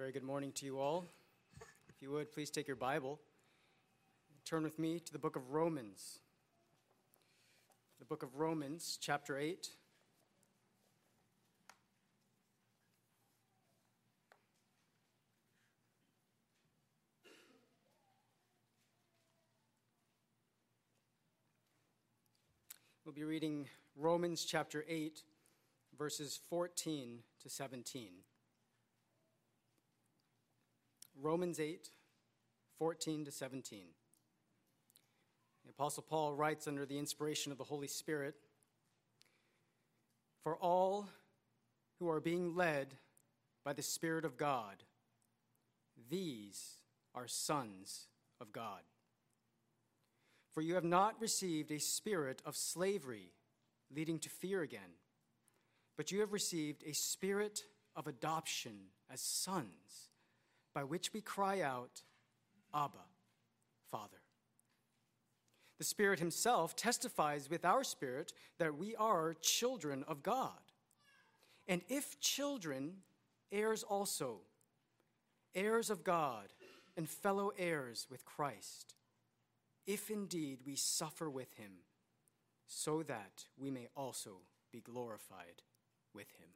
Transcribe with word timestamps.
very 0.00 0.12
good 0.12 0.22
morning 0.22 0.50
to 0.50 0.64
you 0.64 0.78
all. 0.78 1.04
If 1.90 2.00
you 2.00 2.10
would, 2.10 2.32
please 2.32 2.48
take 2.48 2.66
your 2.66 2.74
Bible. 2.74 3.20
Turn 4.46 4.62
with 4.62 4.78
me 4.78 4.98
to 4.98 5.12
the 5.12 5.18
book 5.18 5.36
of 5.36 5.50
Romans. 5.50 6.20
The 7.98 8.06
book 8.06 8.22
of 8.22 8.36
Romans, 8.36 8.98
chapter 8.98 9.38
8. 9.38 9.68
We'll 23.04 23.12
be 23.12 23.24
reading 23.24 23.68
Romans 23.96 24.46
chapter 24.46 24.82
8, 24.88 25.20
verses 25.98 26.40
14 26.48 27.18
to 27.42 27.50
17. 27.50 28.12
Romans 31.22 31.60
8, 31.60 31.90
14 32.78 33.26
to 33.26 33.30
17. 33.30 33.80
The 35.64 35.70
Apostle 35.70 36.02
Paul 36.02 36.34
writes 36.34 36.66
under 36.66 36.86
the 36.86 36.98
inspiration 36.98 37.52
of 37.52 37.58
the 37.58 37.64
Holy 37.64 37.88
Spirit 37.88 38.36
For 40.42 40.56
all 40.56 41.08
who 41.98 42.08
are 42.08 42.20
being 42.20 42.56
led 42.56 42.94
by 43.64 43.74
the 43.74 43.82
Spirit 43.82 44.24
of 44.24 44.38
God, 44.38 44.82
these 46.08 46.78
are 47.14 47.28
sons 47.28 48.06
of 48.40 48.52
God. 48.52 48.80
For 50.54 50.62
you 50.62 50.74
have 50.74 50.84
not 50.84 51.20
received 51.20 51.70
a 51.70 51.78
spirit 51.78 52.40
of 52.46 52.56
slavery 52.56 53.32
leading 53.94 54.18
to 54.20 54.30
fear 54.30 54.62
again, 54.62 54.96
but 55.98 56.10
you 56.10 56.20
have 56.20 56.32
received 56.32 56.82
a 56.86 56.94
spirit 56.94 57.64
of 57.94 58.06
adoption 58.06 58.72
as 59.12 59.20
sons 59.20 60.09
by 60.74 60.84
which 60.84 61.12
we 61.12 61.20
cry 61.20 61.60
out, 61.60 62.02
Abba, 62.74 63.04
Father. 63.90 64.20
The 65.78 65.84
Spirit 65.84 66.18
Himself 66.18 66.76
testifies 66.76 67.48
with 67.48 67.64
our 67.64 67.82
spirit 67.84 68.32
that 68.58 68.76
we 68.76 68.94
are 68.96 69.34
children 69.40 70.04
of 70.06 70.22
God. 70.22 70.52
And 71.66 71.80
if 71.88 72.20
children, 72.20 72.98
heirs 73.50 73.82
also, 73.82 74.40
heirs 75.54 75.88
of 75.88 76.04
God, 76.04 76.52
and 76.96 77.08
fellow 77.08 77.52
heirs 77.56 78.06
with 78.10 78.24
Christ, 78.24 78.94
if 79.86 80.10
indeed 80.10 80.60
we 80.66 80.76
suffer 80.76 81.30
with 81.30 81.54
Him, 81.54 81.72
so 82.66 83.02
that 83.02 83.46
we 83.56 83.70
may 83.70 83.88
also 83.96 84.42
be 84.70 84.80
glorified 84.80 85.62
with 86.14 86.30
Him. 86.38 86.48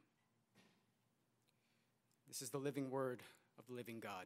This 2.27 2.41
is 2.41 2.49
the 2.49 2.57
living 2.57 2.89
word 2.89 3.23
of 3.57 3.65
the 3.67 3.73
living 3.73 3.99
God. 3.99 4.25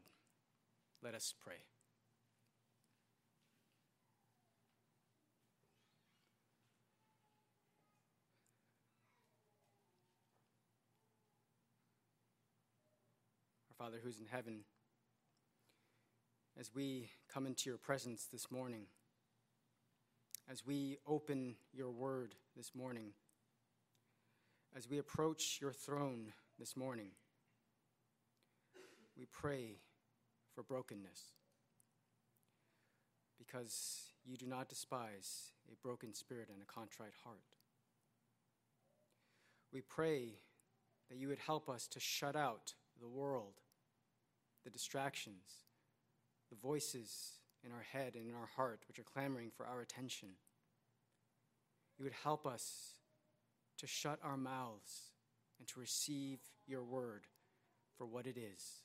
Let 1.02 1.14
us 1.16 1.34
pray. 1.40 1.56
Our 13.70 13.86
Father 13.86 14.00
who's 14.04 14.20
in 14.20 14.26
heaven, 14.26 14.66
as 16.60 16.72
we 16.76 17.10
come 17.32 17.46
into 17.46 17.70
your 17.70 17.78
presence 17.78 18.26
this 18.32 18.52
morning, 18.52 18.88
as 20.52 20.66
we 20.66 20.98
open 21.08 21.56
your 21.72 21.92
word 21.92 22.36
this 22.58 22.72
morning, 22.76 23.14
as 24.76 24.90
we 24.90 24.98
approach 24.98 25.60
your 25.62 25.72
throne 25.72 26.34
this 26.58 26.76
morning, 26.76 27.12
we 29.20 29.26
pray 29.34 29.76
for 30.56 30.64
brokenness 30.64 31.20
because 33.38 34.14
you 34.26 34.38
do 34.38 34.48
not 34.48 34.70
despise 34.70 35.52
a 35.70 35.76
broken 35.86 36.14
spirit 36.14 36.48
and 36.54 36.62
a 36.62 36.66
contrite 36.66 37.12
heart. 37.26 37.58
We 39.74 39.82
pray 39.82 40.40
that 41.10 41.18
you 41.18 41.28
would 41.28 41.40
help 41.40 41.68
us 41.70 41.86
to 41.88 42.00
shut 42.00 42.38
out 42.38 42.74
the 43.02 43.10
world, 43.10 43.60
the 44.64 44.70
distractions, 44.70 45.66
the 46.50 46.56
voices 46.56 47.40
in 47.62 47.74
our 47.74 47.86
head 47.92 48.16
and 48.16 48.26
in 48.26 48.36
our 48.36 48.50
heart 48.56 48.84
which 48.88 49.00
are 49.00 49.04
clamoring 49.04 49.52
for 49.56 49.66
our 49.66 49.82
attention. 49.82 50.30
You 51.98 52.06
would 52.06 52.16
help 52.24 52.48
us 52.48 52.94
to 53.80 53.88
shut 53.88 54.20
our 54.24 54.38
mouths 54.38 55.12
and 55.60 55.68
to 55.68 55.80
receive 55.80 56.40
your 56.66 56.84
word 56.84 57.28
for 57.98 58.06
what 58.06 58.26
it 58.26 58.38
is 58.38 58.84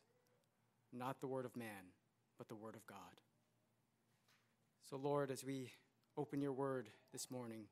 not 0.95 1.21
the 1.21 1.27
word 1.27 1.45
of 1.45 1.57
man, 1.57 1.93
but 2.39 2.49
the 2.49 2.55
word 2.55 2.75
of 2.75 2.87
God. 2.87 3.21
So, 4.89 4.97
Lord, 4.97 5.31
as 5.31 5.45
we 5.45 5.71
open 6.17 6.41
your 6.41 6.53
word 6.53 6.89
this 7.13 7.31
morning, 7.31 7.65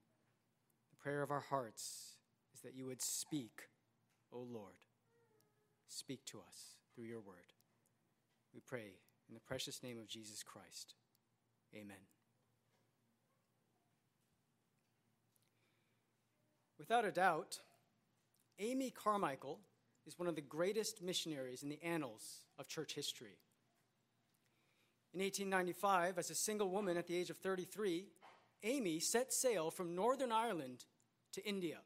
the 0.91 1.03
prayer 1.03 1.23
of 1.23 1.31
our 1.31 1.41
hearts 1.41 2.17
is 2.55 2.61
that 2.61 2.75
you 2.75 2.87
would 2.87 3.03
speak, 3.03 3.69
O 4.33 4.39
Lord. 4.39 4.75
Speak 5.89 6.25
to 6.27 6.39
us 6.39 6.77
through 6.95 7.05
your 7.05 7.21
word. 7.21 7.53
We 8.55 8.61
pray 8.61 8.97
in 9.29 9.35
the 9.35 9.41
precious 9.41 9.83
name 9.83 9.99
of 9.99 10.09
Jesus 10.09 10.43
Christ. 10.43 10.95
Amen. 11.75 11.97
Without 16.79 17.05
a 17.05 17.13
doubt, 17.13 17.61
Amy 18.59 18.91
Carmichael 18.91 19.61
is 20.07 20.19
one 20.19 20.29
of 20.29 20.35
the 20.35 20.41
greatest 20.41 21.03
missionaries 21.03 21.63
in 21.63 21.69
the 21.69 21.83
annals 21.83 22.43
of 22.59 22.69
church 22.69 22.95
history. 22.95 23.39
In 25.15 25.21
1895, 25.21 26.19
as 26.19 26.31
a 26.31 26.35
single 26.35 26.71
woman 26.71 26.97
at 26.97 27.07
the 27.07 27.17
age 27.17 27.31
of 27.31 27.37
33, 27.37 28.07
Amy 28.63 28.99
set 29.01 29.33
sail 29.33 29.71
from 29.71 29.95
Northern 29.95 30.33
Ireland 30.33 30.85
to 31.33 31.45
India. 31.47 31.79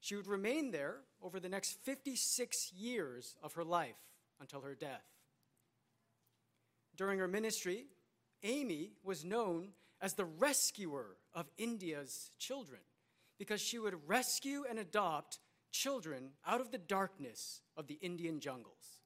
She 0.00 0.14
would 0.14 0.26
remain 0.26 0.70
there 0.70 0.96
over 1.22 1.40
the 1.40 1.48
next 1.48 1.78
56 1.84 2.72
years 2.72 3.34
of 3.42 3.54
her 3.54 3.64
life 3.64 3.96
until 4.40 4.60
her 4.60 4.74
death. 4.74 5.04
During 6.96 7.18
her 7.18 7.28
ministry, 7.28 7.86
Amy 8.42 8.92
was 9.02 9.24
known 9.24 9.70
as 10.00 10.14
the 10.14 10.24
rescuer 10.24 11.16
of 11.34 11.50
India's 11.56 12.30
children 12.38 12.80
because 13.38 13.60
she 13.60 13.78
would 13.78 14.08
rescue 14.08 14.64
and 14.68 14.78
adopt 14.78 15.38
children 15.76 16.30
out 16.46 16.60
of 16.60 16.70
the 16.70 16.78
darkness 16.78 17.60
of 17.76 17.86
the 17.86 17.98
Indian 18.00 18.40
jungles. 18.40 19.00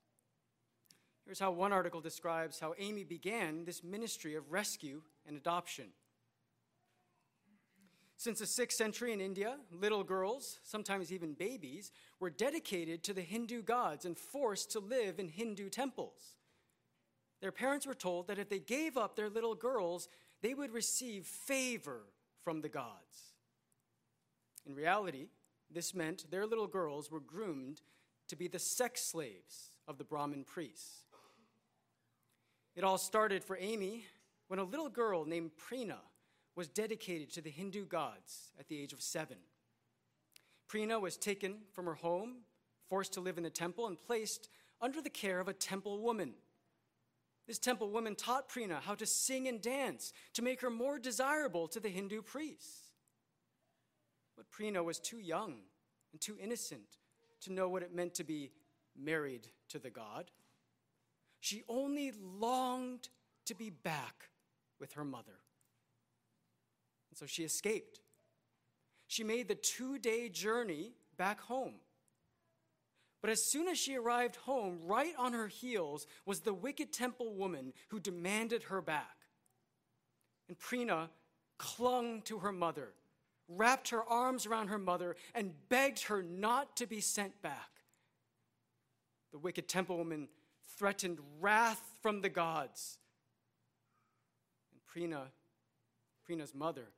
Here's 1.25 1.41
how 1.41 1.50
one 1.50 1.72
article 1.72 2.00
describes 2.00 2.60
how 2.60 2.75
Amy 2.78 3.04
began 3.04 3.64
this 3.64 3.84
ministry 3.84 4.34
of 4.34 4.50
rescue 4.50 5.03
and 5.26 5.36
adoption. 5.36 5.86
Since 8.16 8.38
the 8.38 8.44
6th 8.44 8.72
century 8.72 9.12
in 9.12 9.20
India, 9.20 9.56
little 9.72 10.04
girls, 10.04 10.60
sometimes 10.62 11.12
even 11.12 11.32
babies, 11.32 11.91
were 12.19 12.30
dedicated 12.30 13.03
to 13.04 13.14
the 13.14 13.22
Hindu 13.22 13.62
gods 13.62 14.04
and 14.04 14.16
forced 14.16 14.70
to 14.72 14.80
live 14.80 15.19
in 15.19 15.28
Hindu 15.28 15.70
temples. 15.70 16.36
Their 17.41 17.53
parents 17.53 17.86
were 17.86 17.94
told 17.94 18.28
that 18.28 18.38
if 18.38 18.48
they 18.48 18.59
gave 18.59 18.97
up 18.97 19.16
their 19.16 19.30
little 19.30 19.54
girls, 19.54 20.09
they 20.42 20.53
would 20.53 20.72
receive 20.72 21.25
favor 21.25 22.03
from 22.44 22.60
the 22.60 22.69
gods. 22.69 23.34
In 24.66 24.75
reality, 24.75 25.28
this 25.72 25.94
meant 25.94 26.31
their 26.31 26.47
little 26.47 26.66
girls 26.66 27.10
were 27.10 27.20
groomed 27.20 27.81
to 28.28 28.36
be 28.36 28.48
the 28.48 28.58
sex 28.58 29.03
slaves 29.03 29.76
of 29.86 29.98
the 29.98 30.04
Brahmin 30.04 30.44
priests. 30.44 31.04
It 32.76 32.84
all 32.84 32.98
started 32.98 33.42
for 33.42 33.58
Amy 33.60 34.06
when 34.48 34.59
a 34.59 34.64
little 34.64 34.88
girl 34.88 35.25
named 35.25 35.53
Prina 35.56 35.98
was 36.56 36.69
dedicated 36.69 37.32
to 37.32 37.41
the 37.41 37.50
Hindu 37.50 37.86
gods 37.86 38.53
at 38.59 38.69
the 38.69 38.80
age 38.80 38.92
of 38.92 39.03
seven. 39.03 39.36
Prina 40.69 41.00
was 41.00 41.16
taken 41.16 41.59
from 41.72 41.86
her 41.86 41.94
home, 41.94 42.38
forced 42.88 43.12
to 43.14 43.20
live 43.20 43.38
in 43.38 43.44
the 43.44 43.50
temple, 43.50 43.86
and 43.86 43.98
placed 43.98 44.48
under 44.80 45.00
the 45.00 45.10
care 45.10 45.41
of 45.41 45.48
a 45.48 45.53
temple 45.53 46.00
woman. 46.00 46.34
This 47.47 47.59
temple 47.59 47.91
woman 47.91 48.15
taught 48.15 48.48
Prina 48.48 48.80
how 48.80 48.95
to 48.95 49.06
sing 49.06 49.48
and 49.48 49.60
dance 49.60 50.12
to 50.34 50.42
make 50.42 50.60
her 50.60 50.71
more 50.71 50.98
desirable 50.98 51.66
to 51.68 51.80
the 51.80 51.89
Hindu 51.89 52.22
priests. 52.22 52.90
But 54.41 54.51
Prina 54.51 54.83
was 54.83 54.98
too 54.98 55.19
young 55.19 55.57
and 56.13 56.21
too 56.21 56.39
innocent 56.42 56.97
to 57.42 57.53
know 57.53 57.69
what 57.69 57.83
it 57.83 57.95
meant 57.95 58.15
to 58.15 58.25
be 58.25 58.53
married 58.98 59.48
to 59.69 59.78
the 59.78 59.91
God. 59.91 60.31
She 61.41 61.63
only 61.69 62.15
longed 62.39 63.10
to 63.45 63.54
be 63.54 63.69
back 63.69 64.31
with 64.81 64.95
her 64.95 65.04
mother. 65.04 65.41
And 67.10 67.19
so 67.19 67.27
she 67.27 67.45
escaped. 67.45 68.01
She 69.09 69.25
made 69.25 69.47
the 69.47 69.57
two 69.57 69.98
day 69.98 70.31
journey 70.31 70.95
back 71.19 71.43
home. 71.43 71.75
But 73.21 73.28
as 73.28 73.45
soon 73.45 73.69
as 73.69 73.77
she 73.77 73.97
arrived 73.97 74.36
home, 74.36 74.78
right 74.84 75.13
on 75.19 75.34
her 75.34 75.48
heels 75.48 76.07
was 76.25 76.41
the 76.41 76.54
wicked 76.54 76.95
temple 76.95 77.34
woman 77.34 77.75
who 77.89 78.01
demanded 78.01 78.63
her 78.63 78.81
back. 78.81 79.19
And 80.48 80.59
Prina 80.59 81.10
clung 81.59 82.22
to 82.22 82.39
her 82.39 82.53
mother 82.53 82.95
wrapped 83.50 83.91
her 83.91 84.02
arms 84.04 84.47
around 84.47 84.68
her 84.68 84.78
mother, 84.78 85.16
and 85.34 85.52
begged 85.68 86.04
her 86.04 86.22
not 86.22 86.76
to 86.76 86.86
be 86.86 87.00
sent 87.00 87.42
back. 87.42 87.70
The 89.32 89.38
wicked 89.38 89.68
temple 89.68 89.97
woman 89.97 90.28
threatened 90.78 91.18
wrath 91.41 91.82
from 92.00 92.20
the 92.20 92.28
gods. 92.28 92.98
And 94.72 94.80
Prina, 94.86 95.26
Prina's 96.24 96.54
mother, 96.54 96.88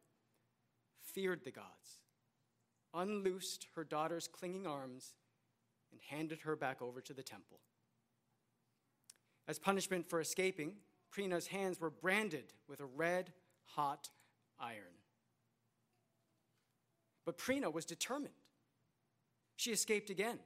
feared 1.13 1.45
the 1.45 1.51
gods, 1.51 2.01
unloosed 2.95 3.67
her 3.75 3.85
daughter's 3.85 4.29
clinging 4.29 4.67
arms, 4.67 5.15
and 5.91 6.01
handed 6.09 6.41
her 6.43 6.57
back 6.57 6.81
over 6.81 7.01
to 7.01 7.13
the 7.13 7.23
temple. 7.23 7.61
As 9.49 9.59
punishment 9.59 10.09
for 10.09 10.21
escaping, 10.21 10.77
Prina's 11.11 11.49
hands 11.49 11.81
were 11.81 11.91
branded 11.91 12.53
with 12.69 12.81
a 12.81 12.87
red 12.87 13.33
hot 13.65 14.09
iron. 14.59 15.02
But 17.25 17.39
Prina 17.39 17.73
was 17.73 17.85
determined. 17.85 18.35
She 19.57 19.71
escaped 19.71 20.11
again. 20.11 20.39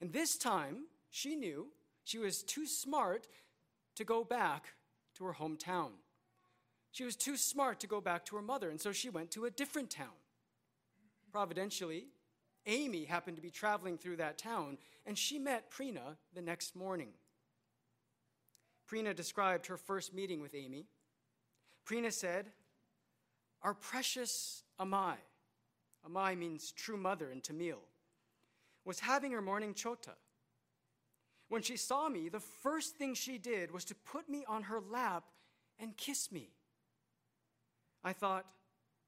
And 0.00 0.12
this 0.12 0.36
time, 0.36 0.86
she 1.10 1.36
knew 1.36 1.68
she 2.04 2.18
was 2.18 2.42
too 2.42 2.66
smart 2.66 3.28
to 3.94 4.04
go 4.04 4.24
back 4.24 4.74
to 5.16 5.24
her 5.24 5.34
hometown. 5.34 5.90
She 6.90 7.04
was 7.04 7.16
too 7.16 7.36
smart 7.36 7.80
to 7.80 7.86
go 7.86 8.00
back 8.00 8.24
to 8.26 8.36
her 8.36 8.42
mother, 8.42 8.70
and 8.70 8.80
so 8.80 8.92
she 8.92 9.10
went 9.10 9.30
to 9.32 9.44
a 9.44 9.50
different 9.50 9.90
town. 9.90 10.16
Providentially, 11.32 12.06
Amy 12.66 13.04
happened 13.04 13.36
to 13.36 13.42
be 13.42 13.50
traveling 13.50 13.98
through 13.98 14.16
that 14.16 14.38
town, 14.38 14.78
and 15.06 15.18
she 15.18 15.38
met 15.38 15.70
Prina 15.70 16.16
the 16.34 16.42
next 16.42 16.76
morning. 16.76 17.08
Prina 18.90 19.14
described 19.14 19.66
her 19.66 19.76
first 19.76 20.14
meeting 20.14 20.40
with 20.40 20.54
Amy. 20.54 20.86
Prina 21.86 22.12
said, 22.12 22.52
Our 23.62 23.74
precious 23.74 24.62
Amai, 24.78 25.14
Amai 26.08 26.36
means 26.36 26.72
true 26.72 26.96
mother 26.96 27.30
in 27.30 27.40
Tamil, 27.40 27.78
was 28.84 29.00
having 29.00 29.32
her 29.32 29.40
morning 29.40 29.74
chota. 29.74 30.12
When 31.48 31.62
she 31.62 31.76
saw 31.76 32.08
me, 32.08 32.28
the 32.28 32.40
first 32.40 32.96
thing 32.96 33.14
she 33.14 33.38
did 33.38 33.70
was 33.70 33.84
to 33.86 33.94
put 33.94 34.28
me 34.28 34.44
on 34.46 34.64
her 34.64 34.80
lap 34.80 35.24
and 35.78 35.96
kiss 35.96 36.30
me. 36.30 36.50
I 38.02 38.12
thought, 38.12 38.44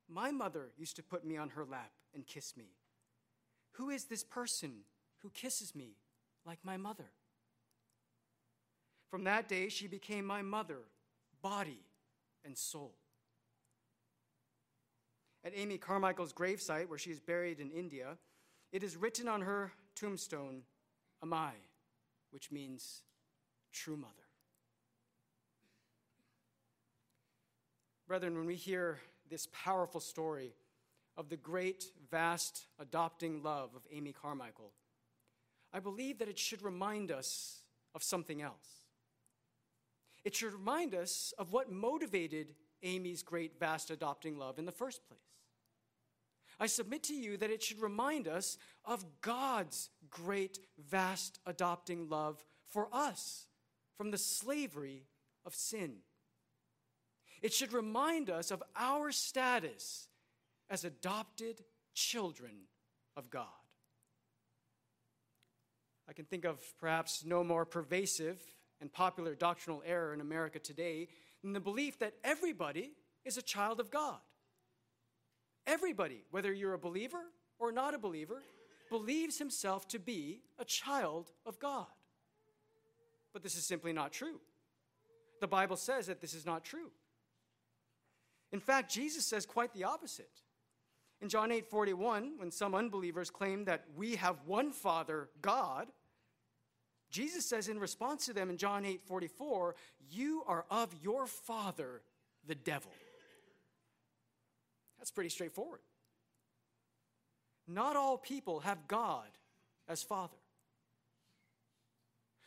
my 0.09 0.31
mother 0.31 0.71
used 0.79 0.97
to 0.97 1.03
put 1.03 1.25
me 1.25 1.37
on 1.37 1.51
her 1.51 1.65
lap 1.65 1.91
and 2.15 2.27
kiss 2.27 2.57
me. 2.57 2.77
Who 3.73 3.91
is 3.91 4.05
this 4.05 4.25
person 4.25 4.85
who 5.19 5.31
kisses 5.31 5.75
me 5.75 5.97
like 6.47 6.61
my 6.63 6.77
mother? 6.77 7.11
From 9.11 9.25
that 9.25 9.49
day, 9.49 9.69
she 9.69 9.87
became 9.87 10.25
my 10.25 10.43
mother, 10.43 10.79
body 11.43 11.81
and 12.45 12.57
soul. 12.57 12.95
At 15.47 15.53
Amy 15.55 15.79
Carmichael's 15.79 16.33
gravesite, 16.33 16.89
where 16.89 16.99
she 16.99 17.13
is 17.13 17.21
buried 17.21 17.61
in 17.61 17.71
India, 17.71 18.19
it 18.73 18.83
is 18.83 18.97
written 18.97 19.29
on 19.29 19.43
her 19.43 19.71
tombstone, 19.95 20.63
Amai, 21.25 21.53
which 22.33 22.51
means 22.51 23.03
true 23.73 23.97
mother. 23.97 24.13
Brethren, 28.09 28.37
when 28.37 28.47
we 28.47 28.57
hear 28.57 28.99
this 29.31 29.47
powerful 29.53 30.01
story 30.01 30.53
of 31.17 31.29
the 31.29 31.37
great, 31.37 31.93
vast, 32.11 32.67
adopting 32.81 33.41
love 33.41 33.71
of 33.77 33.83
Amy 33.93 34.13
Carmichael, 34.13 34.73
I 35.73 35.79
believe 35.79 36.19
that 36.19 36.29
it 36.29 36.41
should 36.41 36.63
remind 36.63 37.13
us 37.13 37.61
of 37.95 38.03
something 38.03 38.43
else. 38.43 38.83
It 40.25 40.35
should 40.35 40.55
remind 40.55 40.93
us 40.93 41.33
of 41.39 41.53
what 41.53 41.71
motivated 41.71 42.57
Amy's 42.83 43.23
great, 43.23 43.61
vast 43.61 43.93
adopting 43.93 44.39
love 44.39 44.59
in 44.59 44.67
the 44.67 44.73
first 44.73 45.07
place. 45.09 45.21
I 46.59 46.67
submit 46.67 47.03
to 47.05 47.15
you 47.15 47.37
that 47.37 47.51
it 47.51 47.63
should 47.63 47.83
remind 47.83 48.29
us 48.29 48.57
of 48.85 49.05
God's 49.21 49.91
great, 50.09 50.59
vast 50.79 51.39
adopting 51.45 52.09
love 52.09 52.45
for 52.69 52.89
us 52.93 53.47
from 53.97 54.11
the 54.11 54.19
slavery 54.19 55.05
of 55.45 55.55
sin. 55.55 55.97
It 57.43 57.53
should 57.53 57.73
remind 57.73 58.31
us 58.31 58.51
of 58.51 58.63
our 58.75 59.13
status 59.13 60.09
as 60.71 60.85
adopted 60.85 61.63
children 61.95 62.67
of 63.17 63.31
God. 63.31 63.47
I 66.09 66.13
can 66.13 66.25
think 66.25 66.45
of 66.45 66.61
perhaps 66.79 67.25
no 67.25 67.43
more 67.43 67.65
pervasive 67.65 68.41
and 68.81 68.93
popular 68.93 69.35
doctrinal 69.35 69.83
error 69.85 70.15
in 70.15 70.21
America 70.21 70.59
today 70.59 71.09
than 71.43 71.53
the 71.53 71.61
belief 71.61 71.99
that 71.99 72.15
everybody 72.25 72.93
is 73.25 73.37
a 73.37 73.43
child 73.43 73.81
of 73.81 73.91
God. 73.91 74.19
Everybody, 75.67 76.23
whether 76.31 76.53
you're 76.53 76.75
a 76.75 76.79
believer 76.79 77.23
or 77.59 77.73
not 77.73 77.95
a 77.95 77.99
believer, 77.99 78.43
believes 78.91 79.39
himself 79.39 79.89
to 79.89 79.99
be 79.99 80.43
a 80.59 80.65
child 80.65 81.33
of 81.45 81.59
God. 81.59 81.87
But 83.33 83.43
this 83.43 83.57
is 83.57 83.65
simply 83.65 83.93
not 83.93 84.13
true. 84.13 84.41
The 85.41 85.49
Bible 85.49 85.77
says 85.77 86.07
that 86.07 86.21
this 86.21 86.35
is 86.35 86.47
not 86.47 86.65
true. 86.65 86.91
In 88.53 88.61
fact, 88.61 88.91
Jesus 88.91 89.27
says 89.27 89.45
quite 89.45 89.73
the 89.75 89.85
opposite. 89.85 90.31
In 91.21 91.29
John 91.29 91.51
8 91.51 91.67
41, 91.67 92.35
when 92.39 92.51
some 92.51 92.75
unbelievers 92.75 93.31
claim 93.31 93.65
that 93.65 93.85
we 93.97 94.17
have 94.17 94.37
one 94.47 94.71
Father, 94.71 95.29
God, 95.43 95.89
Jesus 97.11 97.47
says 97.47 97.69
in 97.69 97.79
response 97.79 98.27
to 98.27 98.33
them 98.33 98.51
in 98.51 98.57
John 98.57 98.85
8 98.85 99.03
44, 99.05 99.75
You 100.11 100.43
are 100.47 100.65
of 100.71 100.95
your 101.03 101.27
father, 101.27 102.03
the 102.47 102.55
devil. 102.55 102.91
That's 104.99 105.11
pretty 105.11 105.31
straightforward. 105.31 105.81
Not 107.67 107.97
all 107.97 108.17
people 108.17 108.61
have 108.61 108.87
God 108.87 109.29
as 109.89 110.03
Father. 110.03 110.37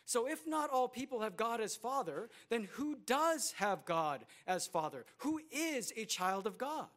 So, 0.05 0.27
if 0.27 0.47
not 0.47 0.71
all 0.71 0.87
people 0.87 1.21
have 1.21 1.37
God 1.37 1.61
as 1.61 1.75
Father, 1.75 2.29
then 2.49 2.63
who 2.71 2.95
does 3.05 3.51
have 3.57 3.85
God 3.85 4.25
as 4.47 4.65
Father? 4.65 5.05
Who 5.19 5.39
is 5.51 5.93
a 5.95 6.05
child 6.05 6.47
of 6.47 6.57
God? 6.57 6.87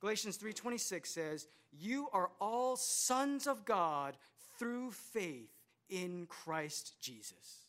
Galatians 0.00 0.36
3:26 0.36 1.10
says, 1.10 1.46
"You 1.70 2.10
are 2.10 2.32
all 2.40 2.76
sons 2.76 3.46
of 3.46 3.64
God 3.64 4.18
through 4.58 4.90
faith 4.90 5.56
in 5.88 6.26
Christ 6.26 6.98
Jesus." 7.00 7.63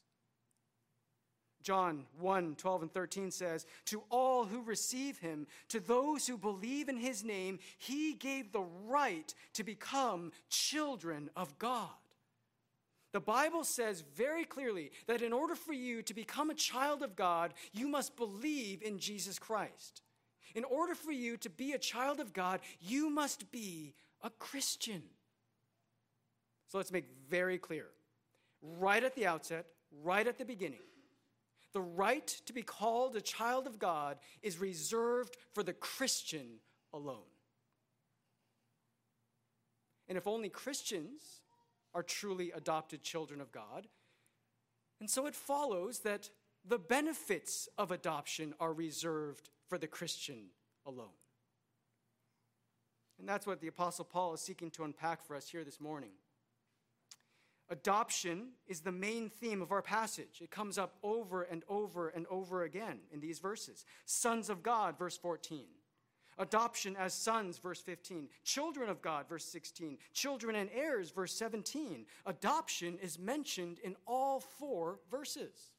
John 1.65 2.05
1 2.19 2.57
12 2.57 2.81
and 2.83 2.93
13 2.93 3.31
says, 3.31 3.65
To 3.85 4.03
all 4.11 4.45
who 4.45 4.61
receive 4.61 5.17
him, 5.17 5.47
to 5.69 5.79
those 5.79 6.27
who 6.27 6.37
believe 6.37 6.89
in 6.89 6.97
his 6.97 7.23
name, 7.23 7.57
he 7.79 8.13
gave 8.13 8.51
the 8.51 8.67
right 8.85 9.33
to 9.53 9.63
become 9.63 10.31
children 10.47 11.31
of 11.35 11.57
God. 11.57 11.89
The 13.13 13.19
Bible 13.19 13.63
says 13.63 14.03
very 14.15 14.45
clearly 14.45 14.91
that 15.07 15.23
in 15.23 15.33
order 15.33 15.55
for 15.55 15.73
you 15.73 16.03
to 16.03 16.13
become 16.13 16.51
a 16.51 16.55
child 16.55 17.01
of 17.01 17.15
God, 17.15 17.55
you 17.73 17.87
must 17.87 18.15
believe 18.15 18.83
in 18.83 18.99
Jesus 18.99 19.39
Christ. 19.39 20.03
In 20.53 20.65
order 20.65 20.93
for 20.93 21.11
you 21.11 21.35
to 21.37 21.49
be 21.49 21.73
a 21.73 21.79
child 21.79 22.19
of 22.19 22.31
God, 22.31 22.59
you 22.79 23.09
must 23.09 23.51
be 23.51 23.95
a 24.21 24.29
Christian. 24.29 25.01
So 26.67 26.77
let's 26.77 26.91
make 26.91 27.07
very 27.27 27.57
clear, 27.57 27.87
right 28.61 29.03
at 29.03 29.15
the 29.15 29.25
outset, 29.25 29.65
right 30.03 30.27
at 30.27 30.37
the 30.37 30.45
beginning 30.45 30.79
the 31.75 31.81
right 31.81 32.27
to 32.45 32.53
be 32.53 32.61
called 32.61 33.17
a 33.17 33.21
child 33.21 33.67
of 33.67 33.77
God 33.79 34.17
is 34.41 34.61
reserved 34.61 35.35
for 35.53 35.61
the 35.61 35.73
Christian 35.73 36.61
alone. 36.93 37.27
And 40.07 40.17
if 40.17 40.25
only 40.25 40.47
Christians 40.47 41.41
are 41.93 42.01
truly 42.01 42.51
adopted 42.51 43.03
children 43.03 43.41
of 43.41 43.51
God, 43.51 43.89
and 45.01 45.09
so 45.09 45.25
it 45.25 45.35
follows 45.35 45.99
that 45.99 46.29
the 46.65 46.79
benefits 46.79 47.67
of 47.77 47.91
adoption 47.91 48.53
are 48.61 48.71
reserved 48.71 49.49
for 49.67 49.77
the 49.77 49.85
Christian 49.85 50.51
alone. 50.85 51.19
And 53.19 53.27
that's 53.27 53.45
what 53.45 53.59
the 53.59 53.67
Apostle 53.67 54.05
Paul 54.05 54.33
is 54.33 54.39
seeking 54.39 54.71
to 54.71 54.85
unpack 54.85 55.21
for 55.25 55.35
us 55.35 55.49
here 55.49 55.65
this 55.65 55.81
morning. 55.81 56.11
Adoption 57.69 58.49
is 58.67 58.81
the 58.81 58.91
main 58.91 59.29
theme 59.29 59.61
of 59.61 59.71
our 59.71 59.81
passage. 59.81 60.39
It 60.41 60.51
comes 60.51 60.77
up 60.77 60.97
over 61.01 61.43
and 61.43 61.63
over 61.67 62.09
and 62.09 62.27
over 62.29 62.63
again 62.63 62.99
in 63.11 63.19
these 63.19 63.39
verses. 63.39 63.85
Sons 64.05 64.49
of 64.49 64.61
God, 64.61 64.97
verse 64.99 65.17
14. 65.17 65.65
Adoption 66.37 66.95
as 66.97 67.13
sons, 67.13 67.57
verse 67.57 67.81
15. 67.81 68.27
Children 68.43 68.89
of 68.89 69.01
God, 69.01 69.27
verse 69.27 69.45
16. 69.45 69.97
Children 70.13 70.55
and 70.55 70.69
heirs, 70.73 71.11
verse 71.11 71.33
17. 71.33 72.05
Adoption 72.25 72.99
is 73.01 73.17
mentioned 73.17 73.79
in 73.79 73.95
all 74.05 74.39
four 74.39 74.99
verses. 75.09 75.71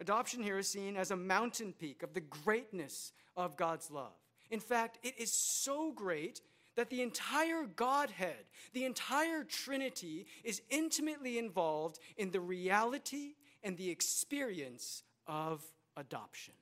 Adoption 0.00 0.42
here 0.42 0.58
is 0.58 0.68
seen 0.68 0.96
as 0.96 1.10
a 1.10 1.16
mountain 1.16 1.72
peak 1.72 2.02
of 2.02 2.14
the 2.14 2.20
greatness 2.20 3.12
of 3.36 3.56
God's 3.56 3.90
love. 3.90 4.14
In 4.50 4.60
fact, 4.60 4.98
it 5.02 5.14
is 5.18 5.32
so 5.32 5.92
great 5.92 6.40
that 6.76 6.90
the 6.90 7.02
entire 7.02 7.64
Godhead, 7.64 8.44
the 8.72 8.84
entire 8.84 9.42
Trinity, 9.44 10.26
is 10.44 10.62
intimately 10.70 11.38
involved 11.38 11.98
in 12.16 12.30
the 12.30 12.40
reality 12.40 13.34
and 13.62 13.76
the 13.76 13.90
experience 13.90 15.02
of 15.26 15.64
adoption. 15.96 16.54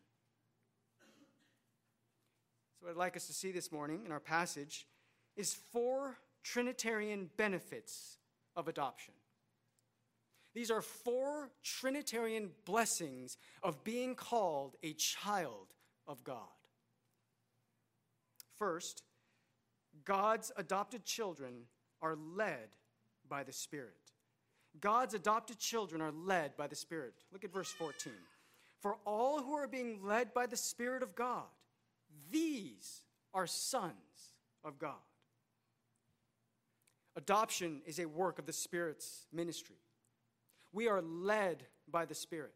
So, 2.78 2.86
what 2.86 2.92
I'd 2.92 2.96
like 2.96 3.16
us 3.16 3.26
to 3.26 3.32
see 3.32 3.52
this 3.52 3.70
morning 3.70 4.02
in 4.06 4.12
our 4.12 4.20
passage 4.20 4.86
is 5.36 5.54
four 5.72 6.16
Trinitarian 6.42 7.30
benefits 7.36 8.18
of 8.56 8.68
adoption. 8.68 9.14
These 10.54 10.70
are 10.70 10.82
four 10.82 11.50
Trinitarian 11.64 12.50
blessings 12.64 13.36
of 13.62 13.82
being 13.82 14.14
called 14.14 14.76
a 14.84 14.92
child 14.92 15.74
of 16.06 16.22
God. 16.22 16.38
First, 18.56 19.02
God's 20.04 20.52
adopted 20.56 21.04
children 21.04 21.64
are 22.02 22.16
led 22.16 22.76
by 23.28 23.42
the 23.42 23.52
Spirit. 23.52 23.96
God's 24.80 25.14
adopted 25.14 25.58
children 25.58 26.02
are 26.02 26.12
led 26.12 26.56
by 26.56 26.66
the 26.66 26.76
Spirit. 26.76 27.14
Look 27.32 27.44
at 27.44 27.52
verse 27.52 27.70
14. 27.72 28.12
For 28.80 28.96
all 29.06 29.40
who 29.40 29.54
are 29.54 29.68
being 29.68 30.00
led 30.02 30.34
by 30.34 30.46
the 30.46 30.56
Spirit 30.56 31.02
of 31.02 31.14
God, 31.14 31.44
these 32.30 33.02
are 33.32 33.46
sons 33.46 33.92
of 34.64 34.78
God. 34.78 34.94
Adoption 37.16 37.80
is 37.86 37.98
a 37.98 38.06
work 38.06 38.38
of 38.38 38.46
the 38.46 38.52
Spirit's 38.52 39.26
ministry. 39.32 39.76
We 40.72 40.88
are 40.88 41.00
led 41.00 41.64
by 41.88 42.04
the 42.04 42.14
Spirit. 42.14 42.54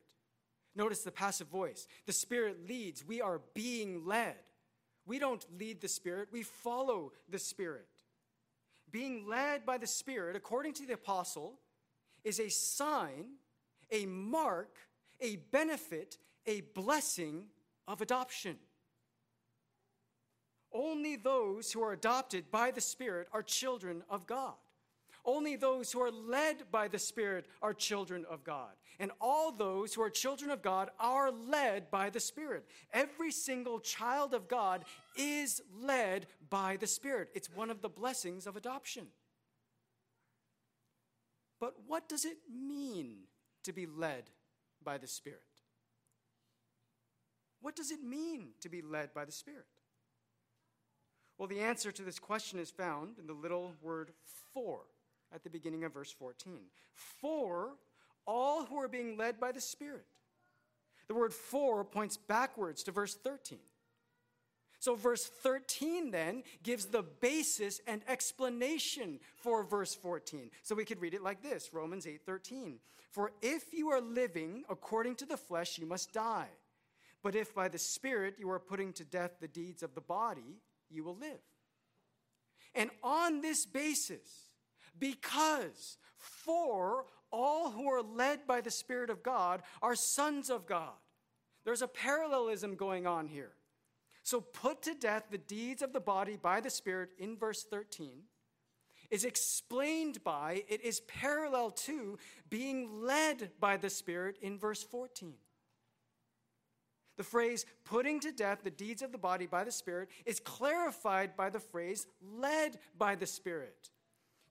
Notice 0.75 1.03
the 1.03 1.13
passive 1.13 1.49
voice. 1.49 1.87
The 2.07 2.13
Spirit 2.13 2.69
leads. 2.69 3.05
We 3.07 3.21
are 3.21 3.41
being 3.55 4.05
led. 4.05 4.37
We 5.09 5.19
don't 5.19 5.45
lead 5.59 5.81
the 5.81 5.89
Spirit, 5.89 6.29
we 6.31 6.43
follow 6.43 7.13
the 7.31 7.39
Spirit. 7.39 7.89
Being 8.93 9.27
led 9.27 9.65
by 9.65 9.79
the 9.79 9.87
Spirit, 9.87 10.37
according 10.37 10.75
to 10.75 10.87
the 10.87 10.95
apostle, 10.95 11.59
is 12.25 12.39
a 12.39 12.51
sign, 12.51 13.37
a 13.91 14.05
mark, 14.05 14.77
a 15.21 15.37
benefit, 15.37 16.19
a 16.47 16.61
blessing 16.61 17.47
of 17.87 18.03
adoption. 18.03 18.59
Only 20.73 21.17
those 21.17 21.73
who 21.73 21.83
are 21.83 21.93
adopted 21.93 22.51
by 22.51 22.71
the 22.71 22.83
Spirit 22.83 23.29
are 23.33 23.43
children 23.43 24.03
of 24.11 24.27
God. 24.27 24.55
Only 25.29 25.57
those 25.57 25.93
who 25.93 26.01
are 26.01 26.11
led 26.11 26.71
by 26.73 26.89
the 26.89 26.99
Spirit 26.99 27.45
are 27.61 27.75
children 27.75 28.25
of 28.31 28.45
God. 28.45 28.71
And 28.99 29.11
all 29.21 29.53
those 29.53 29.93
who 29.93 30.01
are 30.01 30.09
children 30.09 30.51
of 30.51 30.63
God 30.63 30.89
are 30.99 31.31
led 31.31 31.91
by 31.91 32.09
the 32.09 32.19
Spirit. 32.19 32.65
Every 32.95 33.31
single 33.31 33.79
child 33.79 34.33
of 34.33 34.49
God 34.49 34.87
is 35.19 35.61
led 35.83 36.29
by 36.49 36.79
the 36.79 36.87
Spirit. 36.87 37.29
It's 37.35 37.55
one 37.55 37.69
of 37.69 37.83
the 37.83 37.91
blessings 37.91 38.47
of 38.47 38.57
adoption. 38.57 39.09
But 41.61 41.75
what 41.87 42.09
does 42.09 42.25
it 42.25 42.39
mean 42.51 43.25
to 43.65 43.75
be 43.75 43.85
led 43.85 44.31
by 44.83 44.97
the 44.97 45.07
Spirit? 45.07 45.43
What 47.61 47.77
does 47.77 47.91
it 47.91 48.03
mean 48.03 48.53
to 48.63 48.71
be 48.71 48.81
led 48.81 49.13
by 49.13 49.27
the 49.27 49.33
Spirit? 49.33 49.67
Well, 51.37 51.49
the 51.49 51.61
answer 51.61 51.93
to 51.93 52.03
this 52.03 52.19
question 52.19 52.59
is 52.59 52.71
found 52.71 53.19
in 53.19 53.27
the 53.27 53.35
little 53.35 53.75
word 53.83 54.13
for 54.55 54.87
at 55.35 55.45
the 55.45 55.51
beginning 55.51 55.85
of 55.85 55.95
verse 55.95 56.13
14. 56.13 56.61
For 56.95 57.71
all 58.27 58.65
who 58.67 58.79
are 58.79 58.89
being 58.89 59.17
led 59.17 59.41
by 59.41 59.53
the 59.53 59.61
Spirit. 59.61 60.07
The 61.09 61.15
word 61.15 61.33
for 61.33 61.85
points 61.85 62.17
backwards 62.17 62.83
to 62.85 62.93
verse 62.93 63.15
13. 63.15 63.59
So, 64.81 64.95
verse 64.95 65.25
13 65.25 66.13
then 66.13 66.45
gives 66.63 66.87
the 66.87 67.03
basis 67.03 67.81
and 67.87 68.03
explanation 68.07 69.19
for 69.35 69.65
verse 69.65 69.95
14. 69.95 70.51
So, 70.63 70.77
we 70.77 70.85
could 70.85 71.01
read 71.01 71.15
it 71.15 71.23
like 71.23 71.43
this 71.43 71.71
Romans 71.73 72.07
8 72.07 72.21
13. 72.25 72.79
For 73.11 73.33
if 73.43 73.73
you 73.73 73.89
are 73.89 74.01
living 74.01 74.65
according 74.69 75.17
to 75.17 75.27
the 75.27 75.37
flesh, 75.37 75.79
you 75.79 75.87
must 75.87 76.13
die. 76.13 76.49
But 77.23 77.35
if 77.35 77.55
by 77.55 77.69
the 77.69 77.79
Spirit 77.79 78.37
you 78.39 78.51
are 78.51 78.61
putting 78.61 78.93
to 78.95 79.05
death 79.05 79.33
the 79.41 79.49
deeds 79.49 79.83
of 79.83 79.95
the 79.95 80.01
body, 80.01 80.61
you 80.89 81.03
will 81.03 81.17
live. 81.17 81.41
And 82.75 82.91
on 83.03 83.41
this 83.41 83.67
basis, 83.67 84.48
because 84.99 85.99
for 86.17 87.07
all 87.31 87.71
who 87.71 87.89
are 87.89 88.03
led 88.03 88.47
by 88.47 88.61
the 88.61 88.71
Spirit 88.71 89.11
of 89.11 89.23
God 89.23 89.63
are 89.83 89.95
sons 89.95 90.51
of 90.51 90.67
God. 90.67 90.95
There's 91.65 91.83
a 91.83 91.89
parallelism 91.89 92.77
going 92.77 93.07
on 93.07 93.27
here. 93.27 93.53
So, 94.23 94.41
put 94.41 94.83
to 94.83 94.95
death 94.95 95.25
the 95.31 95.39
deeds 95.39 95.81
of 95.81 95.93
the 95.93 96.01
body 96.01 96.37
by 96.37 96.61
the 96.61 96.71
Spirit 96.71 97.11
in 97.19 97.37
verse 97.37 97.65
13 97.65 98.25
is 99.11 99.25
explained 99.25 100.23
by, 100.23 100.65
it 100.69 100.83
is 100.85 101.01
parallel 101.01 101.71
to 101.71 102.19
being 102.51 103.03
led 103.03 103.51
by 103.59 103.77
the 103.77 103.89
Spirit 103.89 104.39
in 104.43 104.59
verse 104.59 104.83
14. 104.83 105.35
The 107.17 107.25
phrase 107.25 107.65
putting 107.85 108.21
to 108.21 108.33
death 108.33 108.61
the 108.63 108.71
deeds 108.71 109.03
of 109.03 109.13
the 109.13 109.19
body 109.19 109.47
by 109.47 109.65
the 109.65 109.73
Spirit 109.73 110.09
is 110.25 110.41
clarified 110.41 111.37
by 111.37 111.51
the 111.51 111.59
phrase 111.59 112.07
led 112.21 112.79
by 112.97 113.15
the 113.15 113.27
Spirit. 113.27 113.91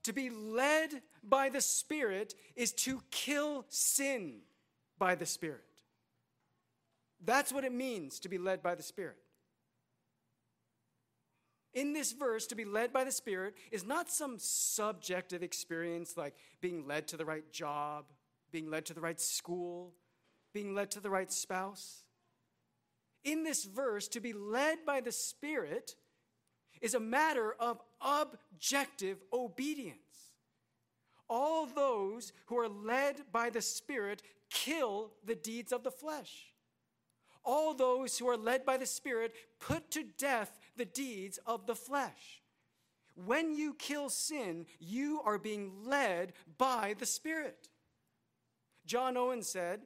To 0.08 0.14
be 0.14 0.30
led 0.30 1.02
by 1.22 1.50
the 1.50 1.60
Spirit 1.60 2.34
is 2.56 2.72
to 2.72 3.02
kill 3.10 3.66
sin 3.68 4.38
by 4.98 5.14
the 5.16 5.26
Spirit. 5.26 5.60
That's 7.22 7.52
what 7.52 7.62
it 7.62 7.72
means 7.72 8.18
to 8.20 8.30
be 8.30 8.38
led 8.38 8.62
by 8.62 8.74
the 8.74 8.82
Spirit. 8.82 9.18
In 11.74 11.92
this 11.92 12.12
verse, 12.12 12.46
to 12.46 12.54
be 12.54 12.64
led 12.64 12.90
by 12.90 13.04
the 13.04 13.12
Spirit 13.12 13.54
is 13.70 13.84
not 13.84 14.10
some 14.10 14.36
subjective 14.38 15.42
experience 15.42 16.16
like 16.16 16.36
being 16.62 16.86
led 16.86 17.06
to 17.08 17.18
the 17.18 17.26
right 17.26 17.52
job, 17.52 18.06
being 18.50 18.70
led 18.70 18.86
to 18.86 18.94
the 18.94 19.02
right 19.02 19.20
school, 19.20 19.92
being 20.54 20.74
led 20.74 20.90
to 20.92 21.00
the 21.00 21.10
right 21.10 21.30
spouse. 21.30 22.02
In 23.24 23.44
this 23.44 23.66
verse, 23.66 24.08
to 24.08 24.20
be 24.20 24.32
led 24.32 24.86
by 24.86 25.02
the 25.02 25.12
Spirit 25.12 25.96
is 26.80 26.94
a 26.94 27.00
matter 27.00 27.54
of 27.58 27.80
objective 28.00 29.18
obedience. 29.32 29.98
All 31.28 31.66
those 31.66 32.32
who 32.46 32.58
are 32.58 32.68
led 32.68 33.22
by 33.32 33.50
the 33.50 33.60
Spirit 33.60 34.22
kill 34.50 35.12
the 35.24 35.34
deeds 35.34 35.72
of 35.72 35.82
the 35.82 35.90
flesh. 35.90 36.54
All 37.44 37.74
those 37.74 38.18
who 38.18 38.28
are 38.28 38.36
led 38.36 38.64
by 38.64 38.76
the 38.76 38.86
Spirit 38.86 39.34
put 39.60 39.90
to 39.92 40.04
death 40.16 40.58
the 40.76 40.84
deeds 40.84 41.38
of 41.46 41.66
the 41.66 41.74
flesh. 41.74 42.42
When 43.26 43.54
you 43.54 43.74
kill 43.74 44.10
sin, 44.10 44.66
you 44.78 45.20
are 45.24 45.38
being 45.38 45.84
led 45.84 46.34
by 46.56 46.94
the 46.98 47.06
Spirit. 47.06 47.68
John 48.86 49.16
Owen 49.16 49.42
said, 49.42 49.80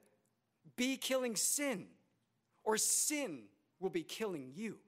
Be 0.76 0.96
killing 0.96 1.34
sin, 1.34 1.86
or 2.62 2.76
sin 2.76 3.44
will 3.80 3.90
be 3.90 4.02
killing 4.02 4.52
you. 4.54 4.78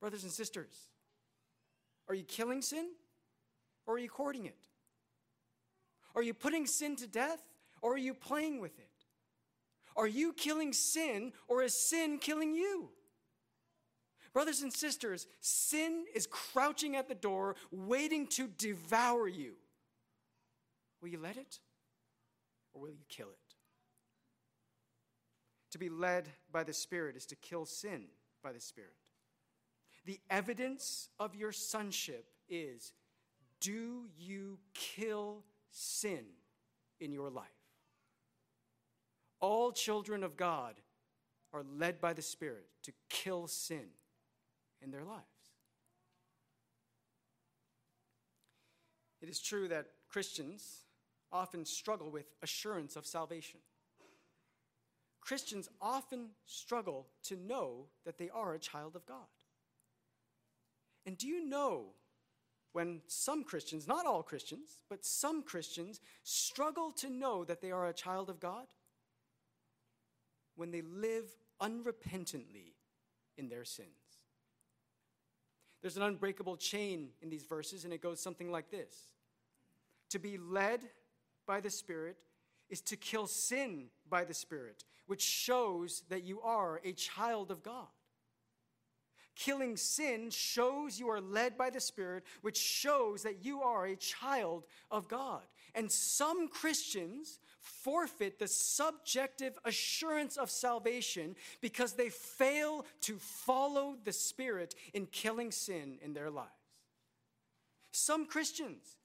Brothers 0.00 0.24
and 0.24 0.32
sisters, 0.32 0.74
are 2.08 2.14
you 2.14 2.24
killing 2.24 2.62
sin 2.62 2.86
or 3.86 3.94
are 3.94 3.98
you 3.98 4.08
courting 4.08 4.46
it? 4.46 4.56
Are 6.14 6.22
you 6.22 6.34
putting 6.34 6.66
sin 6.66 6.96
to 6.96 7.06
death 7.06 7.42
or 7.82 7.94
are 7.94 7.98
you 7.98 8.14
playing 8.14 8.60
with 8.60 8.78
it? 8.78 8.90
Are 9.96 10.06
you 10.06 10.32
killing 10.32 10.72
sin 10.72 11.32
or 11.48 11.62
is 11.62 11.74
sin 11.74 12.18
killing 12.18 12.54
you? 12.54 12.90
Brothers 14.32 14.60
and 14.60 14.72
sisters, 14.72 15.26
sin 15.40 16.04
is 16.14 16.26
crouching 16.26 16.94
at 16.94 17.08
the 17.08 17.14
door, 17.14 17.56
waiting 17.70 18.26
to 18.28 18.46
devour 18.46 19.26
you. 19.26 19.54
Will 21.00 21.08
you 21.08 21.18
let 21.18 21.38
it 21.38 21.58
or 22.74 22.82
will 22.82 22.90
you 22.90 23.04
kill 23.08 23.28
it? 23.28 23.54
To 25.70 25.78
be 25.78 25.88
led 25.88 26.28
by 26.52 26.64
the 26.64 26.74
Spirit 26.74 27.16
is 27.16 27.24
to 27.26 27.36
kill 27.36 27.64
sin 27.64 28.04
by 28.42 28.52
the 28.52 28.60
Spirit. 28.60 28.92
The 30.06 30.20
evidence 30.30 31.08
of 31.18 31.34
your 31.34 31.50
sonship 31.50 32.30
is 32.48 32.92
do 33.60 34.04
you 34.16 34.58
kill 34.72 35.42
sin 35.70 36.24
in 37.00 37.12
your 37.12 37.28
life? 37.28 37.46
All 39.40 39.72
children 39.72 40.22
of 40.22 40.36
God 40.36 40.74
are 41.52 41.64
led 41.76 42.00
by 42.00 42.12
the 42.12 42.22
Spirit 42.22 42.68
to 42.84 42.92
kill 43.08 43.48
sin 43.48 43.86
in 44.80 44.92
their 44.92 45.04
lives. 45.04 45.24
It 49.20 49.28
is 49.28 49.40
true 49.40 49.66
that 49.68 49.86
Christians 50.08 50.84
often 51.32 51.64
struggle 51.64 52.10
with 52.10 52.26
assurance 52.42 52.94
of 52.94 53.06
salvation. 53.06 53.58
Christians 55.20 55.68
often 55.80 56.28
struggle 56.44 57.08
to 57.24 57.34
know 57.34 57.86
that 58.04 58.18
they 58.18 58.30
are 58.30 58.54
a 58.54 58.60
child 58.60 58.94
of 58.94 59.04
God. 59.04 59.26
And 61.06 61.16
do 61.16 61.28
you 61.28 61.48
know 61.48 61.86
when 62.72 63.00
some 63.06 63.44
Christians, 63.44 63.86
not 63.86 64.04
all 64.04 64.22
Christians, 64.22 64.80
but 64.90 65.04
some 65.04 65.42
Christians, 65.42 66.00
struggle 66.24 66.90
to 66.92 67.08
know 67.08 67.44
that 67.44 67.62
they 67.62 67.70
are 67.70 67.86
a 67.86 67.94
child 67.94 68.28
of 68.28 68.40
God? 68.40 68.66
When 70.56 70.72
they 70.72 70.82
live 70.82 71.24
unrepentantly 71.62 72.74
in 73.38 73.48
their 73.48 73.64
sins. 73.64 73.88
There's 75.80 75.96
an 75.96 76.02
unbreakable 76.02 76.56
chain 76.56 77.10
in 77.22 77.30
these 77.30 77.44
verses, 77.44 77.84
and 77.84 77.92
it 77.92 78.02
goes 78.02 78.20
something 78.20 78.50
like 78.50 78.70
this 78.70 79.12
To 80.10 80.18
be 80.18 80.36
led 80.36 80.80
by 81.46 81.60
the 81.60 81.70
Spirit 81.70 82.16
is 82.68 82.80
to 82.82 82.96
kill 82.96 83.26
sin 83.26 83.86
by 84.08 84.24
the 84.24 84.34
Spirit, 84.34 84.84
which 85.06 85.22
shows 85.22 86.02
that 86.08 86.24
you 86.24 86.40
are 86.40 86.80
a 86.84 86.92
child 86.92 87.50
of 87.50 87.62
God. 87.62 87.86
Killing 89.36 89.76
sin 89.76 90.30
shows 90.30 90.98
you 90.98 91.10
are 91.10 91.20
led 91.20 91.58
by 91.58 91.68
the 91.68 91.80
Spirit, 91.80 92.24
which 92.40 92.56
shows 92.56 93.22
that 93.22 93.44
you 93.44 93.60
are 93.60 93.84
a 93.84 93.94
child 93.94 94.64
of 94.90 95.08
God. 95.08 95.42
And 95.74 95.92
some 95.92 96.48
Christians 96.48 97.38
forfeit 97.60 98.38
the 98.38 98.48
subjective 98.48 99.58
assurance 99.66 100.38
of 100.38 100.50
salvation 100.50 101.36
because 101.60 101.92
they 101.92 102.08
fail 102.08 102.86
to 103.02 103.18
follow 103.18 103.96
the 104.04 104.12
Spirit 104.12 104.74
in 104.94 105.04
killing 105.04 105.52
sin 105.52 105.98
in 106.02 106.14
their 106.14 106.30
lives. 106.30 106.50
Some 107.92 108.26
Christians, 108.26 108.96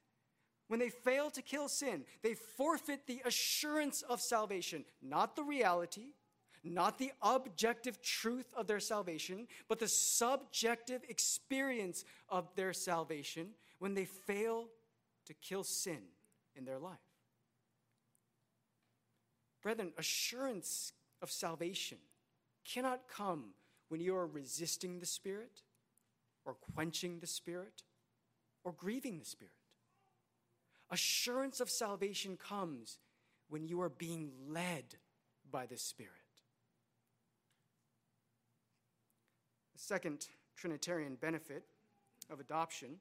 when 0.69 0.79
they 0.79 0.89
fail 0.89 1.29
to 1.31 1.41
kill 1.41 1.67
sin, 1.67 2.05
they 2.23 2.35
forfeit 2.35 3.05
the 3.05 3.21
assurance 3.25 4.01
of 4.01 4.21
salvation, 4.21 4.85
not 5.01 5.35
the 5.35 5.43
reality, 5.43 6.13
not 6.63 6.97
the 6.97 7.11
objective 7.21 8.01
truth 8.01 8.47
of 8.55 8.67
their 8.67 8.79
salvation, 8.79 9.47
but 9.67 9.79
the 9.79 9.87
subjective 9.87 11.01
experience 11.09 12.05
of 12.29 12.53
their 12.55 12.73
salvation 12.73 13.49
when 13.79 13.93
they 13.93 14.05
fail 14.05 14.67
to 15.25 15.33
kill 15.33 15.63
sin 15.63 16.01
in 16.55 16.65
their 16.65 16.79
life. 16.79 16.97
Brethren, 19.61 19.93
assurance 19.97 20.93
of 21.21 21.31
salvation 21.31 21.97
cannot 22.65 23.07
come 23.07 23.53
when 23.89 23.99
you 23.99 24.15
are 24.15 24.27
resisting 24.27 24.99
the 24.99 25.05
Spirit, 25.05 25.63
or 26.45 26.55
quenching 26.73 27.19
the 27.19 27.27
Spirit, 27.27 27.83
or 28.63 28.71
grieving 28.71 29.19
the 29.19 29.25
Spirit. 29.25 29.53
Assurance 30.89 31.59
of 31.59 31.69
salvation 31.69 32.37
comes 32.37 32.99
when 33.49 33.67
you 33.67 33.81
are 33.81 33.89
being 33.89 34.31
led 34.47 34.95
by 35.51 35.65
the 35.65 35.77
Spirit. 35.77 36.11
The 39.70 39.70
second 39.81 40.27
Trinitarian 40.55 41.15
benefit 41.15 41.63
of 42.29 42.39
adoption 42.39 42.97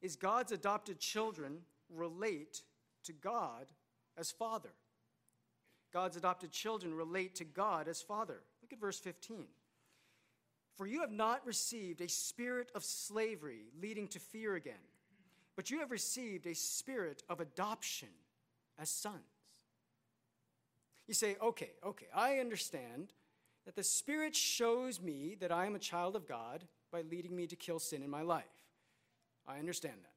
is 0.00 0.16
God's 0.16 0.50
adopted 0.50 0.98
children 0.98 1.58
relate 1.88 2.62
to 3.04 3.12
God 3.12 3.66
as 4.18 4.30
Father. 4.30 4.72
God's 5.92 6.16
adopted 6.16 6.50
children 6.50 6.94
relate 6.94 7.36
to 7.36 7.44
God 7.44 7.86
as 7.86 8.02
Father. 8.02 8.40
Look 8.60 8.72
at 8.72 8.80
verse 8.80 8.98
15. 8.98 9.46
For 10.76 10.86
you 10.86 11.00
have 11.00 11.12
not 11.12 11.46
received 11.46 12.00
a 12.00 12.08
spirit 12.08 12.72
of 12.74 12.82
slavery 12.82 13.66
leading 13.80 14.08
to 14.08 14.18
fear 14.18 14.56
again, 14.56 14.74
but 15.54 15.70
you 15.70 15.78
have 15.78 15.90
received 15.90 16.46
a 16.46 16.54
spirit 16.54 17.22
of 17.28 17.40
adoption 17.40 18.08
as 18.78 18.90
sons. 18.90 19.16
You 21.06 21.14
say, 21.14 21.36
okay, 21.40 21.70
okay, 21.84 22.06
I 22.14 22.38
understand 22.38 23.12
that 23.64 23.76
the 23.76 23.84
Spirit 23.84 24.34
shows 24.34 25.00
me 25.00 25.36
that 25.40 25.52
I 25.52 25.66
am 25.66 25.74
a 25.74 25.80
child 25.80 26.16
of 26.16 26.26
God 26.26 26.64
by 26.90 27.02
leading 27.02 27.36
me 27.36 27.46
to 27.46 27.56
kill 27.56 27.78
sin 27.78 28.02
in 28.02 28.10
my 28.10 28.22
life. 28.22 28.44
I 29.46 29.58
understand 29.58 29.96
that. 30.02 30.12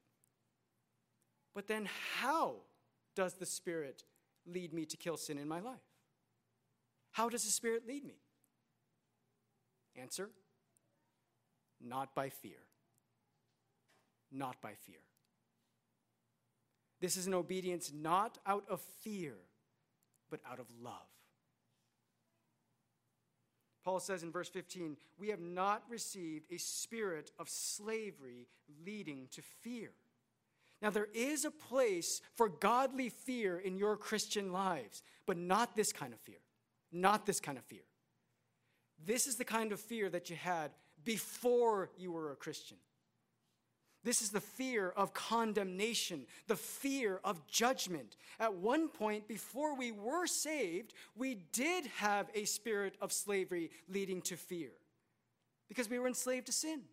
But 1.54 1.68
then, 1.68 1.88
how 2.20 2.56
does 3.14 3.34
the 3.34 3.46
Spirit 3.46 4.04
lead 4.46 4.72
me 4.72 4.84
to 4.86 4.96
kill 4.96 5.16
sin 5.16 5.38
in 5.38 5.48
my 5.48 5.60
life? 5.60 5.76
How 7.12 7.28
does 7.28 7.44
the 7.44 7.50
Spirit 7.50 7.86
lead 7.86 8.04
me? 8.04 8.18
Answer 9.96 10.30
not 11.80 12.14
by 12.14 12.28
fear. 12.28 12.58
Not 14.32 14.60
by 14.60 14.74
fear. 14.74 14.96
This 17.00 17.16
is 17.16 17.26
an 17.26 17.34
obedience 17.34 17.92
not 17.94 18.38
out 18.46 18.64
of 18.68 18.80
fear, 19.02 19.34
but 20.30 20.40
out 20.50 20.58
of 20.58 20.66
love. 20.82 21.08
Paul 23.86 24.00
says 24.00 24.24
in 24.24 24.32
verse 24.32 24.48
15, 24.48 24.96
We 25.16 25.28
have 25.28 25.38
not 25.38 25.84
received 25.88 26.46
a 26.50 26.58
spirit 26.58 27.30
of 27.38 27.48
slavery 27.48 28.48
leading 28.84 29.28
to 29.30 29.42
fear. 29.62 29.92
Now, 30.82 30.90
there 30.90 31.06
is 31.14 31.44
a 31.44 31.52
place 31.52 32.20
for 32.34 32.48
godly 32.48 33.10
fear 33.10 33.56
in 33.60 33.78
your 33.78 33.96
Christian 33.96 34.52
lives, 34.52 35.04
but 35.24 35.36
not 35.38 35.76
this 35.76 35.92
kind 35.92 36.12
of 36.12 36.18
fear. 36.18 36.40
Not 36.90 37.26
this 37.26 37.38
kind 37.38 37.56
of 37.58 37.64
fear. 37.64 37.84
This 39.04 39.28
is 39.28 39.36
the 39.36 39.44
kind 39.44 39.70
of 39.70 39.78
fear 39.78 40.10
that 40.10 40.30
you 40.30 40.36
had 40.36 40.72
before 41.04 41.90
you 41.96 42.10
were 42.10 42.32
a 42.32 42.36
Christian. 42.36 42.78
This 44.06 44.22
is 44.22 44.30
the 44.30 44.40
fear 44.40 44.90
of 44.90 45.14
condemnation, 45.14 46.28
the 46.46 46.54
fear 46.54 47.20
of 47.24 47.44
judgment. 47.48 48.16
At 48.38 48.54
one 48.54 48.88
point, 48.88 49.26
before 49.26 49.74
we 49.74 49.90
were 49.90 50.28
saved, 50.28 50.94
we 51.16 51.34
did 51.34 51.86
have 51.86 52.30
a 52.32 52.44
spirit 52.44 52.94
of 53.00 53.12
slavery 53.12 53.68
leading 53.88 54.22
to 54.22 54.36
fear 54.36 54.70
because 55.68 55.90
we 55.90 55.98
were 55.98 56.06
enslaved 56.06 56.46
to 56.46 56.52
sin. 56.52 56.84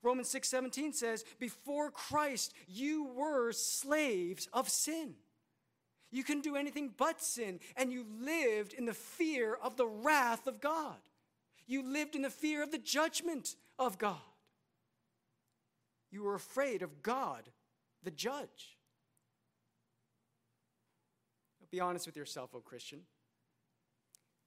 Romans 0.00 0.30
6:17 0.30 0.94
says, 0.94 1.24
"Before 1.38 1.90
Christ 1.90 2.54
you 2.66 3.04
were 3.04 3.52
slaves 3.52 4.48
of 4.54 4.70
sin." 4.70 5.22
You 6.10 6.24
couldn't 6.24 6.40
do 6.40 6.56
anything 6.56 6.88
but 6.88 7.20
sin, 7.20 7.60
and 7.76 7.92
you 7.92 8.02
lived 8.02 8.72
in 8.72 8.86
the 8.86 8.94
fear 8.94 9.56
of 9.56 9.76
the 9.76 9.86
wrath 9.86 10.46
of 10.46 10.62
God. 10.62 11.02
You 11.66 11.82
lived 11.82 12.16
in 12.16 12.22
the 12.22 12.30
fear 12.30 12.62
of 12.62 12.70
the 12.70 12.78
judgment 12.78 13.56
of 13.78 13.98
God. 13.98 14.33
You 16.14 16.22
were 16.22 16.36
afraid 16.36 16.82
of 16.82 17.02
God, 17.02 17.50
the 18.04 18.12
judge. 18.12 18.78
Be 21.72 21.80
honest 21.80 22.06
with 22.06 22.16
yourself, 22.16 22.54
O 22.54 22.60
Christian. 22.60 23.00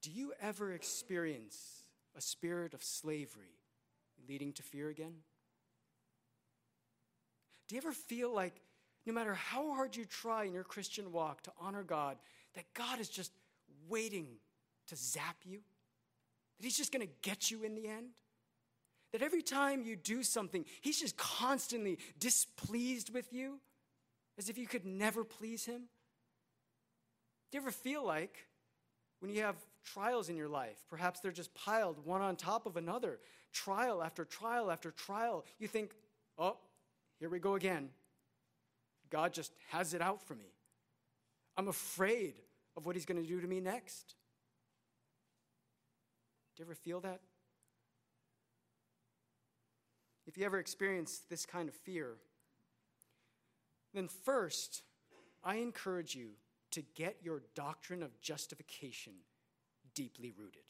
Do 0.02 0.10
you 0.10 0.32
ever 0.42 0.72
experience 0.72 1.84
a 2.18 2.22
spirit 2.22 2.74
of 2.74 2.86
slavery 2.86 3.60
leading 4.30 4.54
to 4.54 4.64
fear 4.64 4.88
again? 4.88 5.16
Do 7.68 7.76
you 7.76 7.82
ever 7.82 7.92
feel 7.92 8.34
like 8.34 8.62
no 9.06 9.12
matter 9.12 9.34
how 9.34 9.74
hard 9.74 9.94
you 9.98 10.06
try 10.06 10.46
in 10.46 10.54
your 10.54 10.64
Christian 10.64 11.12
walk 11.12 11.42
to 11.44 11.52
honor 11.60 11.84
God, 11.84 12.16
that 12.54 12.74
God 12.76 13.02
is 13.02 13.10
just 13.10 13.34
waiting 13.90 14.28
to 14.88 14.96
zap 14.96 15.36
you? 15.44 15.60
That 16.58 16.64
He's 16.64 16.78
just 16.78 16.94
going 16.94 17.06
to 17.06 17.14
get 17.22 17.52
you 17.52 17.64
in 17.64 17.76
the 17.76 17.90
end? 17.90 18.12
That 19.14 19.22
every 19.22 19.42
time 19.42 19.84
you 19.84 19.96
do 19.96 20.24
something, 20.24 20.66
He's 20.82 21.00
just 21.00 21.18
constantly 21.18 21.98
displeased 22.20 23.14
with 23.14 23.32
you, 23.32 23.60
as 24.38 24.50
if 24.50 24.58
you 24.58 24.68
could 24.68 24.86
never 24.86 25.24
please 25.24 25.66
Him? 25.66 25.84
Do 27.52 27.58
you 27.58 27.62
ever 27.62 27.72
feel 27.72 28.06
like 28.06 28.48
when 29.20 29.32
you 29.32 29.42
have 29.42 29.56
trials 29.86 30.30
in 30.30 30.36
your 30.36 30.50
life, 30.50 30.78
perhaps 30.90 31.20
they're 31.20 31.32
just 31.32 31.54
piled 31.56 32.06
one 32.06 32.22
on 32.22 32.36
top 32.36 32.66
of 32.66 32.78
another, 32.78 33.20
trial 33.54 34.04
after 34.04 34.26
trial 34.26 34.70
after 34.70 34.92
trial, 34.92 35.46
you 35.60 35.68
think, 35.68 35.94
oh, 36.38 36.58
here 37.20 37.30
we 37.30 37.40
go 37.40 37.56
again. 37.56 37.90
God 39.10 39.34
just 39.34 39.54
has 39.70 39.94
it 39.94 40.02
out 40.02 40.22
for 40.22 40.36
me. 40.36 40.52
I'm 41.56 41.68
afraid 41.68 42.36
of 42.76 42.86
what 42.86 42.96
he's 42.96 43.06
going 43.06 43.22
to 43.22 43.28
do 43.28 43.42
to 43.42 43.48
me 43.48 43.60
next. 43.60 44.16
Do 46.56 46.64
you 46.64 46.66
ever 46.66 46.76
feel 46.76 47.00
that? 47.02 47.22
If 50.38 50.42
you 50.42 50.46
ever 50.46 50.60
experienced 50.60 51.32
this 51.32 51.48
kind 51.48 51.68
of 51.68 51.74
fear, 51.74 52.18
then 53.96 54.08
first, 54.08 54.84
I 55.44 55.56
encourage 55.56 56.14
you 56.14 56.34
to 56.70 56.84
get 56.94 57.18
your 57.24 57.42
doctrine 57.56 58.04
of 58.04 58.22
justification 58.22 59.14
deeply 59.96 60.32
rooted. 60.38 60.62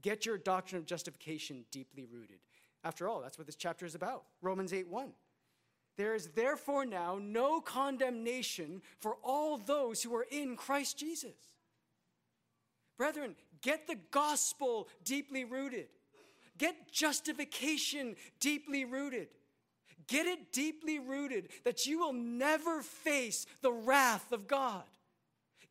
Get 0.00 0.24
your 0.24 0.38
doctrine 0.38 0.78
of 0.78 0.86
justification 0.86 1.66
deeply 1.70 2.06
rooted. 2.10 2.38
After 2.84 3.06
all, 3.06 3.20
that's 3.20 3.36
what 3.36 3.44
this 3.46 3.54
chapter 3.54 3.84
is 3.84 3.94
about. 3.94 4.22
Romans 4.40 4.72
8 4.72 4.88
1. 4.88 5.12
There 5.98 6.14
is 6.14 6.28
therefore 6.28 6.86
now 6.86 7.18
no 7.20 7.60
condemnation 7.60 8.80
for 8.98 9.18
all 9.22 9.58
those 9.58 10.02
who 10.02 10.14
are 10.16 10.26
in 10.30 10.56
Christ 10.56 10.96
Jesus. 10.96 11.36
Brethren, 12.96 13.36
get 13.60 13.86
the 13.86 13.98
gospel 14.10 14.88
deeply 15.04 15.44
rooted. 15.44 15.88
Get 16.58 16.92
justification 16.92 18.16
deeply 18.40 18.84
rooted. 18.84 19.28
Get 20.06 20.26
it 20.26 20.52
deeply 20.52 20.98
rooted 20.98 21.48
that 21.64 21.86
you 21.86 21.98
will 21.98 22.12
never 22.12 22.82
face 22.82 23.46
the 23.62 23.72
wrath 23.72 24.32
of 24.32 24.46
God. 24.46 24.84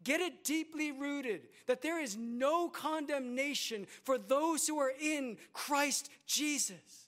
Get 0.03 0.19
it 0.19 0.43
deeply 0.43 0.91
rooted 0.91 1.47
that 1.67 1.81
there 1.81 2.01
is 2.01 2.17
no 2.17 2.67
condemnation 2.67 3.87
for 4.03 4.17
those 4.17 4.67
who 4.67 4.79
are 4.79 4.91
in 4.99 5.37
Christ 5.53 6.09
Jesus. 6.25 7.07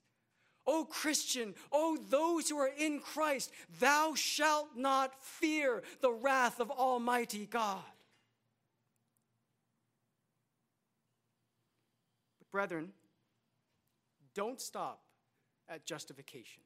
O 0.67 0.85
Christian, 0.85 1.53
O 1.71 1.97
those 2.09 2.49
who 2.49 2.57
are 2.57 2.71
in 2.77 2.99
Christ, 2.99 3.51
thou 3.79 4.13
shalt 4.15 4.69
not 4.75 5.13
fear 5.23 5.83
the 6.01 6.11
wrath 6.11 6.59
of 6.59 6.71
Almighty 6.71 7.45
God. 7.45 7.83
But, 12.39 12.51
brethren, 12.51 12.93
don't 14.35 14.61
stop 14.61 15.01
at 15.67 15.85
justification. 15.85 16.61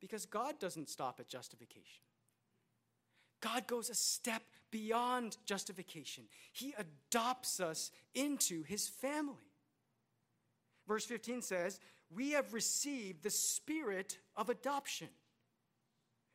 Because 0.00 0.26
God 0.26 0.58
doesn't 0.60 0.88
stop 0.88 1.18
at 1.20 1.28
justification. 1.28 2.02
God 3.40 3.66
goes 3.66 3.88
a 3.88 3.94
step 3.94 4.42
beyond 4.70 5.36
justification. 5.46 6.24
He 6.52 6.74
adopts 6.76 7.60
us 7.60 7.90
into 8.14 8.62
his 8.64 8.88
family. 8.88 9.36
Verse 10.86 11.04
15 11.04 11.42
says, 11.42 11.80
We 12.10 12.32
have 12.32 12.52
received 12.52 13.22
the 13.22 13.30
spirit 13.30 14.18
of 14.36 14.50
adoption. 14.50 15.08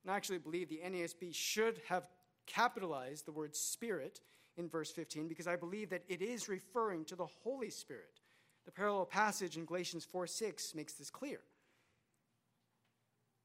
And 0.04 0.12
I 0.12 0.16
actually 0.16 0.40
believe 0.40 0.70
the 0.70 0.82
NASB 0.86 1.34
should 1.34 1.82
have 1.88 2.08
capitalized 2.46 3.26
the 3.26 3.32
word 3.32 3.56
spirit 3.56 4.20
in 4.58 4.70
verse 4.70 4.92
15 4.92 5.28
because 5.28 5.48
I 5.48 5.56
believe 5.56 5.90
that 5.90 6.04
it 6.08 6.22
is 6.22 6.50
referring 6.50 7.06
to 7.06 7.16
the 7.16 7.26
Holy 7.26 7.70
Spirit. 7.70 8.20
The 8.66 8.72
parallel 8.72 9.06
passage 9.06 9.58
in 9.58 9.66
Galatians 9.66 10.06
4 10.06 10.28
6 10.28 10.76
makes 10.76 10.94
this 10.94 11.10
clear. 11.10 11.40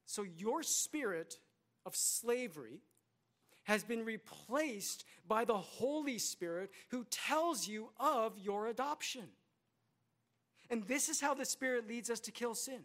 So 0.07 0.23
your 0.23 0.63
spirit 0.63 1.39
of 1.85 1.95
slavery 1.95 2.81
has 3.65 3.85
been 3.85 4.05
replaced 4.05 5.05
by 5.27 5.45
the 5.45 5.59
Holy 5.59 6.19
Spirit 6.19 6.71
who 6.89 7.05
tells 7.11 7.69
you 7.69 7.91
of 8.01 8.33
your 8.39 8.67
adoption. 8.69 9.25
And 10.71 10.85
this 10.85 11.09
is 11.09 11.21
how 11.21 11.35
the 11.35 11.45
Spirit 11.45 11.87
leads 11.87 12.09
us 12.09 12.21
to 12.21 12.31
kill 12.31 12.55
sin. 12.55 12.81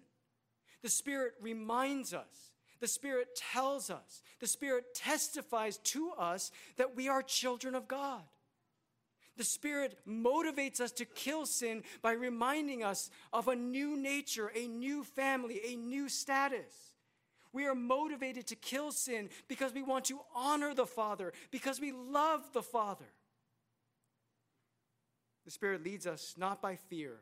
The 0.81 0.89
Spirit 0.89 1.35
reminds 1.41 2.13
us, 2.13 2.51
the 2.81 2.87
Spirit 2.87 3.29
tells 3.53 3.89
us, 3.89 4.21
the 4.41 4.47
Spirit 4.47 4.93
testifies 4.93 5.77
to 5.77 6.11
us 6.17 6.51
that 6.75 6.95
we 6.95 7.07
are 7.07 7.23
children 7.23 7.75
of 7.75 7.87
God. 7.87 8.23
The 9.35 9.43
Spirit 9.43 9.97
motivates 10.07 10.79
us 10.79 10.91
to 10.93 11.05
kill 11.05 11.45
sin 11.45 11.83
by 12.01 12.11
reminding 12.11 12.83
us 12.83 13.09
of 13.31 13.47
a 13.47 13.55
new 13.55 13.97
nature, 13.97 14.51
a 14.55 14.67
new 14.67 15.03
family, 15.03 15.59
a 15.65 15.75
new 15.75 16.07
status. 16.07 16.93
We 17.51 17.65
are 17.65 17.75
motivated 17.75 18.47
to 18.47 18.55
kill 18.55 18.91
sin 18.91 19.29
because 19.47 19.73
we 19.73 19.81
want 19.81 20.05
to 20.05 20.19
honor 20.35 20.73
the 20.73 20.85
Father, 20.85 21.33
because 21.51 21.79
we 21.79 21.91
love 21.91 22.41
the 22.53 22.63
Father. 22.63 23.05
The 25.45 25.51
Spirit 25.51 25.83
leads 25.83 26.07
us 26.07 26.35
not 26.37 26.61
by 26.61 26.75
fear, 26.75 27.17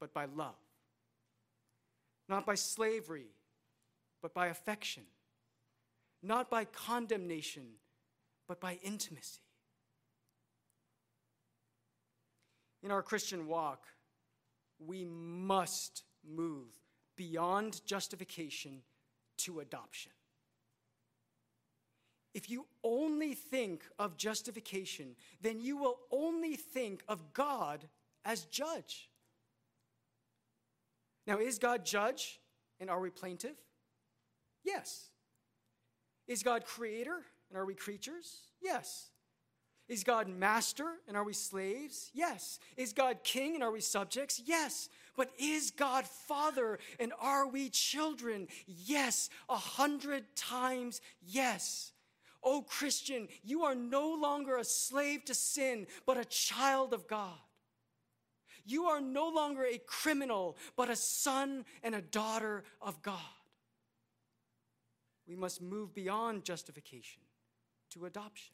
but 0.00 0.12
by 0.12 0.24
love. 0.24 0.54
Not 2.28 2.46
by 2.46 2.54
slavery, 2.54 3.28
but 4.22 4.34
by 4.34 4.46
affection. 4.46 5.04
Not 6.22 6.50
by 6.50 6.64
condemnation, 6.64 7.64
but 8.48 8.60
by 8.60 8.78
intimacy. 8.82 9.43
In 12.84 12.90
our 12.90 13.02
Christian 13.02 13.46
walk, 13.46 13.86
we 14.78 15.06
must 15.06 16.04
move 16.22 16.68
beyond 17.16 17.80
justification 17.86 18.82
to 19.38 19.60
adoption. 19.60 20.12
If 22.34 22.50
you 22.50 22.66
only 22.82 23.32
think 23.32 23.84
of 23.98 24.18
justification, 24.18 25.16
then 25.40 25.60
you 25.60 25.78
will 25.78 25.98
only 26.10 26.56
think 26.56 27.02
of 27.08 27.32
God 27.32 27.88
as 28.24 28.44
judge. 28.44 29.08
Now, 31.26 31.38
is 31.38 31.58
God 31.58 31.86
judge 31.86 32.38
and 32.80 32.90
are 32.90 33.00
we 33.00 33.08
plaintiff? 33.08 33.56
Yes. 34.62 35.08
Is 36.26 36.42
God 36.42 36.66
creator 36.66 37.22
and 37.48 37.58
are 37.58 37.64
we 37.64 37.74
creatures? 37.74 38.40
Yes. 38.60 39.10
Is 39.88 40.02
God 40.02 40.28
master 40.28 40.86
and 41.06 41.16
are 41.16 41.24
we 41.24 41.34
slaves? 41.34 42.10
Yes. 42.14 42.58
Is 42.76 42.92
God 42.92 43.18
king 43.22 43.54
and 43.54 43.62
are 43.62 43.70
we 43.70 43.80
subjects? 43.80 44.40
Yes. 44.44 44.88
But 45.16 45.30
is 45.38 45.70
God 45.70 46.06
father 46.06 46.78
and 46.98 47.12
are 47.20 47.46
we 47.46 47.68
children? 47.68 48.48
Yes. 48.66 49.28
A 49.48 49.56
hundred 49.56 50.24
times 50.34 51.00
yes. 51.22 51.92
Oh, 52.42 52.62
Christian, 52.62 53.28
you 53.42 53.64
are 53.64 53.74
no 53.74 54.14
longer 54.14 54.56
a 54.56 54.64
slave 54.64 55.24
to 55.26 55.34
sin, 55.34 55.86
but 56.06 56.18
a 56.18 56.24
child 56.24 56.92
of 56.92 57.06
God. 57.06 57.38
You 58.66 58.84
are 58.84 59.00
no 59.00 59.28
longer 59.28 59.64
a 59.64 59.78
criminal, 59.78 60.56
but 60.76 60.88
a 60.88 60.96
son 60.96 61.64
and 61.82 61.94
a 61.94 62.00
daughter 62.00 62.64
of 62.80 63.02
God. 63.02 63.20
We 65.26 65.36
must 65.36 65.62
move 65.62 65.94
beyond 65.94 66.44
justification 66.44 67.22
to 67.90 68.06
adoption. 68.06 68.53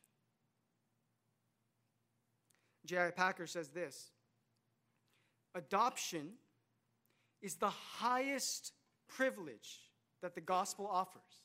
J.I. 2.86 3.10
Packer 3.10 3.46
says 3.46 3.68
this 3.68 4.10
Adoption 5.54 6.32
is 7.42 7.56
the 7.56 7.70
highest 7.70 8.72
privilege 9.08 9.80
that 10.22 10.34
the 10.34 10.40
gospel 10.40 10.86
offers, 10.86 11.44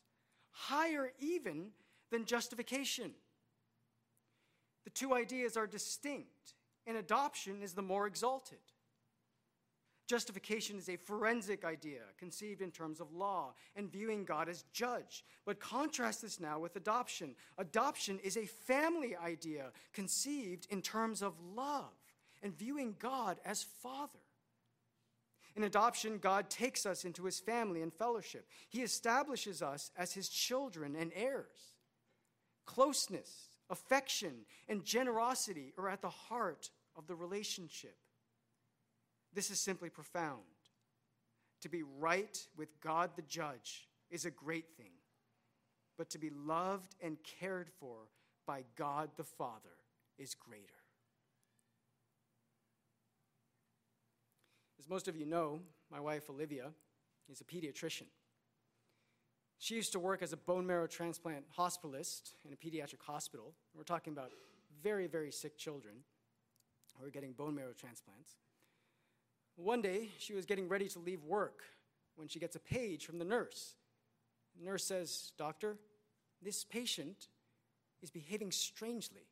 higher 0.51 1.11
even 1.19 1.69
than 2.11 2.25
justification. 2.25 3.11
The 4.83 4.91
two 4.91 5.13
ideas 5.13 5.57
are 5.57 5.65
distinct, 5.65 6.53
and 6.85 6.97
adoption 6.97 7.61
is 7.63 7.73
the 7.73 7.81
more 7.81 8.05
exalted. 8.05 8.59
Justification 10.07 10.77
is 10.77 10.87
a 10.87 10.97
forensic 10.97 11.65
idea 11.65 12.01
conceived 12.17 12.61
in 12.61 12.69
terms 12.69 12.99
of 12.99 13.11
law 13.11 13.53
and 13.75 13.91
viewing 13.91 14.23
God 14.23 14.47
as 14.47 14.63
judge. 14.71 15.25
But 15.45 15.59
contrast 15.59 16.21
this 16.21 16.39
now 16.39 16.59
with 16.59 16.75
adoption. 16.75 17.35
Adoption 17.57 18.19
is 18.23 18.37
a 18.37 18.45
family 18.45 19.15
idea 19.15 19.71
conceived 19.93 20.67
in 20.69 20.83
terms 20.83 21.23
of 21.23 21.33
love 21.55 21.93
and 22.43 22.55
viewing 22.55 22.95
God 22.99 23.39
as 23.43 23.63
father. 23.63 24.19
In 25.55 25.63
adoption, 25.63 26.19
God 26.19 26.49
takes 26.49 26.85
us 26.85 27.03
into 27.05 27.23
his 27.23 27.39
family 27.39 27.81
and 27.81 27.91
fellowship. 27.91 28.47
He 28.69 28.83
establishes 28.83 29.63
us 29.63 29.89
as 29.97 30.13
his 30.13 30.29
children 30.29 30.95
and 30.95 31.11
heirs. 31.15 31.77
Closeness, 32.65 33.49
affection, 33.69 34.45
and 34.67 34.83
generosity 34.83 35.73
are 35.77 35.89
at 35.89 36.01
the 36.01 36.09
heart 36.09 36.69
of 36.95 37.07
the 37.07 37.15
relationship. 37.15 37.95
This 39.35 39.51
is 39.51 39.59
simply 39.59 39.89
profound. 39.89 40.39
To 41.61 41.69
be 41.69 41.83
right 41.83 42.39
with 42.57 42.79
God 42.79 43.11
the 43.15 43.21
judge 43.23 43.89
is 44.09 44.23
a 44.25 44.31
great 44.31 44.69
thing, 44.77 44.91
but 45.97 46.09
to 46.11 46.17
be 46.17 46.29
loved 46.29 46.95
and 47.01 47.17
cared 47.39 47.69
for 47.79 47.97
by 48.47 48.63
God 48.77 49.09
the 49.17 49.23
Father 49.23 49.77
is 50.17 50.33
greater. 50.35 50.63
As 54.79 54.87
most 54.87 55.07
of 55.07 55.15
you 55.17 55.25
know, 55.25 55.59
my 55.91 55.99
wife 55.99 56.29
Olivia 56.29 56.71
is 57.29 57.41
a 57.41 57.43
pediatrician. 57.43 58.05
She 59.57 59.75
used 59.75 59.91
to 59.93 59.99
work 59.99 60.21
as 60.21 60.31
a 60.31 60.37
bone 60.37 60.67
marrow 60.67 60.87
transplant 60.87 61.45
hospitalist 61.57 62.35
in 62.45 62.53
a 62.53 62.55
pediatric 62.55 63.01
hospital. 63.01 63.53
We're 63.75 63.83
talking 63.83 64.13
about 64.13 64.31
very, 64.83 65.07
very 65.07 65.31
sick 65.31 65.57
children 65.57 65.95
who 66.99 67.07
are 67.07 67.09
getting 67.09 67.33
bone 67.33 67.55
marrow 67.55 67.73
transplants. 67.77 68.35
One 69.55 69.81
day, 69.81 70.09
she 70.17 70.33
was 70.33 70.45
getting 70.45 70.67
ready 70.67 70.87
to 70.89 70.99
leave 70.99 71.23
work 71.23 71.61
when 72.15 72.27
she 72.27 72.39
gets 72.39 72.55
a 72.55 72.59
page 72.59 73.05
from 73.05 73.19
the 73.19 73.25
nurse. 73.25 73.75
The 74.57 74.65
nurse 74.65 74.83
says, 74.83 75.31
Doctor, 75.37 75.77
this 76.41 76.63
patient 76.63 77.27
is 78.01 78.11
behaving 78.11 78.51
strangely. 78.51 79.27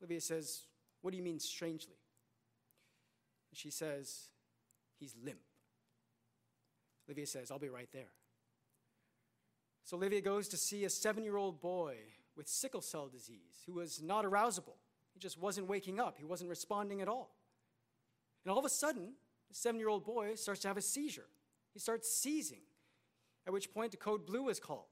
Olivia 0.00 0.20
says, 0.20 0.62
What 1.02 1.10
do 1.10 1.16
you 1.16 1.22
mean 1.22 1.40
strangely? 1.40 1.96
And 3.50 3.58
she 3.58 3.70
says, 3.70 4.28
He's 4.98 5.14
limp. 5.24 5.38
Olivia 7.08 7.26
says, 7.26 7.50
I'll 7.50 7.58
be 7.58 7.68
right 7.68 7.88
there. 7.92 8.12
So 9.84 9.96
Olivia 9.96 10.20
goes 10.20 10.46
to 10.48 10.56
see 10.56 10.84
a 10.84 10.90
seven 10.90 11.24
year 11.24 11.36
old 11.36 11.60
boy 11.60 11.96
with 12.36 12.46
sickle 12.46 12.82
cell 12.82 13.08
disease 13.08 13.62
who 13.66 13.72
was 13.72 14.00
not 14.02 14.24
arousable. 14.24 14.76
He 15.12 15.18
just 15.18 15.38
wasn't 15.38 15.68
waking 15.68 15.98
up, 15.98 16.16
he 16.18 16.24
wasn't 16.24 16.50
responding 16.50 17.00
at 17.00 17.08
all. 17.08 17.34
And 18.44 18.52
all 18.52 18.58
of 18.58 18.64
a 18.64 18.70
sudden, 18.70 19.14
the 19.48 19.54
seven 19.54 19.78
year 19.78 19.88
old 19.88 20.04
boy 20.04 20.34
starts 20.34 20.60
to 20.62 20.68
have 20.68 20.76
a 20.76 20.82
seizure. 20.82 21.26
He 21.72 21.78
starts 21.78 22.12
seizing, 22.12 22.62
at 23.46 23.52
which 23.52 23.72
point 23.72 23.90
the 23.90 23.96
code 23.96 24.26
blue 24.26 24.48
is 24.48 24.58
called. 24.58 24.86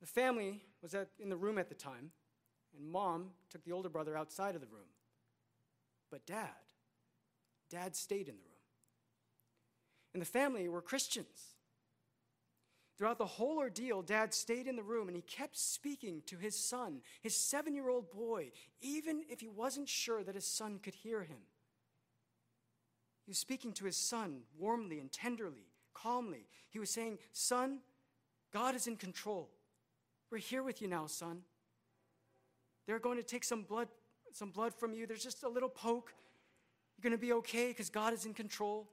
The 0.00 0.06
family 0.06 0.62
was 0.82 0.94
at, 0.94 1.08
in 1.18 1.28
the 1.28 1.36
room 1.36 1.58
at 1.58 1.68
the 1.68 1.74
time, 1.74 2.10
and 2.76 2.88
mom 2.88 3.30
took 3.50 3.64
the 3.64 3.72
older 3.72 3.88
brother 3.88 4.16
outside 4.16 4.54
of 4.54 4.60
the 4.60 4.66
room. 4.66 4.88
But 6.10 6.26
dad, 6.26 6.48
dad 7.70 7.96
stayed 7.96 8.28
in 8.28 8.36
the 8.36 8.42
room. 8.42 8.50
And 10.12 10.22
the 10.22 10.26
family 10.26 10.68
were 10.68 10.82
Christians. 10.82 11.54
Throughout 12.96 13.18
the 13.18 13.26
whole 13.26 13.58
ordeal, 13.58 14.02
dad 14.02 14.32
stayed 14.32 14.68
in 14.68 14.76
the 14.76 14.82
room 14.82 15.08
and 15.08 15.16
he 15.16 15.22
kept 15.22 15.56
speaking 15.58 16.22
to 16.26 16.36
his 16.36 16.56
son, 16.56 17.00
his 17.22 17.36
seven 17.36 17.74
year 17.74 17.88
old 17.88 18.12
boy, 18.12 18.52
even 18.80 19.24
if 19.28 19.40
he 19.40 19.48
wasn't 19.48 19.88
sure 19.88 20.22
that 20.22 20.36
his 20.36 20.46
son 20.46 20.78
could 20.80 20.94
hear 20.94 21.22
him. 21.22 21.40
He 23.24 23.30
was 23.30 23.38
speaking 23.38 23.72
to 23.74 23.86
his 23.86 23.96
son 23.96 24.40
warmly 24.58 25.00
and 25.00 25.10
tenderly, 25.10 25.66
calmly. 25.94 26.46
He 26.68 26.78
was 26.78 26.90
saying, 26.90 27.18
Son, 27.32 27.78
God 28.52 28.74
is 28.74 28.86
in 28.86 28.96
control. 28.96 29.48
We're 30.30 30.38
here 30.38 30.62
with 30.62 30.82
you 30.82 30.88
now, 30.88 31.06
son. 31.06 31.42
They're 32.86 32.98
going 32.98 33.16
to 33.16 33.22
take 33.22 33.44
some 33.44 33.62
blood, 33.62 33.88
some 34.32 34.50
blood 34.50 34.74
from 34.74 34.92
you. 34.92 35.06
There's 35.06 35.22
just 35.22 35.42
a 35.42 35.48
little 35.48 35.68
poke. 35.68 36.12
You're 36.96 37.08
going 37.08 37.18
to 37.18 37.26
be 37.26 37.32
okay 37.34 37.68
because 37.68 37.88
God 37.88 38.12
is 38.12 38.26
in 38.26 38.34
control. 38.34 38.88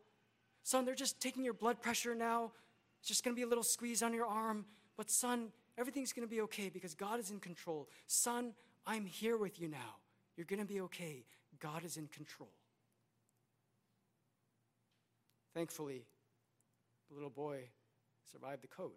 Son, 0.63 0.86
they're 0.86 0.96
just 0.96 1.20
taking 1.20 1.44
your 1.44 1.54
blood 1.54 1.82
pressure 1.82 2.15
now. 2.15 2.52
It's 3.00 3.08
just 3.08 3.24
going 3.24 3.36
to 3.36 3.39
be 3.39 3.44
a 3.44 3.48
little 3.48 3.63
squeeze 3.63 4.02
on 4.02 4.13
your 4.13 4.28
arm. 4.28 4.65
But, 4.96 5.10
son, 5.10 5.50
everything's 5.78 6.13
going 6.13 6.28
to 6.28 6.32
be 6.34 6.41
okay 6.41 6.70
because 6.70 6.94
God 6.94 7.20
is 7.20 7.32
in 7.32 7.39
control. 7.39 7.89
Son, 8.08 8.54
I'm 8.86 9.06
here 9.06 9.38
with 9.38 9.60
you 9.60 9.67
now. 9.67 9.98
You're 10.38 10.46
going 10.46 10.60
to 10.60 10.65
be 10.65 10.82
okay. 10.82 11.26
God 11.60 11.84
is 11.84 11.98
in 11.98 12.08
control. 12.08 12.50
Thankfully, 15.54 16.06
the 17.10 17.16
little 17.16 17.30
boy 17.30 17.64
survived 18.32 18.64
the 18.64 18.68
code. 18.68 18.92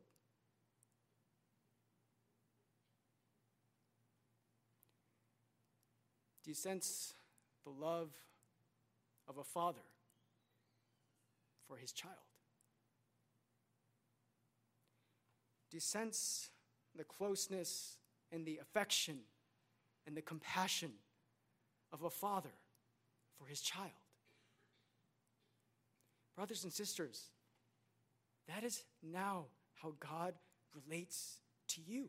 Do 6.44 6.50
you 6.50 6.54
sense 6.54 7.14
the 7.64 7.70
love 7.70 8.10
of 9.26 9.38
a 9.38 9.44
father 9.44 9.80
for 11.66 11.76
his 11.76 11.90
child? 11.90 12.14
Do 15.70 15.76
you 15.76 15.80
sense 15.80 16.50
the 16.94 17.04
closeness 17.04 17.96
and 18.30 18.46
the 18.46 18.58
affection 18.58 19.20
and 20.06 20.16
the 20.16 20.22
compassion 20.22 20.92
of 21.92 22.04
a 22.04 22.10
father 22.10 22.52
for 23.38 23.46
his 23.46 23.60
child? 23.60 23.90
Brothers 26.36 26.64
and 26.64 26.72
sisters, 26.72 27.30
that 28.48 28.64
is 28.64 28.84
now 29.02 29.46
how 29.82 29.94
God 30.00 30.34
relates 30.74 31.38
to 31.68 31.80
you. 31.86 32.08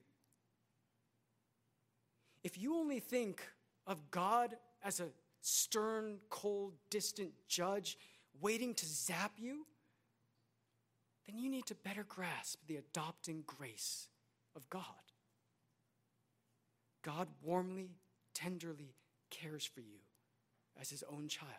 If 2.43 2.57
you 2.57 2.75
only 2.75 2.99
think 2.99 3.41
of 3.87 4.11
God 4.11 4.55
as 4.83 4.99
a 4.99 5.07
stern, 5.41 6.17
cold, 6.29 6.73
distant 6.89 7.31
judge 7.47 7.97
waiting 8.41 8.73
to 8.73 8.85
zap 8.85 9.33
you, 9.37 9.65
then 11.27 11.37
you 11.37 11.49
need 11.49 11.65
to 11.67 11.75
better 11.75 12.03
grasp 12.03 12.59
the 12.67 12.77
adopting 12.77 13.43
grace 13.45 14.07
of 14.55 14.69
God. 14.69 14.81
God 17.03 17.27
warmly, 17.43 17.91
tenderly 18.33 18.95
cares 19.29 19.65
for 19.65 19.81
you 19.81 19.99
as 20.79 20.89
his 20.89 21.03
own 21.11 21.27
child. 21.27 21.51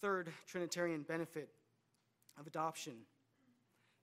Third 0.00 0.30
Trinitarian 0.46 1.02
benefit 1.02 1.50
of 2.38 2.46
adoption 2.46 2.94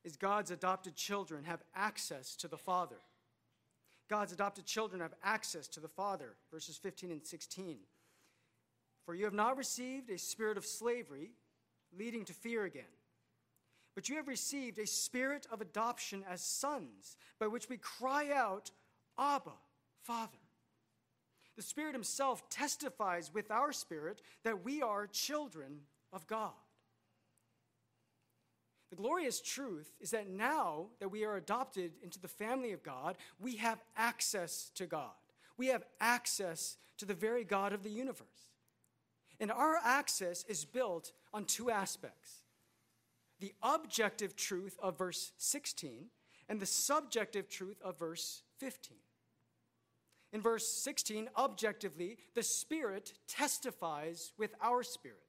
is 0.03 0.17
God's 0.17 0.51
adopted 0.51 0.95
children 0.95 1.45
have 1.45 1.63
access 1.75 2.35
to 2.37 2.47
the 2.47 2.57
Father. 2.57 2.97
God's 4.09 4.33
adopted 4.33 4.65
children 4.65 5.01
have 5.01 5.15
access 5.23 5.67
to 5.69 5.79
the 5.79 5.87
Father, 5.87 6.35
verses 6.51 6.77
15 6.77 7.11
and 7.11 7.25
16. 7.25 7.77
For 9.05 9.15
you 9.15 9.25
have 9.25 9.33
not 9.33 9.57
received 9.57 10.09
a 10.09 10.17
spirit 10.17 10.57
of 10.57 10.65
slavery 10.65 11.31
leading 11.97 12.25
to 12.25 12.33
fear 12.33 12.65
again, 12.65 12.83
but 13.95 14.09
you 14.09 14.17
have 14.17 14.27
received 14.27 14.77
a 14.77 14.85
spirit 14.85 15.47
of 15.51 15.61
adoption 15.61 16.23
as 16.29 16.41
sons, 16.41 17.17
by 17.39 17.47
which 17.47 17.69
we 17.69 17.77
cry 17.77 18.31
out, 18.31 18.69
Abba, 19.17 19.53
Father. 20.03 20.37
The 21.55 21.61
Spirit 21.61 21.93
Himself 21.93 22.49
testifies 22.49 23.33
with 23.33 23.49
our 23.49 23.71
spirit 23.71 24.21
that 24.43 24.63
we 24.65 24.81
are 24.81 25.07
children 25.07 25.81
of 26.11 26.27
God. 26.27 26.51
The 28.89 28.95
glorious 28.97 29.41
truth 29.41 29.91
is 29.99 30.11
that 30.11 30.29
now 30.29 30.87
that 30.99 31.09
we 31.09 31.25
are 31.25 31.37
adopted 31.37 31.93
into 32.03 32.19
the 32.19 32.27
family 32.27 32.71
of 32.71 32.83
God, 32.83 33.17
we 33.39 33.55
have 33.57 33.83
access 33.97 34.71
to 34.75 34.85
God. 34.85 35.11
We 35.57 35.67
have 35.67 35.85
access 35.99 36.77
to 36.97 37.05
the 37.05 37.13
very 37.13 37.43
God 37.43 37.73
of 37.73 37.83
the 37.83 37.89
universe. 37.89 38.27
And 39.39 39.51
our 39.51 39.77
access 39.83 40.45
is 40.47 40.65
built 40.65 41.11
on 41.33 41.45
two 41.45 41.69
aspects 41.69 42.41
the 43.41 43.53
objective 43.61 44.35
truth 44.35 44.77
of 44.81 44.97
verse 44.97 45.33
16 45.37 46.05
and 46.47 46.59
the 46.59 46.65
subjective 46.65 47.49
truth 47.49 47.81
of 47.81 47.99
verse 47.99 48.43
15. 48.59 48.95
In 50.35 50.41
verse 50.41 50.67
16, 50.67 51.29
objectively, 51.37 52.17
the 52.33 52.43
Spirit 52.43 53.13
testifies 53.25 54.33
with 54.37 54.53
our 54.61 54.83
spirit. 54.83 55.23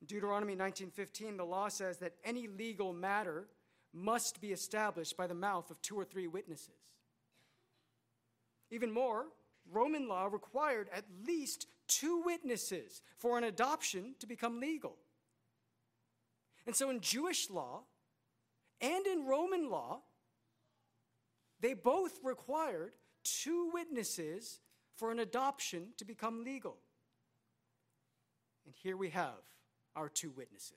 In 0.00 0.08
Deuteronomy 0.08 0.56
19:15, 0.56 1.36
the 1.36 1.46
law 1.46 1.68
says 1.68 1.98
that 1.98 2.16
any 2.24 2.48
legal 2.48 2.92
matter 2.92 3.48
must 3.92 4.40
be 4.40 4.50
established 4.50 5.16
by 5.16 5.28
the 5.28 5.34
mouth 5.34 5.70
of 5.70 5.80
two 5.80 5.96
or 5.96 6.04
three 6.04 6.26
witnesses. 6.26 6.96
Even 8.68 8.90
more, 8.90 9.28
Roman 9.64 10.08
law 10.08 10.26
required 10.26 10.88
at 10.88 11.04
least 11.22 11.68
two 11.86 12.22
witnesses 12.22 13.00
for 13.16 13.38
an 13.38 13.44
adoption 13.44 14.16
to 14.18 14.26
become 14.26 14.58
legal. 14.58 14.98
And 16.66 16.74
so 16.74 16.90
in 16.90 16.98
Jewish 16.98 17.48
law 17.48 17.84
and 18.80 19.06
in 19.06 19.24
Roman 19.24 19.70
law, 19.70 20.02
they 21.60 21.74
both 21.74 22.18
required 22.22 22.92
two 23.24 23.70
witnesses 23.72 24.60
for 24.96 25.10
an 25.10 25.18
adoption 25.18 25.88
to 25.96 26.04
become 26.04 26.44
legal. 26.44 26.76
And 28.66 28.74
here 28.82 28.96
we 28.96 29.10
have 29.10 29.40
our 29.96 30.08
two 30.08 30.30
witnesses 30.30 30.74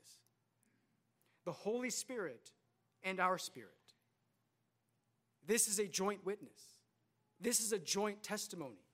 the 1.43 1.51
Holy 1.51 1.89
Spirit 1.89 2.51
and 3.03 3.19
our 3.19 3.37
spirit. 3.37 3.69
This 5.45 5.67
is 5.67 5.79
a 5.79 5.87
joint 5.87 6.23
witness, 6.25 6.61
this 7.39 7.59
is 7.59 7.73
a 7.73 7.79
joint 7.79 8.23
testimony. 8.23 8.85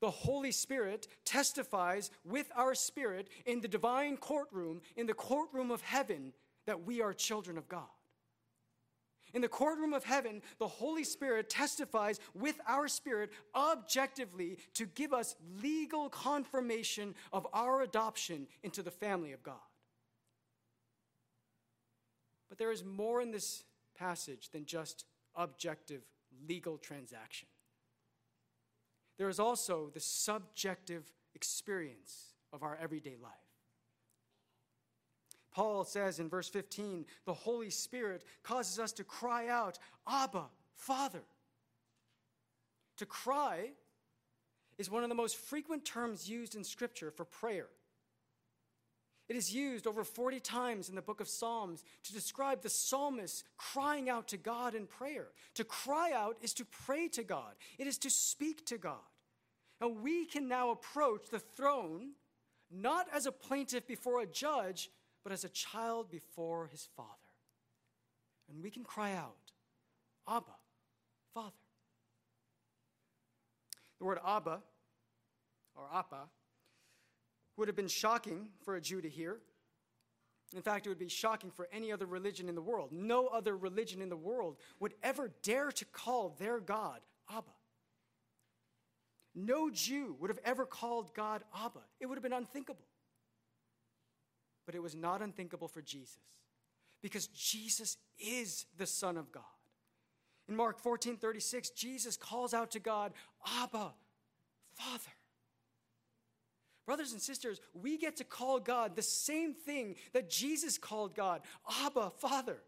The 0.00 0.10
Holy 0.10 0.52
Spirit 0.52 1.08
testifies 1.24 2.10
with 2.26 2.50
our 2.54 2.74
spirit 2.74 3.28
in 3.46 3.60
the 3.62 3.68
divine 3.68 4.18
courtroom, 4.18 4.82
in 4.96 5.06
the 5.06 5.14
courtroom 5.14 5.70
of 5.70 5.80
heaven, 5.80 6.34
that 6.66 6.84
we 6.84 7.00
are 7.00 7.14
children 7.14 7.56
of 7.56 7.68
God. 7.68 7.88
In 9.34 9.42
the 9.42 9.48
courtroom 9.48 9.92
of 9.92 10.04
heaven, 10.04 10.40
the 10.58 10.68
Holy 10.68 11.04
Spirit 11.04 11.50
testifies 11.50 12.20
with 12.34 12.58
our 12.66 12.88
spirit 12.88 13.32
objectively 13.54 14.58
to 14.74 14.86
give 14.86 15.12
us 15.12 15.34
legal 15.60 16.08
confirmation 16.08 17.14
of 17.32 17.46
our 17.52 17.82
adoption 17.82 18.46
into 18.62 18.82
the 18.82 18.90
family 18.90 19.32
of 19.32 19.42
God. 19.42 19.56
But 22.48 22.58
there 22.58 22.72
is 22.72 22.84
more 22.84 23.20
in 23.20 23.32
this 23.32 23.64
passage 23.98 24.50
than 24.50 24.64
just 24.64 25.04
objective 25.34 26.02
legal 26.48 26.78
transaction 26.78 27.48
there 29.16 29.28
is 29.28 29.38
also 29.38 29.90
the 29.92 30.00
subjective 30.00 31.10
experience 31.34 32.34
of 32.52 32.62
our 32.62 32.76
everyday 32.80 33.16
life. 33.22 33.32
Paul 35.54 35.84
says 35.84 36.18
in 36.18 36.28
verse 36.28 36.48
15, 36.48 37.06
the 37.24 37.32
Holy 37.32 37.70
Spirit 37.70 38.24
causes 38.42 38.78
us 38.78 38.92
to 38.92 39.04
cry 39.04 39.48
out, 39.48 39.78
Abba, 40.06 40.46
Father. 40.74 41.22
To 42.98 43.06
cry 43.06 43.70
is 44.78 44.90
one 44.90 45.04
of 45.04 45.08
the 45.08 45.14
most 45.14 45.36
frequent 45.36 45.84
terms 45.84 46.28
used 46.28 46.56
in 46.56 46.64
Scripture 46.64 47.10
for 47.10 47.24
prayer. 47.24 47.68
It 49.28 49.36
is 49.36 49.54
used 49.54 49.86
over 49.86 50.04
40 50.04 50.40
times 50.40 50.88
in 50.90 50.96
the 50.96 51.02
book 51.02 51.20
of 51.20 51.28
Psalms 51.28 51.82
to 52.02 52.12
describe 52.12 52.60
the 52.60 52.68
psalmist 52.68 53.44
crying 53.56 54.10
out 54.10 54.28
to 54.28 54.36
God 54.36 54.74
in 54.74 54.86
prayer. 54.86 55.28
To 55.54 55.64
cry 55.64 56.12
out 56.12 56.36
is 56.42 56.52
to 56.54 56.64
pray 56.64 57.08
to 57.08 57.22
God, 57.22 57.54
it 57.78 57.86
is 57.86 57.96
to 57.98 58.10
speak 58.10 58.66
to 58.66 58.76
God. 58.76 58.98
And 59.80 60.02
we 60.02 60.26
can 60.26 60.46
now 60.46 60.70
approach 60.70 61.28
the 61.30 61.38
throne 61.38 62.12
not 62.70 63.06
as 63.12 63.26
a 63.26 63.32
plaintiff 63.32 63.86
before 63.86 64.20
a 64.20 64.26
judge, 64.26 64.90
but 65.24 65.32
as 65.32 65.42
a 65.42 65.48
child 65.48 66.10
before 66.10 66.68
his 66.68 66.86
father. 66.96 67.10
And 68.48 68.62
we 68.62 68.70
can 68.70 68.84
cry 68.84 69.14
out, 69.14 69.52
Abba, 70.28 70.44
Father. 71.32 71.50
The 73.98 74.04
word 74.04 74.18
Abba, 74.24 74.60
or 75.74 75.84
Appa, 75.92 76.28
would 77.56 77.68
have 77.68 77.76
been 77.76 77.88
shocking 77.88 78.48
for 78.64 78.76
a 78.76 78.80
Jew 78.80 79.00
to 79.00 79.08
hear. 79.08 79.38
In 80.54 80.62
fact, 80.62 80.86
it 80.86 80.90
would 80.90 80.98
be 80.98 81.08
shocking 81.08 81.50
for 81.50 81.68
any 81.72 81.90
other 81.90 82.06
religion 82.06 82.48
in 82.48 82.54
the 82.54 82.62
world. 82.62 82.92
No 82.92 83.26
other 83.26 83.56
religion 83.56 84.02
in 84.02 84.10
the 84.10 84.16
world 84.16 84.58
would 84.78 84.94
ever 85.02 85.30
dare 85.42 85.72
to 85.72 85.84
call 85.86 86.36
their 86.38 86.60
God 86.60 87.00
Abba. 87.30 87.50
No 89.34 89.70
Jew 89.70 90.16
would 90.20 90.30
have 90.30 90.38
ever 90.44 90.64
called 90.64 91.12
God 91.14 91.42
Abba. 91.54 91.80
It 91.98 92.06
would 92.06 92.16
have 92.16 92.22
been 92.22 92.32
unthinkable. 92.32 92.84
But 94.66 94.74
it 94.74 94.82
was 94.82 94.94
not 94.94 95.22
unthinkable 95.22 95.68
for 95.68 95.82
Jesus 95.82 96.18
because 97.02 97.26
Jesus 97.28 97.96
is 98.18 98.66
the 98.78 98.86
Son 98.86 99.16
of 99.16 99.30
God. 99.30 99.42
In 100.48 100.56
Mark 100.56 100.78
14 100.80 101.16
36, 101.16 101.70
Jesus 101.70 102.16
calls 102.16 102.54
out 102.54 102.70
to 102.72 102.80
God, 102.80 103.12
Abba, 103.62 103.92
Father. 104.72 105.12
Brothers 106.86 107.12
and 107.12 107.20
sisters, 107.20 107.60
we 107.72 107.96
get 107.96 108.16
to 108.16 108.24
call 108.24 108.60
God 108.60 108.94
the 108.94 109.02
same 109.02 109.54
thing 109.54 109.96
that 110.12 110.28
Jesus 110.28 110.76
called 110.76 111.14
God, 111.14 111.40
Abba, 111.82 112.10
Father. 112.18 112.58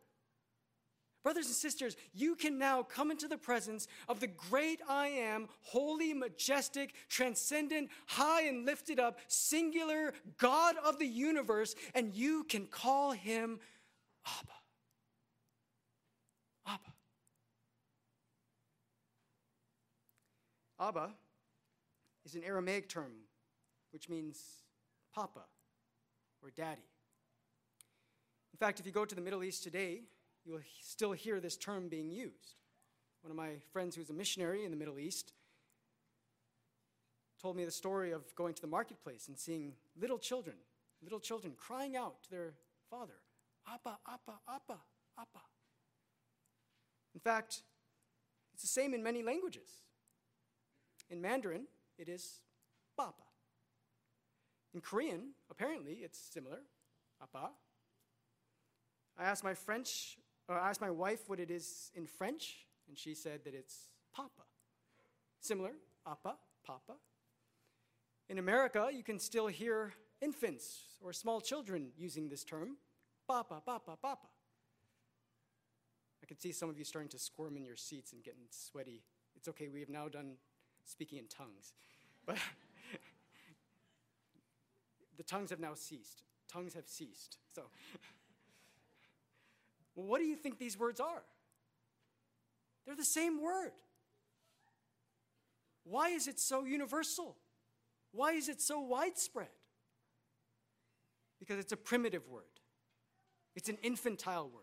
Brothers 1.27 1.47
and 1.47 1.57
sisters, 1.57 1.97
you 2.15 2.37
can 2.37 2.57
now 2.57 2.85
come 2.85 3.11
into 3.11 3.27
the 3.27 3.37
presence 3.37 3.89
of 4.09 4.21
the 4.21 4.29
great 4.29 4.81
I 4.89 5.09
am, 5.09 5.49
holy, 5.61 6.15
majestic, 6.15 6.95
transcendent, 7.09 7.91
high 8.07 8.43
and 8.43 8.65
lifted 8.65 9.01
up, 9.01 9.19
singular 9.27 10.15
God 10.39 10.77
of 10.85 11.01
the 11.01 11.07
universe, 11.07 11.75
and 11.97 12.15
you 12.15 12.45
can 12.45 12.67
call 12.67 13.11
him 13.11 13.59
Abba. 14.25 14.53
Abba. 16.69 16.93
Abba 20.79 21.15
is 22.25 22.37
an 22.37 22.45
Aramaic 22.45 22.89
term 22.89 23.11
which 23.91 24.09
means 24.09 24.41
papa 25.13 25.43
or 26.41 26.51
daddy. 26.51 26.87
In 28.53 28.59
fact, 28.61 28.79
if 28.79 28.87
you 28.87 28.93
go 28.93 29.05
to 29.05 29.15
the 29.17 29.21
Middle 29.21 29.43
East 29.43 29.65
today, 29.65 30.03
you 30.47 30.53
will 30.53 30.61
still 30.81 31.13
hear 31.13 31.41
this 31.41 31.57
term 31.57 31.89
being 31.89 32.11
used. 32.11 32.55
One 33.23 33.33
of 33.33 33.37
my 33.37 33.57
friends 33.73 33.97
who's 33.97 34.11
a 34.11 34.15
missionary 34.15 34.65
in 34.65 34.71
the 34.71 34.77
Middle 34.77 34.99
East 34.99 35.33
told 37.43 37.57
me 37.57 37.65
the 37.65 37.73
story 37.73 38.13
of 38.13 38.23
going 38.37 38.55
to 38.55 38.63
the 38.63 38.69
marketplace 38.69 39.27
and 39.27 39.37
seeing 39.37 39.73
little 40.01 40.19
children, 40.19 40.57
little 41.03 41.19
children 41.19 41.55
crying 41.57 41.97
out 41.97 42.23
to 42.23 42.31
their 42.31 42.55
father, 42.89 43.15
Appa, 43.69 43.99
Appa, 44.09 44.35
Appa, 44.49 44.79
Appa. 45.19 45.41
In 47.15 47.21
fact, 47.21 47.63
it's 48.55 48.63
the 48.63 48.69
same 48.69 48.95
in 48.95 49.03
many 49.03 49.23
languages. 49.23 49.69
In 51.11 51.21
Mandarin, 51.21 51.67
it 51.99 52.09
is 52.09 52.41
Papa. 52.97 53.23
In 54.75 54.81
Korean, 54.81 55.31
apparently, 55.51 55.95
it's 56.03 56.19
similar, 56.19 56.61
Appa. 57.21 57.51
I 59.19 59.25
asked 59.25 59.45
my 59.45 59.55
French, 59.55 60.19
or 60.49 60.59
I 60.59 60.69
asked 60.69 60.81
my 60.81 60.91
wife 60.91 61.29
what 61.29 61.41
it 61.41 61.51
is 61.51 61.91
in 61.95 62.07
French, 62.07 62.67
and 62.89 62.97
she 62.97 63.15
said 63.15 63.41
that 63.45 63.55
it's 63.55 63.89
Papa. 64.15 64.43
Similar, 65.41 65.73
Appa, 66.07 66.37
Papa. 66.65 66.95
In 68.29 68.39
America, 68.39 68.89
you 68.93 69.03
can 69.03 69.19
still 69.19 69.47
hear 69.47 69.93
infants 70.21 70.83
or 71.01 71.13
small 71.13 71.41
children 71.41 71.91
using 71.97 72.29
this 72.29 72.45
term, 72.45 72.77
Papa, 73.29 73.63
Papa, 73.65 73.97
Papa. 74.01 74.29
I 76.23 76.27
can 76.27 76.39
see 76.39 76.53
some 76.53 76.69
of 76.69 76.79
you 76.79 76.85
starting 76.85 77.11
to 77.11 77.19
squirm 77.19 77.57
in 77.57 77.65
your 77.65 77.77
seats 77.77 78.13
and 78.13 78.23
getting 78.23 78.47
sweaty. 78.51 79.03
It's 79.37 79.49
okay, 79.49 79.69
we 79.69 79.81
have 79.81 79.89
now 79.89 80.09
done 80.09 80.37
speaking 80.85 81.19
in 81.19 81.27
tongues. 81.27 81.75
But 82.25 82.39
the 85.17 85.23
tongues 85.23 85.51
have 85.51 85.61
now 85.61 85.75
ceased. 85.75 86.23
Tongues 86.49 86.75
have 86.75 86.89
ceased. 86.89 87.39
So, 87.55 87.63
well, 89.97 90.07
what 90.07 90.21
do 90.21 90.27
you 90.27 90.37
think 90.37 90.59
these 90.59 90.79
words 90.79 91.01
are? 91.01 91.23
They're 92.85 92.95
the 92.95 93.05
same 93.05 93.43
word. 93.43 93.73
Why 95.85 96.11
is 96.11 96.29
it 96.29 96.39
so 96.39 96.65
universal? 96.65 97.37
Why 98.13 98.33
is 98.33 98.49
it 98.49 98.61
so 98.61 98.81
widespread? 98.81 99.49
Because 101.41 101.59
it's 101.59 101.73
a 101.73 101.77
primitive 101.77 102.29
word, 102.29 102.45
it's 103.57 103.69
an 103.69 103.79
infantile 103.83 104.49
word. 104.49 104.63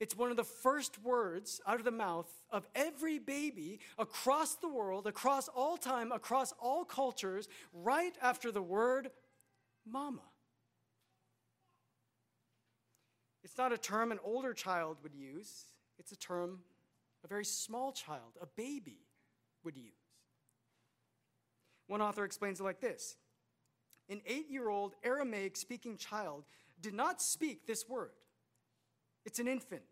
It's 0.00 0.16
one 0.16 0.32
of 0.32 0.36
the 0.36 0.44
first 0.44 1.00
words 1.02 1.60
out 1.66 1.78
of 1.78 1.84
the 1.84 1.92
mouth 1.92 2.28
of 2.50 2.66
every 2.74 3.20
baby 3.20 3.78
across 3.96 4.56
the 4.56 4.68
world, 4.68 5.06
across 5.06 5.48
all 5.48 5.76
time, 5.76 6.10
across 6.10 6.52
all 6.60 6.84
cultures, 6.84 7.48
right 7.72 8.12
after 8.20 8.50
the 8.50 8.60
word 8.60 9.10
mama. 9.86 10.20
It's 13.44 13.58
not 13.58 13.72
a 13.72 13.78
term 13.78 14.10
an 14.10 14.18
older 14.24 14.54
child 14.54 14.96
would 15.02 15.14
use, 15.14 15.66
it's 15.98 16.10
a 16.10 16.16
term 16.16 16.60
a 17.24 17.28
very 17.28 17.44
small 17.44 17.90
child, 17.90 18.36
a 18.40 18.46
baby, 18.46 18.98
would 19.64 19.76
use. 19.76 19.92
One 21.86 22.02
author 22.02 22.24
explains 22.24 22.60
it 22.60 22.64
like 22.64 22.80
this 22.80 23.16
An 24.08 24.20
eight 24.26 24.50
year 24.50 24.68
old 24.68 24.94
Aramaic 25.02 25.56
speaking 25.56 25.96
child 25.96 26.44
did 26.80 26.94
not 26.94 27.22
speak 27.22 27.66
this 27.66 27.88
word. 27.88 28.10
It's 29.24 29.38
an 29.38 29.48
infant, 29.48 29.82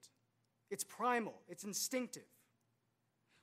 it's 0.71 0.85
primal, 0.85 1.35
it's 1.49 1.65
instinctive. 1.65 2.23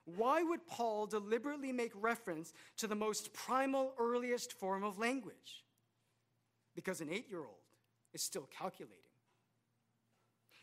Why 0.06 0.42
would 0.42 0.66
Paul 0.66 1.06
deliberately 1.06 1.72
make 1.72 1.92
reference 1.94 2.54
to 2.78 2.88
the 2.88 2.96
most 2.96 3.32
primal, 3.32 3.94
earliest 4.00 4.54
form 4.54 4.84
of 4.84 4.98
language? 4.98 5.64
Because 6.76 7.02
an 7.02 7.10
eight 7.12 7.30
year 7.30 7.40
old 7.40 7.66
is 8.14 8.24
still 8.24 8.48
calculating. 8.58 9.09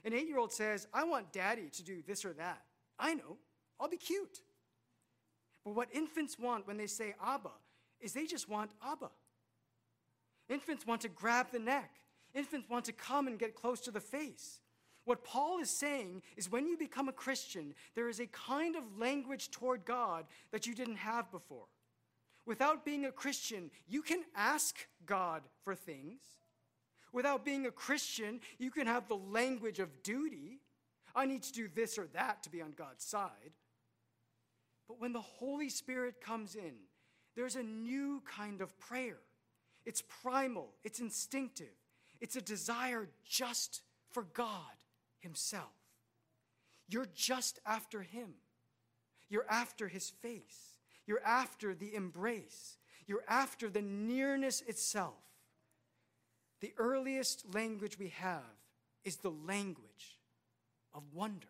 An 0.06 0.14
eight 0.14 0.28
year 0.28 0.38
old 0.38 0.52
says, 0.52 0.86
I 0.94 1.04
want 1.04 1.32
daddy 1.32 1.68
to 1.72 1.82
do 1.82 2.00
this 2.06 2.24
or 2.24 2.32
that. 2.34 2.62
I 2.98 3.14
know, 3.14 3.36
I'll 3.80 3.88
be 3.88 3.96
cute. 3.96 4.40
But 5.64 5.74
what 5.74 5.88
infants 5.92 6.38
want 6.38 6.66
when 6.68 6.76
they 6.76 6.86
say 6.86 7.14
Abba 7.22 7.50
is 8.00 8.12
they 8.12 8.24
just 8.24 8.48
want 8.48 8.70
Abba. 8.82 9.10
Infants 10.48 10.86
want 10.86 11.00
to 11.00 11.08
grab 11.08 11.48
the 11.50 11.58
neck. 11.58 11.90
Infants 12.34 12.70
want 12.70 12.84
to 12.84 12.92
come 12.92 13.26
and 13.26 13.36
get 13.36 13.56
close 13.56 13.80
to 13.80 13.90
the 13.90 14.00
face. 14.00 14.60
What 15.06 15.24
Paul 15.24 15.58
is 15.58 15.70
saying 15.70 16.22
is 16.36 16.50
when 16.50 16.68
you 16.68 16.76
become 16.76 17.08
a 17.08 17.12
Christian, 17.12 17.74
there 17.96 18.08
is 18.08 18.20
a 18.20 18.26
kind 18.26 18.76
of 18.76 18.98
language 18.98 19.50
toward 19.50 19.84
God 19.84 20.24
that 20.52 20.68
you 20.68 20.74
didn't 20.74 20.96
have 20.96 21.32
before. 21.32 21.66
Without 22.44 22.84
being 22.84 23.04
a 23.04 23.12
Christian, 23.12 23.72
you 23.88 24.02
can 24.02 24.22
ask 24.36 24.86
God 25.04 25.42
for 25.64 25.74
things. 25.74 26.20
Without 27.16 27.46
being 27.46 27.64
a 27.64 27.70
Christian, 27.70 28.40
you 28.58 28.70
can 28.70 28.86
have 28.86 29.08
the 29.08 29.16
language 29.16 29.78
of 29.78 30.02
duty. 30.02 30.60
I 31.14 31.24
need 31.24 31.42
to 31.44 31.52
do 31.54 31.66
this 31.66 31.96
or 31.96 32.06
that 32.08 32.42
to 32.42 32.50
be 32.50 32.60
on 32.60 32.74
God's 32.76 33.06
side. 33.06 33.54
But 34.86 35.00
when 35.00 35.14
the 35.14 35.22
Holy 35.22 35.70
Spirit 35.70 36.20
comes 36.20 36.56
in, 36.56 36.74
there's 37.34 37.56
a 37.56 37.62
new 37.62 38.22
kind 38.26 38.60
of 38.60 38.78
prayer. 38.78 39.16
It's 39.86 40.02
primal, 40.02 40.74
it's 40.84 41.00
instinctive, 41.00 41.72
it's 42.20 42.36
a 42.36 42.42
desire 42.42 43.08
just 43.24 43.80
for 44.10 44.24
God 44.34 44.76
Himself. 45.20 45.72
You're 46.86 47.08
just 47.14 47.60
after 47.64 48.02
Him, 48.02 48.34
you're 49.30 49.46
after 49.48 49.88
His 49.88 50.10
face, 50.10 50.76
you're 51.06 51.24
after 51.24 51.74
the 51.74 51.94
embrace, 51.94 52.76
you're 53.06 53.24
after 53.26 53.70
the 53.70 53.80
nearness 53.80 54.60
itself. 54.60 55.25
The 56.60 56.72
earliest 56.78 57.54
language 57.54 57.98
we 57.98 58.08
have 58.08 58.42
is 59.04 59.16
the 59.16 59.30
language 59.30 60.18
of 60.94 61.02
wonder. 61.12 61.48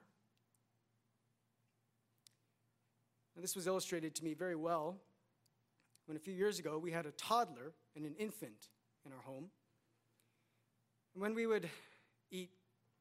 Now, 3.35 3.43
this 3.43 3.55
was 3.55 3.67
illustrated 3.67 4.15
to 4.17 4.25
me 4.25 4.35
very 4.35 4.57
well 4.57 4.97
when 6.07 6.17
a 6.17 6.21
few 6.21 6.33
years 6.33 6.59
ago 6.59 6.79
we 6.79 6.91
had 6.91 7.07
a 7.07 7.13
toddler 7.13 7.75
and 7.95 8.05
an 8.05 8.15
infant 8.19 8.69
in 9.05 9.13
our 9.13 9.21
home. 9.21 9.51
And 11.15 11.23
when 11.23 11.35
we 11.35 11.47
would 11.47 11.69
eat 12.31 12.51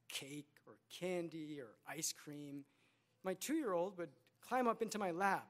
cake 0.08 0.50
or 0.66 0.74
candy 1.00 1.58
or 1.60 1.68
ice 1.88 2.12
cream, 2.12 2.64
my 3.24 3.34
two 3.34 3.54
year 3.54 3.72
old 3.72 3.98
would 3.98 4.10
climb 4.46 4.68
up 4.68 4.82
into 4.82 4.98
my 4.98 5.10
lap 5.10 5.48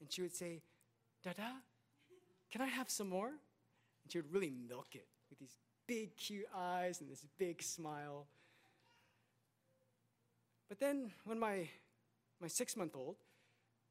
and 0.00 0.12
she 0.12 0.22
would 0.22 0.34
say, 0.34 0.62
Dada, 1.22 1.54
can 2.50 2.60
I 2.60 2.66
have 2.66 2.90
some 2.90 3.08
more? 3.08 3.28
And 3.28 4.12
she 4.12 4.18
would 4.18 4.32
really 4.32 4.50
milk 4.68 4.88
it 4.94 5.06
big, 5.90 6.16
cute 6.16 6.46
eyes 6.56 7.00
and 7.00 7.10
this 7.10 7.26
big 7.36 7.60
smile. 7.60 8.28
But 10.68 10.78
then 10.78 11.10
when 11.24 11.40
my, 11.40 11.68
my 12.40 12.46
six 12.46 12.76
month 12.76 12.94
old 12.94 13.16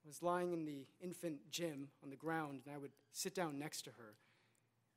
was 0.08 0.24
lying 0.24 0.54
in 0.54 0.64
the 0.64 0.86
infant 1.02 1.52
gym 1.52 1.90
on 2.02 2.10
the 2.10 2.16
ground 2.16 2.62
and 2.66 2.74
I 2.74 2.78
would 2.78 2.94
sit 3.12 3.36
down 3.36 3.60
next 3.60 3.82
to 3.82 3.90
her, 3.90 4.16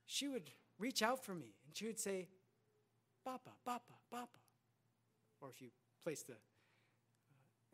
she 0.07 0.29
would 0.29 0.53
reach 0.79 1.03
out 1.03 1.25
for 1.25 1.35
me 1.35 1.57
and 1.67 1.77
she 1.77 1.87
would 1.87 1.99
say, 1.99 2.29
Papa, 3.25 3.51
Papa, 3.65 3.95
Papa. 4.09 4.39
Or 5.41 5.51
if 5.51 5.61
you 5.61 5.71
place 6.05 6.23
the 6.23 6.35
uh, 6.35 6.37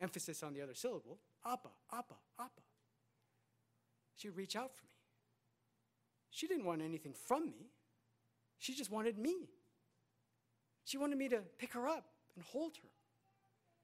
emphasis 0.01 0.41
on 0.41 0.55
the 0.55 0.61
other 0.63 0.73
syllable, 0.73 1.19
Appa, 1.45 1.69
Appa, 1.93 2.15
Appa. 2.39 2.61
She 4.15 4.27
would 4.27 4.37
reach 4.37 4.55
out 4.55 4.75
for 4.75 4.85
me. 4.85 4.95
She 6.31 6.47
didn't 6.47 6.65
want 6.65 6.81
anything 6.81 7.13
from 7.13 7.45
me, 7.45 7.69
she 8.59 8.75
just 8.75 8.91
wanted 8.91 9.17
me. 9.17 9.49
She 10.83 10.97
wanted 10.97 11.17
me 11.17 11.29
to 11.29 11.39
pick 11.57 11.73
her 11.73 11.87
up 11.87 12.05
and 12.35 12.43
hold 12.43 12.77
her. 12.77 12.89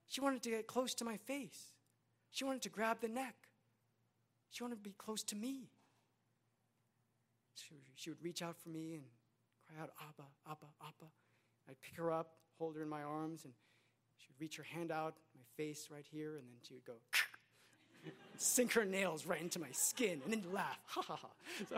She 0.06 0.20
wanted 0.20 0.42
to 0.42 0.50
get 0.50 0.66
close 0.66 0.94
to 0.94 1.04
my 1.04 1.16
face. 1.16 1.72
She 2.30 2.44
wanted 2.44 2.62
to 2.62 2.68
grab 2.68 3.00
the 3.00 3.08
neck. 3.08 3.34
She 4.50 4.62
wanted 4.62 4.76
to 4.76 4.82
be 4.82 4.94
close 4.96 5.22
to 5.24 5.36
me. 5.36 5.70
She, 7.54 7.74
she 7.94 8.10
would 8.10 8.22
reach 8.22 8.42
out 8.42 8.56
for 8.58 8.68
me 8.68 8.94
and 8.94 9.02
cry 9.66 9.82
out, 9.82 9.90
Abba, 10.00 10.28
Abba, 10.50 10.66
Abba. 10.82 11.10
I'd 11.68 11.80
pick 11.80 11.96
her 11.96 12.12
up, 12.12 12.34
hold 12.58 12.76
her 12.76 12.82
in 12.82 12.88
my 12.88 13.02
arms, 13.02 13.44
and 13.44 13.54
she'd 14.18 14.34
reach 14.38 14.56
her 14.56 14.62
hand 14.62 14.92
out, 14.92 15.14
my 15.34 15.42
face 15.56 15.88
right 15.90 16.04
here, 16.10 16.36
and 16.36 16.44
then 16.48 16.56
she 16.62 16.74
would 16.74 16.84
go, 16.84 16.94
sink 18.36 18.72
her 18.72 18.84
nails 18.84 19.26
right 19.26 19.40
into 19.40 19.58
my 19.58 19.70
skin, 19.72 20.20
and 20.24 20.32
then 20.32 20.44
laugh, 20.52 20.78
ha 20.86 21.02
ha 21.02 21.16
ha. 21.16 21.28
So, 21.68 21.76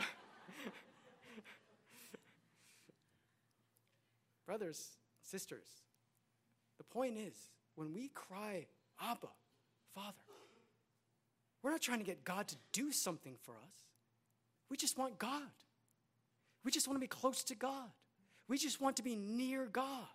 brothers, 4.49 4.97
sisters, 5.23 5.67
the 6.79 6.85
point 6.85 7.19
is, 7.19 7.35
when 7.75 7.93
we 7.93 8.09
cry, 8.15 8.67
Abba, 8.99 9.29
Father, 9.95 10.17
we're 11.63 11.71
not 11.71 11.83
trying 11.83 11.99
to 11.99 12.05
get 12.05 12.25
God 12.25 12.49
to 12.49 12.57
do 12.73 12.91
something 12.91 13.35
for 13.43 13.53
us. 13.53 13.75
We 14.71 14.79
just 14.79 14.97
want 14.97 15.19
God. 15.19 15.43
We 16.65 16.71
just 16.71 16.89
want 16.89 16.97
to 16.97 17.01
be 17.01 17.09
close 17.09 17.45
to 17.45 17.55
God. 17.55 17.91
We 18.49 18.57
just 18.57 18.81
want 18.81 18.97
to 18.97 19.03
be 19.03 19.17
near 19.17 19.67
God. 19.67 20.09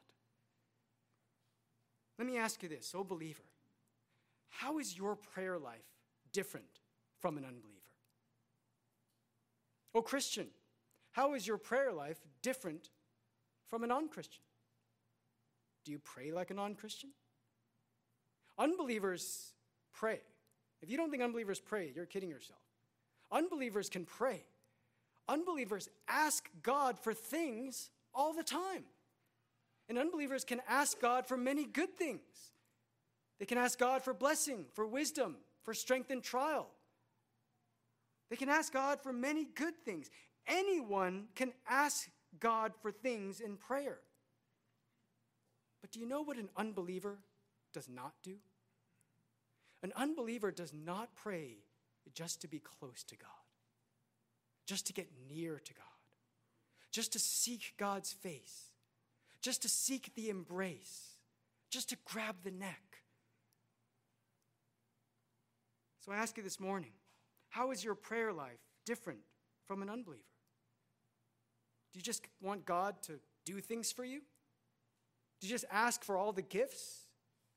Let 2.18 2.28
me 2.28 2.40
ask 2.40 2.64
you 2.64 2.70
this, 2.70 2.92
oh 2.98 3.04
believer. 3.04 3.44
How 4.50 4.80
is 4.80 4.98
your 4.98 5.16
prayer 5.16 5.60
life 5.60 5.86
different 6.32 6.80
from 7.20 7.38
an 7.38 7.46
unbeliever? 7.46 7.70
Oh 9.94 10.02
Christian, 10.02 10.48
How 11.12 11.36
is 11.36 11.46
your 11.46 11.60
prayer 11.60 11.92
life 11.94 12.18
different 12.42 12.90
from 13.74 13.84
a 13.84 13.88
non 13.88 14.08
Christian? 14.08 14.44
Do 15.84 15.92
you 15.92 15.98
pray 15.98 16.32
like 16.32 16.52
a 16.52 16.54
non 16.54 16.76
Christian? 16.76 17.10
Unbelievers 18.60 19.52
pray. 19.96 20.20
If 20.84 20.92
you 20.92 20.98
don't 20.98 21.10
think 21.10 21.24
unbelievers 21.24 21.60
pray, 21.60 21.92
you're 21.96 22.06
kidding 22.06 22.30
yourself. 22.30 22.60
Unbelievers 23.32 23.90
can 23.90 24.06
pray. 24.06 24.44
Unbelievers 25.28 25.90
ask 26.08 26.48
God 26.62 27.00
for 27.00 27.16
things 27.16 27.90
all 28.14 28.32
the 28.32 28.44
time. 28.44 28.84
And 29.90 29.98
unbelievers 29.98 30.46
can 30.46 30.62
ask 30.70 31.02
God 31.02 31.26
for 31.26 31.36
many 31.36 31.66
good 31.66 31.98
things. 31.98 32.22
They 33.40 33.48
can 33.48 33.58
ask 33.58 33.80
God 33.80 34.04
for 34.04 34.14
blessing, 34.14 34.66
for 34.76 34.86
wisdom, 34.86 35.38
for 35.64 35.74
strength 35.74 36.12
in 36.12 36.22
trial. 36.22 36.68
They 38.30 38.36
can 38.36 38.50
ask 38.50 38.72
God 38.72 39.02
for 39.02 39.12
many 39.12 39.46
good 39.46 39.74
things. 39.84 40.12
Anyone 40.46 41.24
can 41.34 41.54
ask 41.68 42.08
God 42.40 42.74
for 42.82 42.92
things 42.92 43.40
in 43.40 43.58
prayer. 43.58 44.00
But 45.82 45.92
do 45.92 46.00
you 46.00 46.08
know 46.08 46.22
what 46.22 46.38
an 46.38 46.50
unbeliever 46.56 47.18
does 47.74 47.90
not 47.90 48.14
do? 48.24 48.36
An 49.82 49.92
unbeliever 49.96 50.52
does 50.52 50.74
not 50.74 51.16
pray 51.16 51.58
just 52.14 52.42
to 52.42 52.48
be 52.48 52.60
close 52.60 53.04
to 53.04 53.18
God, 53.18 53.30
just 54.66 54.88
to 54.88 54.94
get 54.94 55.10
near 55.30 55.60
to 55.60 55.74
God, 55.74 55.84
just 56.92 57.12
to 57.14 57.20
seek 57.20 57.74
God's 57.78 58.14
face, 58.14 58.70
just 59.42 59.62
to 59.64 59.70
seek 59.70 60.14
the 60.16 60.30
embrace, 60.30 61.18
just 61.70 61.90
to 61.90 61.98
grab 62.06 62.38
the 62.44 62.52
neck. 62.52 63.00
So 66.00 66.12
I 66.12 66.18
ask 66.18 66.38
you 66.38 66.44
this 66.44 66.60
morning 66.60 66.92
how 67.50 67.72
is 67.72 67.84
your 67.84 67.96
prayer 67.96 68.34
life 68.34 68.60
different 68.86 69.20
from 69.68 69.82
an 69.82 69.90
unbeliever? 69.90 70.24
Do 71.94 72.00
you 72.00 72.04
just 72.04 72.26
want 72.41 72.66
God 72.66 72.96
to 73.04 73.20
do 73.46 73.60
things 73.60 73.91
for 73.91 74.04
you? 74.04 74.22
Do 75.39 75.48
you 75.48 75.54
just 75.54 75.66
ask 75.72 76.04
for 76.04 76.18
all 76.18 76.32
the 76.32 76.41
gifts 76.41 77.08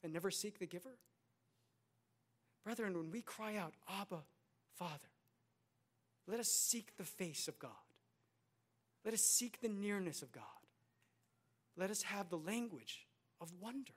and 0.03 0.12
never 0.12 0.30
seek 0.30 0.59
the 0.59 0.66
giver? 0.66 0.99
Brethren, 2.64 2.95
when 2.95 3.11
we 3.11 3.22
cry 3.22 3.57
out, 3.57 3.74
Abba, 4.01 4.24
Father, 4.74 5.09
let 6.26 6.41
us 6.41 6.49
seek 6.49 6.97
the 6.97 7.05
face 7.05 7.49
of 7.49 7.59
God. 7.59 7.70
Let 9.05 9.14
us 9.14 9.22
seek 9.22 9.61
the 9.61 9.68
nearness 9.68 10.20
of 10.20 10.32
God. 10.32 10.43
Let 11.76 11.91
us 11.91 12.03
have 12.03 12.28
the 12.28 12.39
language 12.39 13.07
of 13.41 13.53
wonder. 13.61 13.93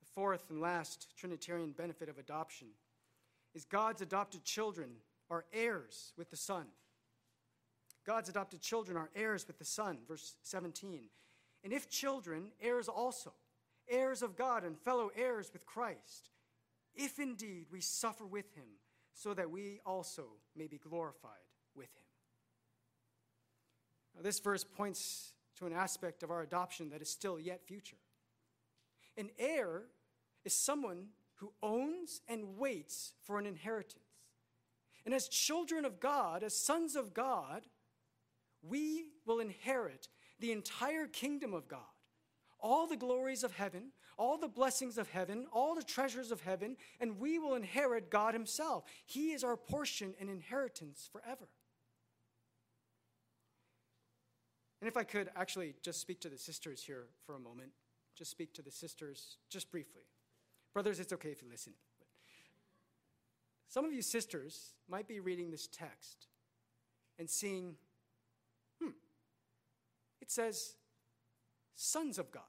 The 0.00 0.06
fourth 0.14 0.50
and 0.50 0.60
last 0.60 1.14
Trinitarian 1.16 1.70
benefit 1.70 2.08
of 2.08 2.18
adoption 2.18 2.68
is 3.54 3.64
God's 3.64 4.02
adopted 4.02 4.42
children 4.42 4.90
are 5.30 5.44
heirs 5.52 6.12
with 6.16 6.30
the 6.30 6.36
Son. 6.36 6.66
God's 8.06 8.28
adopted 8.28 8.60
children 8.60 8.96
are 8.96 9.10
heirs 9.14 9.46
with 9.46 9.58
the 9.58 9.64
Son, 9.64 9.98
verse 10.08 10.36
17. 10.42 11.10
And 11.64 11.72
if 11.72 11.90
children, 11.90 12.52
heirs 12.60 12.88
also, 12.88 13.32
heirs 13.88 14.22
of 14.22 14.36
God 14.36 14.64
and 14.64 14.78
fellow 14.78 15.10
heirs 15.14 15.50
with 15.52 15.66
Christ, 15.66 16.30
if 16.94 17.18
indeed 17.18 17.66
we 17.70 17.80
suffer 17.80 18.24
with 18.24 18.54
him, 18.54 18.66
so 19.12 19.34
that 19.34 19.50
we 19.50 19.80
also 19.84 20.24
may 20.56 20.66
be 20.66 20.78
glorified 20.78 21.32
with 21.74 21.88
him. 21.88 22.04
Now, 24.14 24.22
this 24.22 24.40
verse 24.40 24.64
points 24.64 25.32
to 25.58 25.66
an 25.66 25.72
aspect 25.72 26.22
of 26.22 26.30
our 26.30 26.42
adoption 26.42 26.90
that 26.90 27.02
is 27.02 27.10
still 27.10 27.38
yet 27.38 27.66
future. 27.66 27.96
An 29.16 29.30
heir 29.38 29.82
is 30.44 30.54
someone 30.54 31.08
who 31.34 31.52
owns 31.62 32.20
and 32.28 32.56
waits 32.56 33.14
for 33.24 33.38
an 33.38 33.46
inheritance. 33.46 34.07
And 35.08 35.14
as 35.14 35.26
children 35.26 35.86
of 35.86 36.00
God, 36.00 36.42
as 36.42 36.54
sons 36.54 36.94
of 36.94 37.14
God, 37.14 37.62
we 38.60 39.06
will 39.24 39.40
inherit 39.40 40.06
the 40.38 40.52
entire 40.52 41.06
kingdom 41.06 41.54
of 41.54 41.66
God, 41.66 41.80
all 42.60 42.86
the 42.86 42.94
glories 42.94 43.42
of 43.42 43.54
heaven, 43.54 43.92
all 44.18 44.36
the 44.36 44.48
blessings 44.48 44.98
of 44.98 45.08
heaven, 45.08 45.46
all 45.50 45.74
the 45.74 45.82
treasures 45.82 46.30
of 46.30 46.42
heaven, 46.42 46.76
and 47.00 47.18
we 47.18 47.38
will 47.38 47.54
inherit 47.54 48.10
God 48.10 48.34
Himself. 48.34 48.84
He 49.06 49.32
is 49.32 49.42
our 49.42 49.56
portion 49.56 50.12
and 50.20 50.28
inheritance 50.28 51.08
forever. 51.10 51.48
And 54.82 54.88
if 54.88 54.98
I 54.98 55.04
could 55.04 55.30
actually 55.34 55.74
just 55.80 56.02
speak 56.02 56.20
to 56.20 56.28
the 56.28 56.36
sisters 56.36 56.82
here 56.82 57.06
for 57.24 57.34
a 57.34 57.40
moment, 57.40 57.70
just 58.14 58.30
speak 58.30 58.52
to 58.52 58.62
the 58.62 58.70
sisters 58.70 59.38
just 59.48 59.70
briefly. 59.70 60.02
Brothers, 60.74 61.00
it's 61.00 61.14
okay 61.14 61.30
if 61.30 61.40
you 61.40 61.48
listen. 61.50 61.72
Some 63.68 63.84
of 63.84 63.92
you 63.92 64.00
sisters 64.00 64.72
might 64.88 65.06
be 65.06 65.20
reading 65.20 65.50
this 65.50 65.66
text 65.66 66.26
and 67.18 67.28
seeing, 67.28 67.74
hmm, 68.80 68.90
it 70.22 70.30
says, 70.30 70.74
sons 71.74 72.18
of 72.18 72.30
God. 72.30 72.42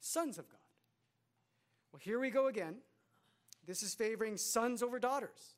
Sons 0.00 0.38
of 0.38 0.48
God. 0.48 0.58
Well, 1.92 2.00
here 2.02 2.20
we 2.20 2.30
go 2.30 2.46
again. 2.46 2.76
This 3.66 3.82
is 3.82 3.94
favoring 3.94 4.36
sons 4.36 4.82
over 4.82 5.00
daughters. 5.00 5.56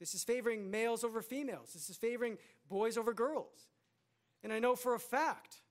This 0.00 0.14
is 0.14 0.24
favoring 0.24 0.70
males 0.70 1.04
over 1.04 1.22
females. 1.22 1.72
This 1.72 1.88
is 1.88 1.96
favoring 1.96 2.38
boys 2.68 2.98
over 2.98 3.12
girls. 3.12 3.68
And 4.42 4.52
I 4.52 4.58
know 4.58 4.74
for 4.74 4.94
a 4.94 5.00
fact 5.00 5.62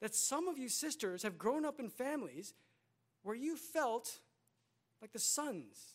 that 0.00 0.14
some 0.14 0.48
of 0.48 0.58
you 0.58 0.68
sisters 0.68 1.22
have 1.22 1.38
grown 1.38 1.64
up 1.64 1.80
in 1.80 1.88
families 1.88 2.54
where 3.22 3.36
you 3.36 3.56
felt 3.56 4.20
like 5.00 5.12
the 5.12 5.18
sons 5.18 5.94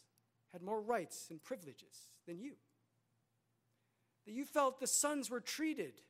had 0.52 0.62
more 0.62 0.82
rights 0.82 1.28
and 1.30 1.43
privileges 1.43 2.12
than 2.28 2.39
you. 2.39 2.54
That 4.26 4.34
you 4.34 4.45
felt 4.45 4.80
the 4.80 4.88
sons 4.88 5.30
were 5.30 5.39
treated 5.39 6.02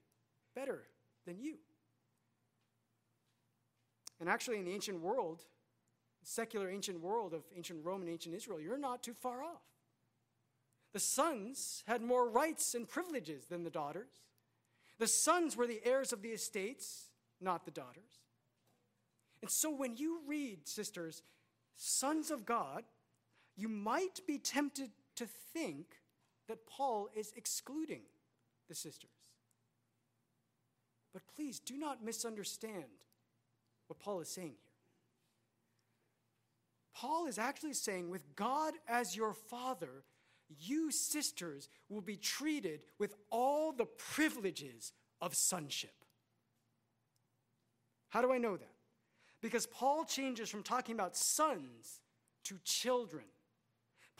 better 0.56 0.84
than 1.26 1.40
you. 1.40 1.56
And 4.20 4.28
actually, 4.28 4.58
in 4.58 4.66
the 4.66 4.74
ancient 4.74 5.00
world, 5.02 5.46
secular 6.24 6.70
ancient 6.70 7.00
world 7.00 7.34
of 7.34 7.44
ancient 7.56 7.86
Rome 7.86 8.02
and 8.02 8.10
ancient 8.10 8.36
Israel, 8.36 8.60
you're 8.60 8.78
not 8.78 9.02
too 9.02 9.14
far 9.14 9.44
off. 9.44 9.62
The 10.94 11.00
sons 11.00 11.84
had 11.88 12.02
more 12.02 12.28
rights 12.28 12.74
and 12.74 12.88
privileges 12.88 13.46
than 13.46 13.64
the 13.64 13.70
daughters. 13.70 14.10
The 14.98 15.08
sons 15.08 15.56
were 15.56 15.68
the 15.68 15.82
heirs 15.86 16.12
of 16.12 16.22
the 16.22 16.30
estates, 16.30 17.12
not 17.40 17.64
the 17.64 17.72
daughters. 17.72 18.24
And 19.42 19.50
so 19.50 19.70
when 19.70 19.96
you 19.96 20.20
read, 20.28 20.68
sisters, 20.68 21.24
sons 21.76 22.32
of 22.32 22.46
God, 22.46 22.84
you 23.60 23.68
might 23.68 24.26
be 24.26 24.38
tempted 24.38 24.92
to 25.16 25.28
think 25.54 25.98
that 26.48 26.66
Paul 26.66 27.10
is 27.16 27.34
excluding 27.36 28.02
the 28.70 28.76
sisters. 28.76 29.10
But 31.14 31.24
please 31.36 31.60
do 31.60 31.78
not 31.78 32.04
misunderstand 32.04 32.86
what 33.88 34.00
Paul 34.00 34.22
is 34.22 34.30
saying 34.30 34.56
here. 34.64 34.74
Paul 36.96 37.28
is 37.28 37.38
actually 37.38 37.74
saying, 37.74 38.10
with 38.10 38.36
God 38.36 38.74
as 38.88 39.16
your 39.16 39.34
father, 39.34 40.04
you 40.58 40.92
sisters 40.92 41.70
will 41.90 42.02
be 42.02 42.18
treated 42.18 42.82
with 42.98 43.16
all 43.30 43.72
the 43.72 43.86
privileges 43.86 44.94
of 45.22 45.36
sonship. 45.36 45.94
How 48.10 48.22
do 48.22 48.32
I 48.32 48.38
know 48.38 48.58
that? 48.58 48.74
Because 49.42 49.66
Paul 49.66 50.06
changes 50.06 50.50
from 50.50 50.64
talking 50.64 50.96
about 50.96 51.16
sons 51.16 52.02
to 52.46 52.58
children. 52.64 53.26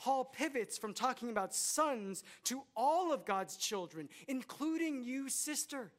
Paul 0.00 0.24
pivots 0.24 0.78
from 0.78 0.94
talking 0.94 1.28
about 1.28 1.54
sons 1.54 2.24
to 2.44 2.62
all 2.74 3.12
of 3.12 3.26
God's 3.26 3.58
children, 3.58 4.08
including 4.26 5.04
you 5.04 5.28
sisters. 5.28 5.92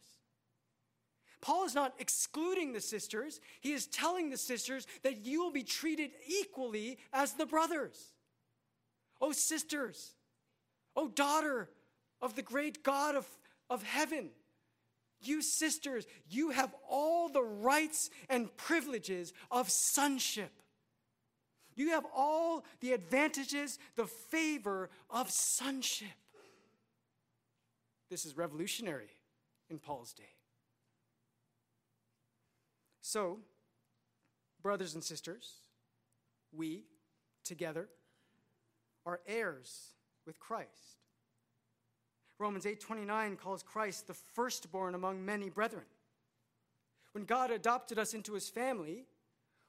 Paul 1.40 1.66
is 1.66 1.76
not 1.76 1.94
excluding 2.00 2.74
the 2.74 2.82
sisters, 2.82 3.40
he 3.62 3.74
is 3.74 3.86
telling 3.86 4.30
the 4.30 4.38
sisters 4.38 4.88
that 5.04 5.26
you 5.26 5.44
will 5.44 5.52
be 5.52 5.64
treated 5.64 6.12
equally 6.28 6.98
as 7.14 7.34
the 7.34 7.46
brothers. 7.46 8.14
Oh, 9.20 9.34
sisters, 9.34 10.16
oh, 10.96 11.08
daughter 11.08 11.70
of 12.24 12.36
the 12.36 12.42
great 12.42 12.84
God 12.84 13.16
of, 13.16 13.28
of 13.70 13.84
heaven, 13.84 14.30
you 15.20 15.44
sisters, 15.44 16.08
you 16.28 16.50
have 16.50 16.74
all 16.90 17.30
the 17.30 17.44
rights 17.44 18.10
and 18.30 18.56
privileges 18.58 19.32
of 19.52 19.70
sonship. 19.70 20.61
You 21.76 21.90
have 21.90 22.06
all 22.16 22.66
the 22.80 22.94
advantages, 22.94 23.80
the 23.96 24.06
favor 24.06 24.90
of 25.10 25.30
sonship. 25.30 26.08
This 28.10 28.26
is 28.26 28.36
revolutionary 28.36 29.10
in 29.70 29.80
Paul's 29.80 30.14
day. 30.14 30.36
So, 33.02 33.40
brothers 34.62 34.94
and 34.94 35.04
sisters, 35.04 35.54
we 36.52 36.84
together 37.44 37.90
are 39.06 39.22
heirs 39.26 39.94
with 40.26 40.40
Christ. 40.40 41.00
Romans 42.38 42.66
8:29 42.66 43.38
calls 43.38 43.64
Christ 43.64 44.08
the 44.08 44.14
firstborn 44.14 44.96
among 44.96 45.24
many 45.24 45.50
brethren. 45.50 45.86
When 47.14 47.26
God 47.26 47.52
adopted 47.52 48.00
us 48.00 48.14
into 48.14 48.34
his 48.34 48.50
family, 48.50 49.08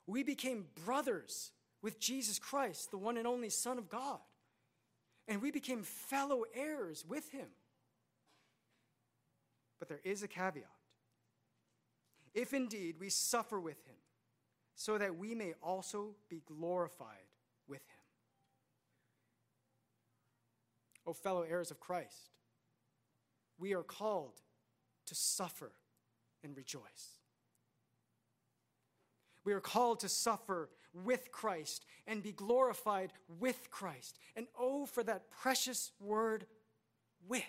we 0.07 0.23
became 0.23 0.69
brothers 0.85 1.53
with 1.83 1.99
Jesus 1.99 2.39
Christ, 2.39 2.91
the 2.91 2.99
one 2.99 3.17
and 3.17 3.27
only 3.27 3.51
Son 3.51 3.79
of 3.79 3.89
God. 3.89 4.21
and 5.29 5.41
we 5.41 5.51
became 5.51 5.83
fellow 5.83 6.43
heirs 6.55 7.05
with 7.09 7.31
him. 7.31 7.47
But 9.79 9.89
there 9.89 10.01
is 10.05 10.23
a 10.23 10.29
caveat. 10.29 10.67
If 12.35 12.53
indeed 12.53 12.97
we 12.99 13.09
suffer 13.09 13.61
with 13.61 13.85
him, 13.87 13.95
so 14.75 14.99
that 14.99 15.17
we 15.17 15.35
may 15.35 15.55
also 15.63 16.17
be 16.29 16.43
glorified 16.47 17.29
with 17.69 17.83
him. 17.83 18.03
O 21.07 21.13
fellow 21.13 21.43
heirs 21.43 21.71
of 21.71 21.79
Christ, 21.79 22.31
we 23.59 23.75
are 23.75 23.83
called 23.83 24.41
to 25.07 25.15
suffer 25.15 25.73
and 26.43 26.57
rejoice. 26.57 27.22
We 29.45 29.53
are 29.53 29.61
called 29.61 30.01
to 30.01 30.09
suffer 30.09 30.69
with 30.93 31.33
Christ 31.33 31.85
and 32.07 32.23
be 32.23 32.33
glorified 32.33 33.13
with 33.41 33.71
Christ. 33.71 34.19
And 34.37 34.47
oh, 34.59 34.87
for 34.87 35.03
that 35.03 35.31
precious 35.31 35.93
word, 36.01 36.47
with. 37.27 37.43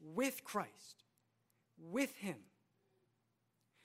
With 0.00 0.44
Christ, 0.44 1.04
with 1.78 2.14
Him. 2.16 2.36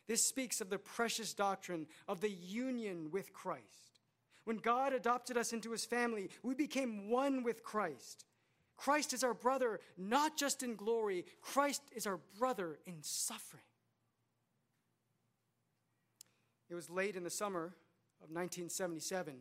This 0.08 0.26
speaks 0.26 0.60
of 0.60 0.70
the 0.70 0.80
precious 0.80 1.34
doctrine 1.34 1.88
of 2.08 2.20
the 2.20 2.32
union 2.32 3.12
with 3.12 3.32
Christ. 3.32 4.00
When 4.44 4.58
God 4.58 4.94
adopted 4.94 5.38
us 5.38 5.54
into 5.54 5.72
His 5.72 5.86
family, 5.86 6.30
we 6.42 6.56
became 6.56 7.10
one 7.10 7.44
with 7.44 7.64
Christ. 7.64 8.26
Christ 8.76 9.14
is 9.14 9.24
our 9.24 9.34
brother, 9.34 9.80
not 9.98 10.38
just 10.38 10.64
in 10.64 10.76
glory, 10.76 11.26
Christ 11.42 11.84
is 11.96 12.08
our 12.08 12.20
brother 12.40 12.80
in 12.86 12.98
suffering. 13.02 13.64
It 16.70 16.76
was 16.76 16.90
late 16.90 17.16
in 17.16 17.24
the 17.24 17.30
summer 17.30 17.74
of 18.22 18.30
1977, 18.30 19.34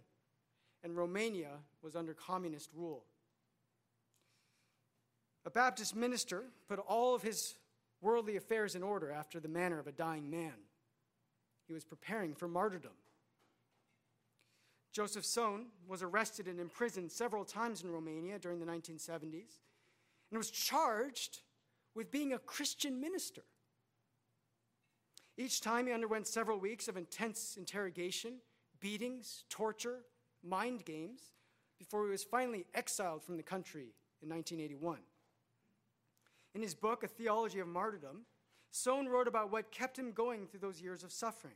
and 0.83 0.97
Romania 0.97 1.59
was 1.83 1.95
under 1.95 2.15
communist 2.15 2.71
rule. 2.75 3.05
A 5.45 5.51
Baptist 5.51 5.95
minister 5.95 6.45
put 6.69 6.79
all 6.79 7.15
of 7.15 7.23
his 7.23 7.55
worldly 8.01 8.37
affairs 8.37 8.75
in 8.75 8.83
order 8.83 9.11
after 9.11 9.41
the 9.41 9.49
manner 9.49 9.79
of 9.79 9.87
a 9.87 9.93
dying 9.93 10.31
man. 10.31 10.55
He 11.67 11.75
was 11.75 11.85
preparing 11.85 12.35
for 12.35 12.49
martyrdom. 12.49 12.93
Joseph 14.93 15.25
Tson 15.25 15.67
was 15.87 16.03
arrested 16.03 16.49
and 16.49 16.59
imprisoned 16.59 17.13
several 17.13 17.45
times 17.45 17.83
in 17.83 17.91
Romania 17.91 18.39
during 18.39 18.59
the 18.59 18.67
1970s 18.67 19.61
and 20.31 20.39
was 20.39 20.51
charged 20.51 21.41
with 21.95 22.11
being 22.11 22.33
a 22.33 22.39
Christian 22.39 23.01
minister. 23.01 23.43
Each 25.39 25.61
time 25.61 25.87
he 25.87 25.93
underwent 25.93 26.27
several 26.27 26.59
weeks 26.59 26.89
of 26.89 26.97
intense 26.97 27.57
interrogation, 27.57 28.41
beatings, 28.81 29.45
torture, 29.49 30.01
mind 30.43 30.85
games, 30.85 31.21
before 31.79 32.05
he 32.05 32.11
was 32.11 32.25
finally 32.25 32.67
exiled 32.75 33.23
from 33.23 33.37
the 33.37 33.43
country 33.45 33.95
in 34.21 34.29
1981. 34.29 34.99
In 36.55 36.63
his 36.63 36.75
book, 36.75 37.05
A 37.05 37.07
Theology 37.07 37.61
of 37.61 37.69
Martyrdom, 37.69 38.23
Tson 38.75 39.07
wrote 39.07 39.29
about 39.29 39.53
what 39.53 39.71
kept 39.71 39.97
him 39.97 40.11
going 40.11 40.49
through 40.49 40.59
those 40.59 40.83
years 40.83 41.05
of 41.05 41.13
suffering. 41.13 41.55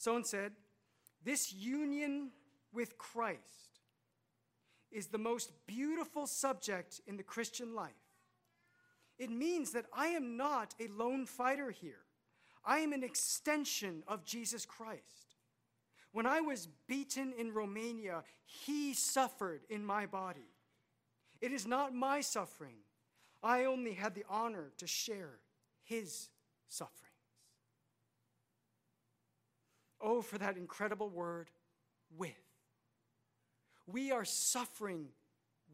Tson 0.00 0.24
said, 0.24 0.52
This 1.22 1.52
union 1.52 2.30
with 2.72 2.96
Christ 2.96 3.80
is 4.90 5.08
the 5.08 5.18
most 5.18 5.52
beautiful 5.66 6.26
subject 6.26 7.02
in 7.06 7.18
the 7.18 7.22
Christian 7.22 7.74
life. 7.74 7.92
It 9.18 9.30
means 9.30 9.72
that 9.72 9.86
I 9.92 10.08
am 10.08 10.38
not 10.38 10.74
a 10.80 10.88
lone 10.88 11.26
fighter 11.26 11.70
here. 11.70 12.06
I 12.64 12.78
am 12.78 12.92
an 12.92 13.02
extension 13.02 14.02
of 14.06 14.24
Jesus 14.24 14.64
Christ. 14.64 15.36
When 16.12 16.26
I 16.26 16.40
was 16.40 16.68
beaten 16.86 17.32
in 17.38 17.52
Romania, 17.52 18.22
he 18.44 18.94
suffered 18.94 19.62
in 19.70 19.84
my 19.84 20.06
body. 20.06 20.48
It 21.40 21.52
is 21.52 21.66
not 21.66 21.94
my 21.94 22.20
suffering. 22.20 22.76
I 23.42 23.64
only 23.64 23.94
had 23.94 24.14
the 24.14 24.24
honor 24.28 24.70
to 24.78 24.86
share 24.86 25.40
his 25.82 26.28
sufferings. 26.68 26.98
Oh, 30.00 30.20
for 30.22 30.38
that 30.38 30.56
incredible 30.56 31.08
word, 31.08 31.50
with. 32.16 32.30
We 33.86 34.12
are 34.12 34.24
suffering 34.24 35.08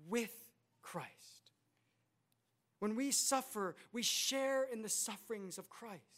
with 0.09 0.33
Christ. 0.83 1.09
When 2.79 2.95
we 2.95 3.11
suffer, 3.11 3.77
we 3.93 4.03
share 4.03 4.65
in 4.65 4.83
the 4.83 4.89
sufferings 4.89 5.59
of 5.59 5.69
Christ. 5.69 6.18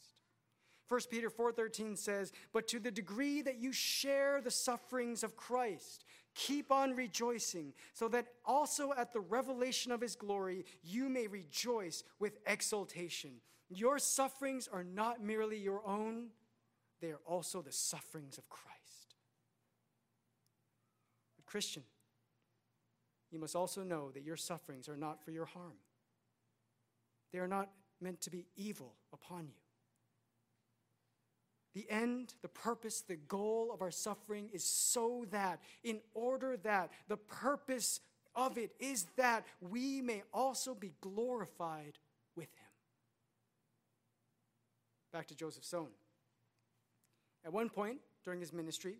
1 0.90 1.08
Peter 1.08 1.30
4:13 1.30 1.94
says, 1.96 2.32
"But 2.52 2.66
to 2.66 2.80
the 2.80 2.90
degree 2.90 3.42
that 3.42 3.58
you 3.58 3.72
share 3.72 4.40
the 4.40 4.50
sufferings 4.50 5.22
of 5.22 5.36
Christ, 5.36 6.04
keep 6.34 6.72
on 6.72 6.96
rejoicing, 6.96 7.74
so 7.92 8.08
that 8.08 8.34
also 8.44 8.92
at 8.94 9.12
the 9.12 9.20
revelation 9.20 9.92
of 9.92 10.00
his 10.00 10.16
glory 10.16 10.64
you 10.82 11.08
may 11.08 11.28
rejoice 11.28 12.02
with 12.18 12.40
exultation. 12.44 13.40
Your 13.68 14.00
sufferings 14.00 14.66
are 14.66 14.82
not 14.82 15.22
merely 15.22 15.58
your 15.58 15.86
own, 15.86 16.32
they 16.98 17.12
are 17.12 17.22
also 17.24 17.62
the 17.62 17.70
sufferings 17.70 18.36
of 18.36 18.48
Christ." 18.48 19.14
But 21.36 21.46
Christian, 21.46 21.84
you 23.30 23.38
must 23.38 23.54
also 23.54 23.84
know 23.84 24.10
that 24.10 24.22
your 24.22 24.36
sufferings 24.36 24.88
are 24.88 24.96
not 24.96 25.22
for 25.22 25.30
your 25.30 25.46
harm. 25.46 25.78
They 27.30 27.38
are 27.38 27.46
not 27.46 27.72
meant 28.00 28.20
to 28.22 28.30
be 28.30 28.48
evil 28.56 28.98
upon 29.12 29.46
you. 29.46 29.59
The 31.74 31.88
end, 31.88 32.34
the 32.42 32.48
purpose, 32.48 33.00
the 33.00 33.16
goal 33.16 33.70
of 33.72 33.80
our 33.80 33.92
suffering 33.92 34.50
is 34.52 34.64
so 34.64 35.24
that, 35.30 35.60
in 35.84 36.00
order 36.14 36.56
that, 36.58 36.90
the 37.08 37.16
purpose 37.16 38.00
of 38.34 38.58
it 38.58 38.72
is 38.80 39.06
that 39.16 39.44
we 39.60 40.00
may 40.00 40.22
also 40.32 40.74
be 40.74 40.92
glorified 41.00 41.98
with 42.34 42.48
him. 42.54 42.70
Back 45.12 45.28
to 45.28 45.34
Joseph 45.34 45.64
Tson. 45.64 45.88
At 47.44 47.52
one 47.52 47.68
point 47.68 47.98
during 48.24 48.40
his 48.40 48.52
ministry, 48.52 48.96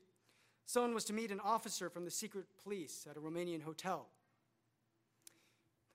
Tson 0.69 0.95
was 0.95 1.05
to 1.07 1.13
meet 1.13 1.31
an 1.31 1.41
officer 1.41 1.91
from 1.91 2.05
the 2.05 2.11
secret 2.11 2.47
police 2.63 3.07
at 3.11 3.17
a 3.17 3.21
Romanian 3.21 3.63
hotel. 3.63 4.07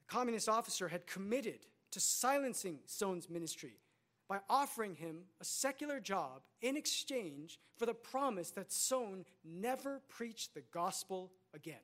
The 0.07 0.13
communist 0.13 0.49
officer 0.49 0.89
had 0.89 1.07
committed 1.07 1.65
to 1.91 1.99
silencing 1.99 2.79
Tson's 2.85 3.29
ministry 3.29 3.77
by 4.27 4.39
offering 4.49 4.95
him 4.95 5.17
a 5.39 5.45
secular 5.45 5.99
job 5.99 6.41
in 6.61 6.75
exchange 6.75 7.59
for 7.77 7.85
the 7.85 7.93
promise 7.93 8.51
that 8.51 8.69
Tson 8.69 9.25
never 9.43 10.01
preached 10.09 10.53
the 10.53 10.63
gospel 10.71 11.31
again. 11.53 11.75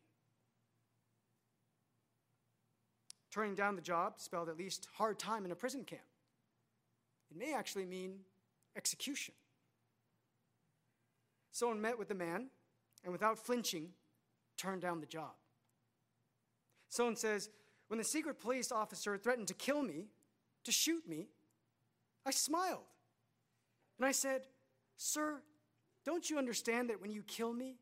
Turning 3.31 3.55
down 3.55 3.75
the 3.75 3.81
job 3.81 4.15
spelled 4.17 4.49
at 4.49 4.57
least 4.57 4.87
hard 4.95 5.19
time 5.19 5.45
in 5.45 5.51
a 5.51 5.55
prison 5.55 5.83
camp. 5.83 6.01
It 7.29 7.37
may 7.37 7.53
actually 7.53 7.85
mean 7.85 8.19
execution. 8.75 9.33
Tson 11.53 11.79
met 11.79 11.97
with 11.97 12.07
the 12.07 12.15
man 12.15 12.47
and 13.03 13.11
without 13.11 13.37
flinching 13.37 13.89
turned 14.57 14.81
down 14.81 14.99
the 14.99 15.05
job. 15.05 15.31
Tson 16.91 17.17
says, 17.17 17.49
When 17.87 17.97
the 17.99 18.03
secret 18.03 18.39
police 18.39 18.71
officer 18.71 19.17
threatened 19.17 19.47
to 19.47 19.53
kill 19.53 19.81
me, 19.81 20.07
to 20.65 20.71
shoot 20.71 21.07
me, 21.07 21.27
I 22.26 22.32
smiled. 22.32 22.84
And 23.97 24.05
I 24.05 24.11
said, 24.11 24.41
Sir, 24.97 25.41
don't 26.05 26.30
you 26.30 26.38
understand 26.38 26.89
that 26.89 27.01
when 27.01 27.11
you 27.11 27.24
kill 27.24 27.53
me, 27.53 27.78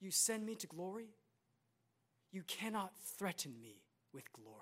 you 0.00 0.10
send 0.10 0.44
me 0.44 0.54
to 0.56 0.66
glory? 0.66 1.08
You 2.32 2.42
cannot 2.46 2.92
threaten 3.16 3.54
me 3.60 3.82
with 4.12 4.32
glory. 4.32 4.60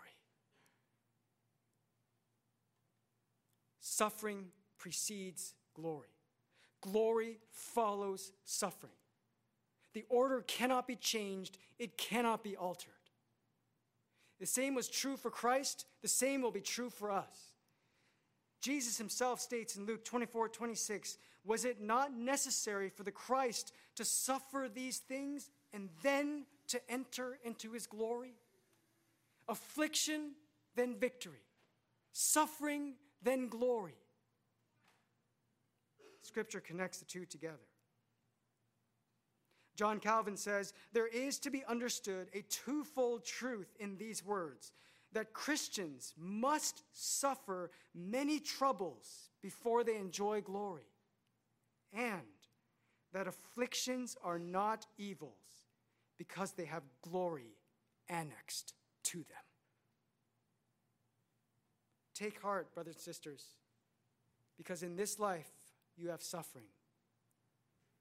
Suffering 3.81 4.47
precedes 4.79 5.55
glory, 5.75 6.15
glory 6.81 7.39
follows 7.51 8.33
suffering. 8.45 8.93
The 9.95 10.05
order 10.09 10.43
cannot 10.43 10.87
be 10.87 10.97
changed, 10.97 11.59
it 11.79 11.99
cannot 11.99 12.43
be 12.43 12.57
altered. 12.57 12.93
The 14.41 14.47
same 14.47 14.75
was 14.75 14.89
true 14.89 15.17
for 15.17 15.31
Christ, 15.31 15.87
the 16.01 16.09
same 16.09 16.43
will 16.43 16.51
be 16.51 16.61
true 16.61 16.91
for 16.91 17.11
us. 17.11 17.52
Jesus 18.63 18.97
himself 18.97 19.41
states 19.41 19.77
in 19.77 19.87
Luke 19.87 20.05
24 20.05 20.49
26, 20.49 21.19
Was 21.45 21.65
it 21.65 21.83
not 21.83 22.17
necessary 22.17 22.89
for 22.89 23.03
the 23.03 23.11
Christ 23.11 23.73
to 23.97 24.05
suffer 24.05 24.71
these 24.73 24.99
things 24.99 25.51
and 25.75 25.91
then 26.03 26.47
to 26.69 26.81
enter 26.91 27.39
into 27.45 27.73
his 27.73 27.89
glory? 27.89 28.35
Affliction, 29.49 30.31
then 30.77 30.95
victory. 30.97 31.43
Suffering, 32.13 32.95
then 33.21 33.49
glory. 33.49 33.97
Scripture 36.23 36.61
connects 36.61 36.99
the 36.99 37.05
two 37.05 37.27
together. 37.27 37.57
John 39.75 39.99
Calvin 39.99 40.37
says, 40.37 40.73
There 40.93 41.09
is 41.09 41.41
to 41.41 41.51
be 41.51 41.65
understood 41.65 42.29
a 42.33 42.43
twofold 42.43 43.25
truth 43.25 43.75
in 43.81 43.97
these 43.97 44.25
words 44.25 44.71
that 45.13 45.33
Christians 45.33 46.15
must 46.17 46.83
suffer 46.93 47.71
many 47.95 48.41
troubles 48.41 49.31
before 49.43 49.85
they 49.85 49.97
enjoy 49.97 50.41
glory, 50.41 50.91
and 51.93 52.23
that 53.13 53.27
afflictions 53.27 54.17
are 54.23 54.39
not 54.39 54.87
evils 54.97 55.33
because 56.19 56.53
they 56.53 56.65
have 56.65 56.83
glory 57.03 57.57
annexed 58.09 58.75
to 59.05 59.19
them. 59.19 59.45
Take 62.15 62.41
heart, 62.41 62.73
brothers 62.75 62.95
and 62.95 63.03
sisters, 63.03 63.45
because 64.57 64.83
in 64.83 64.97
this 64.97 65.19
life 65.19 65.51
you 65.97 66.09
have 66.09 66.23
suffering, 66.23 66.69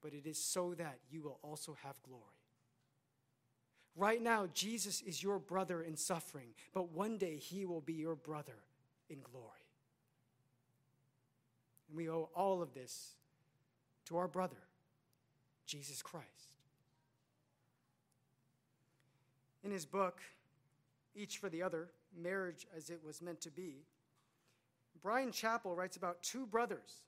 but 0.02 0.14
it 0.14 0.26
is 0.26 0.38
so 0.38 0.74
that 0.76 1.00
you 1.10 1.22
will 1.24 1.40
also 1.42 1.76
have 1.84 1.96
glory. 2.04 2.41
Right 3.96 4.22
now, 4.22 4.48
Jesus 4.54 5.02
is 5.02 5.22
your 5.22 5.40
brother 5.40 5.82
in 5.82 5.98
suffering, 5.98 6.50
but 6.74 6.92
one 6.92 7.18
day 7.18 7.36
he 7.36 7.66
will 7.66 7.82
be 7.82 7.94
your 7.94 8.16
brother 8.16 8.56
in 9.10 9.18
glory. 9.22 9.48
And 11.90 11.98
we 11.98 12.10
owe 12.10 12.30
all 12.34 12.62
of 12.62 12.74
this 12.74 13.16
to 14.06 14.18
our 14.18 14.28
brother, 14.28 14.56
Jesus 15.66 16.02
Christ. 16.02 16.56
In 19.64 19.72
his 19.72 19.86
book, 19.86 20.22
Each 21.14 21.38
for 21.38 21.50
the 21.50 21.62
Other 21.62 21.90
Marriage 22.18 22.66
as 22.76 22.90
It 22.90 23.02
Was 23.06 23.22
Meant 23.22 23.42
to 23.42 23.52
Be, 23.52 23.84
Bryan 25.02 25.32
Chapell 25.32 25.76
writes 25.76 25.98
about 25.98 26.22
two 26.22 26.46
brothers 26.46 27.02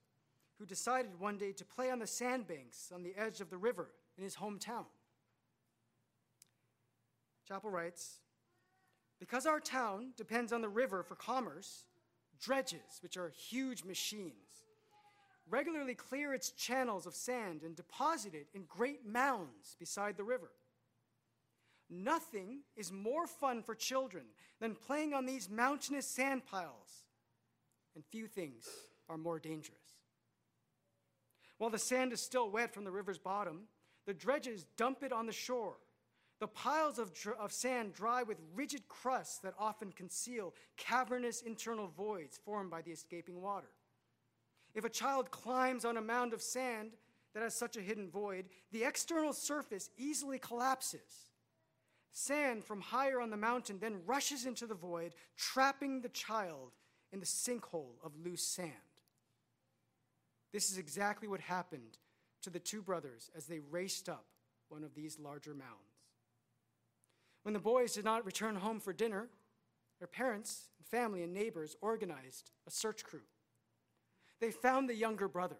who 0.57 0.65
decided 0.65 1.19
one 1.19 1.37
day 1.37 1.51
to 1.51 1.65
play 1.65 1.91
on 1.91 1.99
the 1.99 2.07
sandbanks 2.07 2.91
on 2.93 3.03
the 3.03 3.13
edge 3.17 3.39
of 3.39 3.49
the 3.49 3.57
river 3.57 3.89
in 4.17 4.23
his 4.23 4.35
hometown. 4.35 4.85
Chapell 7.49 7.71
writes 7.71 8.19
Because 9.19 9.45
our 9.45 9.59
town 9.59 10.13
depends 10.17 10.53
on 10.53 10.61
the 10.61 10.69
river 10.69 11.03
for 11.03 11.15
commerce, 11.15 11.85
dredges, 12.39 12.99
which 13.01 13.17
are 13.17 13.29
huge 13.29 13.83
machines, 13.83 14.63
regularly 15.49 15.95
clear 15.95 16.33
its 16.33 16.51
channels 16.51 17.05
of 17.05 17.15
sand 17.15 17.63
and 17.63 17.75
deposit 17.75 18.33
it 18.33 18.47
in 18.53 18.63
great 18.67 19.05
mounds 19.05 19.75
beside 19.79 20.17
the 20.17 20.23
river. 20.23 20.51
Nothing 21.89 22.61
is 22.75 22.91
more 22.91 23.27
fun 23.27 23.61
for 23.61 23.75
children 23.75 24.23
than 24.59 24.75
playing 24.75 25.13
on 25.13 25.25
these 25.25 25.49
mountainous 25.49 26.07
sand 26.07 26.45
piles, 26.45 27.05
and 27.93 28.03
few 28.05 28.27
things 28.27 28.65
are 29.09 29.17
more 29.17 29.37
dangerous. 29.37 29.77
While 31.57 31.69
the 31.69 31.77
sand 31.77 32.13
is 32.13 32.21
still 32.21 32.49
wet 32.49 32.73
from 32.73 32.83
the 32.83 32.91
river's 32.91 33.19
bottom, 33.19 33.67
the 34.05 34.13
dredges 34.13 34.65
dump 34.75 35.03
it 35.03 35.13
on 35.13 35.27
the 35.27 35.31
shore 35.31 35.75
the 36.39 36.47
piles 36.47 36.99
of, 36.99 37.13
dr- 37.13 37.37
of 37.37 37.51
sand 37.51 37.93
dry 37.93 38.23
with 38.23 38.37
rigid 38.53 38.87
crusts 38.87 39.39
that 39.39 39.53
often 39.57 39.91
conceal 39.91 40.53
cavernous 40.77 41.41
internal 41.41 41.87
voids 41.87 42.39
formed 42.43 42.71
by 42.71 42.81
the 42.81 42.91
escaping 42.91 43.41
water. 43.41 43.69
If 44.73 44.85
a 44.85 44.89
child 44.89 45.31
climbs 45.31 45.85
on 45.85 45.97
a 45.97 46.01
mound 46.01 46.33
of 46.33 46.41
sand 46.41 46.91
that 47.33 47.43
has 47.43 47.55
such 47.55 47.77
a 47.77 47.81
hidden 47.81 48.09
void, 48.09 48.45
the 48.71 48.83
external 48.83 49.33
surface 49.33 49.89
easily 49.97 50.39
collapses. 50.39 51.29
Sand 52.11 52.63
from 52.63 52.81
higher 52.81 53.19
on 53.19 53.29
the 53.29 53.37
mountain 53.37 53.79
then 53.79 54.01
rushes 54.05 54.45
into 54.45 54.67
the 54.67 54.75
void, 54.75 55.15
trapping 55.35 56.01
the 56.01 56.09
child 56.09 56.73
in 57.11 57.19
the 57.19 57.25
sinkhole 57.25 57.95
of 58.03 58.11
loose 58.23 58.45
sand. 58.45 58.71
This 60.51 60.69
is 60.69 60.77
exactly 60.77 61.27
what 61.27 61.39
happened 61.39 61.97
to 62.43 62.49
the 62.49 62.59
two 62.59 62.81
brothers 62.81 63.31
as 63.35 63.45
they 63.45 63.59
raced 63.59 64.09
up 64.09 64.25
one 64.69 64.83
of 64.83 64.93
these 64.93 65.19
larger 65.19 65.53
mounds. 65.53 65.92
When 67.43 67.53
the 67.53 67.59
boys 67.59 67.93
did 67.93 68.05
not 68.05 68.25
return 68.25 68.55
home 68.55 68.79
for 68.79 68.93
dinner, 68.93 69.27
their 69.99 70.07
parents, 70.07 70.69
and 70.79 70.87
family, 70.87 71.23
and 71.23 71.33
neighbors 71.33 71.75
organized 71.81 72.51
a 72.67 72.71
search 72.71 73.03
crew. 73.03 73.21
They 74.39 74.51
found 74.51 74.89
the 74.89 74.95
younger 74.95 75.27
brother. 75.27 75.59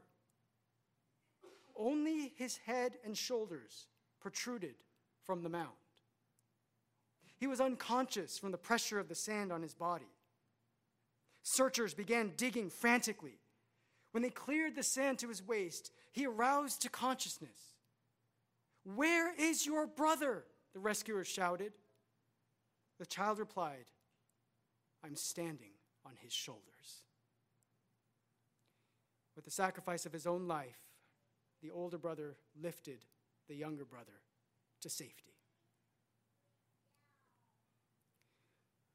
Only 1.78 2.34
his 2.36 2.58
head 2.58 2.98
and 3.06 3.18
shoulders 3.18 3.88
protruded 4.22 4.76
from 5.24 5.44
the 5.44 5.50
mound. 5.50 5.70
He 7.38 7.48
was 7.48 7.60
unconscious 7.60 8.38
from 8.38 8.52
the 8.52 8.58
pressure 8.58 9.00
of 9.00 9.10
the 9.10 9.16
sand 9.16 9.52
on 9.52 9.62
his 9.62 9.74
body. 9.74 10.12
Searchers 11.42 11.94
began 11.94 12.32
digging 12.38 12.70
frantically. 12.70 13.40
When 14.12 14.24
they 14.24 14.30
cleared 14.30 14.76
the 14.76 14.84
sand 14.84 15.20
to 15.20 15.30
his 15.30 15.46
waist, 15.46 15.92
he 16.12 16.26
aroused 16.26 16.82
to 16.84 16.90
consciousness. 16.90 17.74
Where 18.84 19.34
is 19.36 19.66
your 19.66 19.88
brother? 19.88 20.46
The 20.74 20.80
rescuer 20.80 21.24
shouted. 21.24 21.74
The 23.00 23.06
child 23.06 23.40
replied, 23.40 23.86
I'm 25.04 25.16
standing 25.16 25.72
on 26.06 26.14
his 26.22 26.34
shoulders. 26.34 27.04
With 29.36 29.46
the 29.46 29.52
sacrifice 29.52 30.06
of 30.06 30.14
his 30.14 30.28
own 30.28 30.48
life, 30.48 30.80
the 31.62 31.72
older 31.72 31.98
brother 31.98 32.36
lifted 32.62 33.06
the 33.48 33.56
younger 33.56 33.86
brother 33.86 34.22
to 34.82 34.90
safety. 34.90 35.34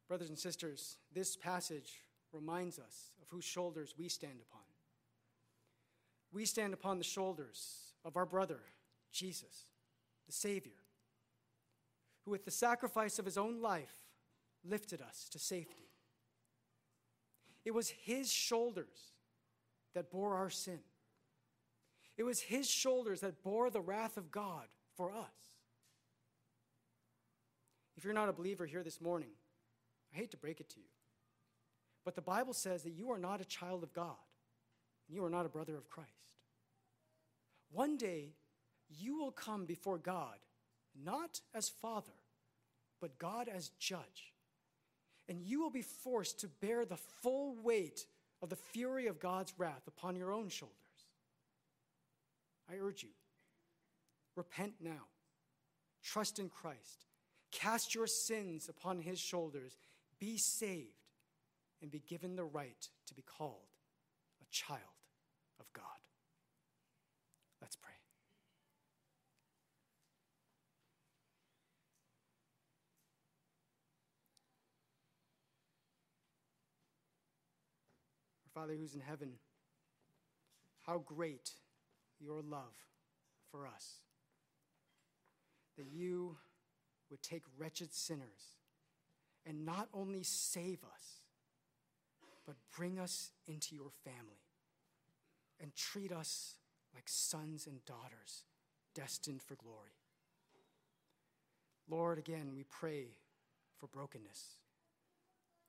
Brothers 0.07 0.29
and 0.29 0.39
sisters, 0.39 0.97
this 1.13 1.37
passage 1.37 2.03
reminds 2.33 2.79
us 2.79 3.13
of 3.21 3.29
whose 3.29 3.45
shoulders 3.45 3.95
we 3.99 4.09
stand 4.09 4.41
upon. 4.41 4.63
We 6.33 6.45
stand 6.45 6.73
upon 6.73 6.99
the 6.99 7.05
shoulders 7.05 7.95
of 8.05 8.17
our 8.17 8.27
brother, 8.27 8.61
Jesus, 9.13 9.67
the 10.27 10.33
Savior 10.33 10.73
who, 12.29 12.33
with 12.33 12.45
the 12.45 12.51
sacrifice 12.51 13.19
of 13.19 13.25
his 13.25 13.39
own 13.39 13.61
life, 13.61 13.95
lifted 14.63 15.01
us 15.01 15.29
to 15.31 15.39
safety. 15.39 15.89
It 17.65 17.73
was 17.73 17.89
his 17.89 18.31
shoulders 18.31 19.15
that 19.95 20.11
bore 20.11 20.35
our 20.35 20.51
sin. 20.51 20.81
It 22.17 22.25
was 22.25 22.41
his 22.41 22.69
shoulders 22.69 23.21
that 23.21 23.43
bore 23.43 23.71
the 23.71 23.81
wrath 23.81 24.17
of 24.17 24.31
God 24.31 24.67
for 24.97 25.11
us. 25.11 25.55
If 27.97 28.05
you're 28.05 28.13
not 28.13 28.29
a 28.29 28.33
believer 28.33 28.67
here 28.67 28.83
this 28.83 29.01
morning, 29.01 29.31
I 30.13 30.19
hate 30.19 30.31
to 30.33 30.37
break 30.37 30.61
it 30.61 30.69
to 30.71 30.81
you, 30.81 30.87
but 32.05 32.15
the 32.15 32.23
Bible 32.23 32.53
says 32.53 32.83
that 32.83 32.93
you 32.93 33.11
are 33.11 33.19
not 33.19 33.41
a 33.41 33.45
child 33.45 33.83
of 33.83 33.93
God, 33.93 34.17
and 35.09 35.17
you 35.17 35.25
are 35.25 35.31
not 35.31 35.47
a 35.47 35.51
brother 35.51 35.77
of 35.77 35.89
Christ. 35.89 36.11
One 37.71 37.97
day, 37.97 38.35
you 38.89 39.19
will 39.19 39.33
come 39.33 39.67
before 39.67 39.99
God 39.99 40.37
not 41.05 41.41
as 41.55 41.69
Father, 41.69 42.13
but 43.01 43.19
God 43.19 43.49
as 43.49 43.71
judge. 43.79 44.33
And 45.29 45.43
you 45.43 45.61
will 45.61 45.71
be 45.71 45.83
forced 45.83 46.41
to 46.41 46.49
bear 46.49 46.85
the 46.85 46.97
full 46.97 47.57
weight 47.63 48.07
of 48.43 48.49
the 48.49 48.57
fury 48.57 49.07
of 49.07 49.21
God's 49.21 49.53
wrath 49.59 49.83
upon 49.87 50.17
your 50.17 50.33
own 50.33 50.49
shoulders. 50.49 50.75
I 52.71 52.77
urge 52.77 53.03
you, 53.03 53.11
repent 54.37 54.75
now, 54.81 55.07
trust 56.03 56.39
in 56.39 56.49
Christ, 56.49 57.07
cast 57.51 57.95
your 57.95 58.07
sins 58.07 58.69
upon 58.69 59.01
his 59.01 59.19
shoulders, 59.19 59.77
be 60.19 60.37
saved, 60.37 60.93
and 61.81 61.91
be 61.91 62.01
given 62.01 62.37
the 62.37 62.45
right 62.45 62.89
to 63.07 63.15
be 63.15 63.23
called 63.23 63.69
a 64.43 64.47
child 64.51 64.81
of 65.61 65.73
God. 65.73 65.85
Let's 67.61 67.77
pray. 67.77 67.98
Father 78.59 78.75
who's 78.75 78.95
in 78.95 79.01
heaven, 79.01 79.35
how 80.85 80.99
great 80.99 81.53
your 82.19 82.43
love 82.43 82.75
for 83.53 83.69
us. 83.69 84.01
That 85.77 85.87
you 85.87 86.37
would 87.09 87.23
take 87.23 87.45
wretched 87.57 87.95
sinners 87.95 88.57
and 89.47 89.65
not 89.65 89.89
only 89.95 90.25
save 90.25 90.79
us, 90.83 91.21
but 92.47 92.57
bring 92.77 92.99
us 92.99 93.31
into 93.47 93.77
your 93.77 93.91
family 94.05 94.43
and 95.61 95.73
treat 95.77 96.11
us 96.11 96.57
like 96.97 97.05
sons 97.07 97.69
and 97.69 97.85
daughters 97.85 98.43
destined 98.93 99.41
for 99.41 99.55
glory. 99.55 99.95
Lord, 101.89 102.19
again, 102.19 102.51
we 102.57 102.65
pray 102.65 103.07
for 103.77 103.87
brokenness, 103.87 104.57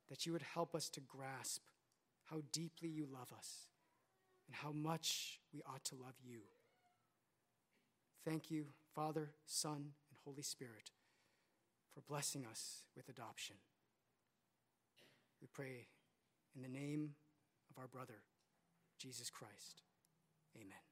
that 0.10 0.26
you 0.26 0.34
would 0.34 0.42
help 0.42 0.74
us 0.74 0.90
to 0.90 1.02
grasp 1.02 1.62
how 2.30 2.42
deeply 2.52 2.90
you 2.90 3.08
love 3.12 3.32
us 3.38 3.68
and 4.48 4.56
how 4.56 4.72
much 4.72 5.40
we 5.54 5.62
ought 5.66 5.84
to 5.86 5.96
love 5.96 6.16
you. 6.24 6.40
Thank 8.26 8.52
you, 8.52 8.66
Father, 8.94 9.32
Son, 9.46 9.76
and 9.76 10.20
Holy 10.26 10.44
Spirit, 10.44 10.92
for 11.94 12.02
blessing 12.02 12.46
us 12.50 12.84
with 12.96 13.10
adoption. 13.10 13.56
We 15.42 15.48
pray 15.52 15.88
in 16.56 16.62
the 16.62 16.68
name 16.68 17.12
of 17.72 17.80
our 17.80 17.88
brother, 17.88 18.22
Jesus 19.00 19.30
Christ. 19.30 19.84
Amen. 20.56 20.89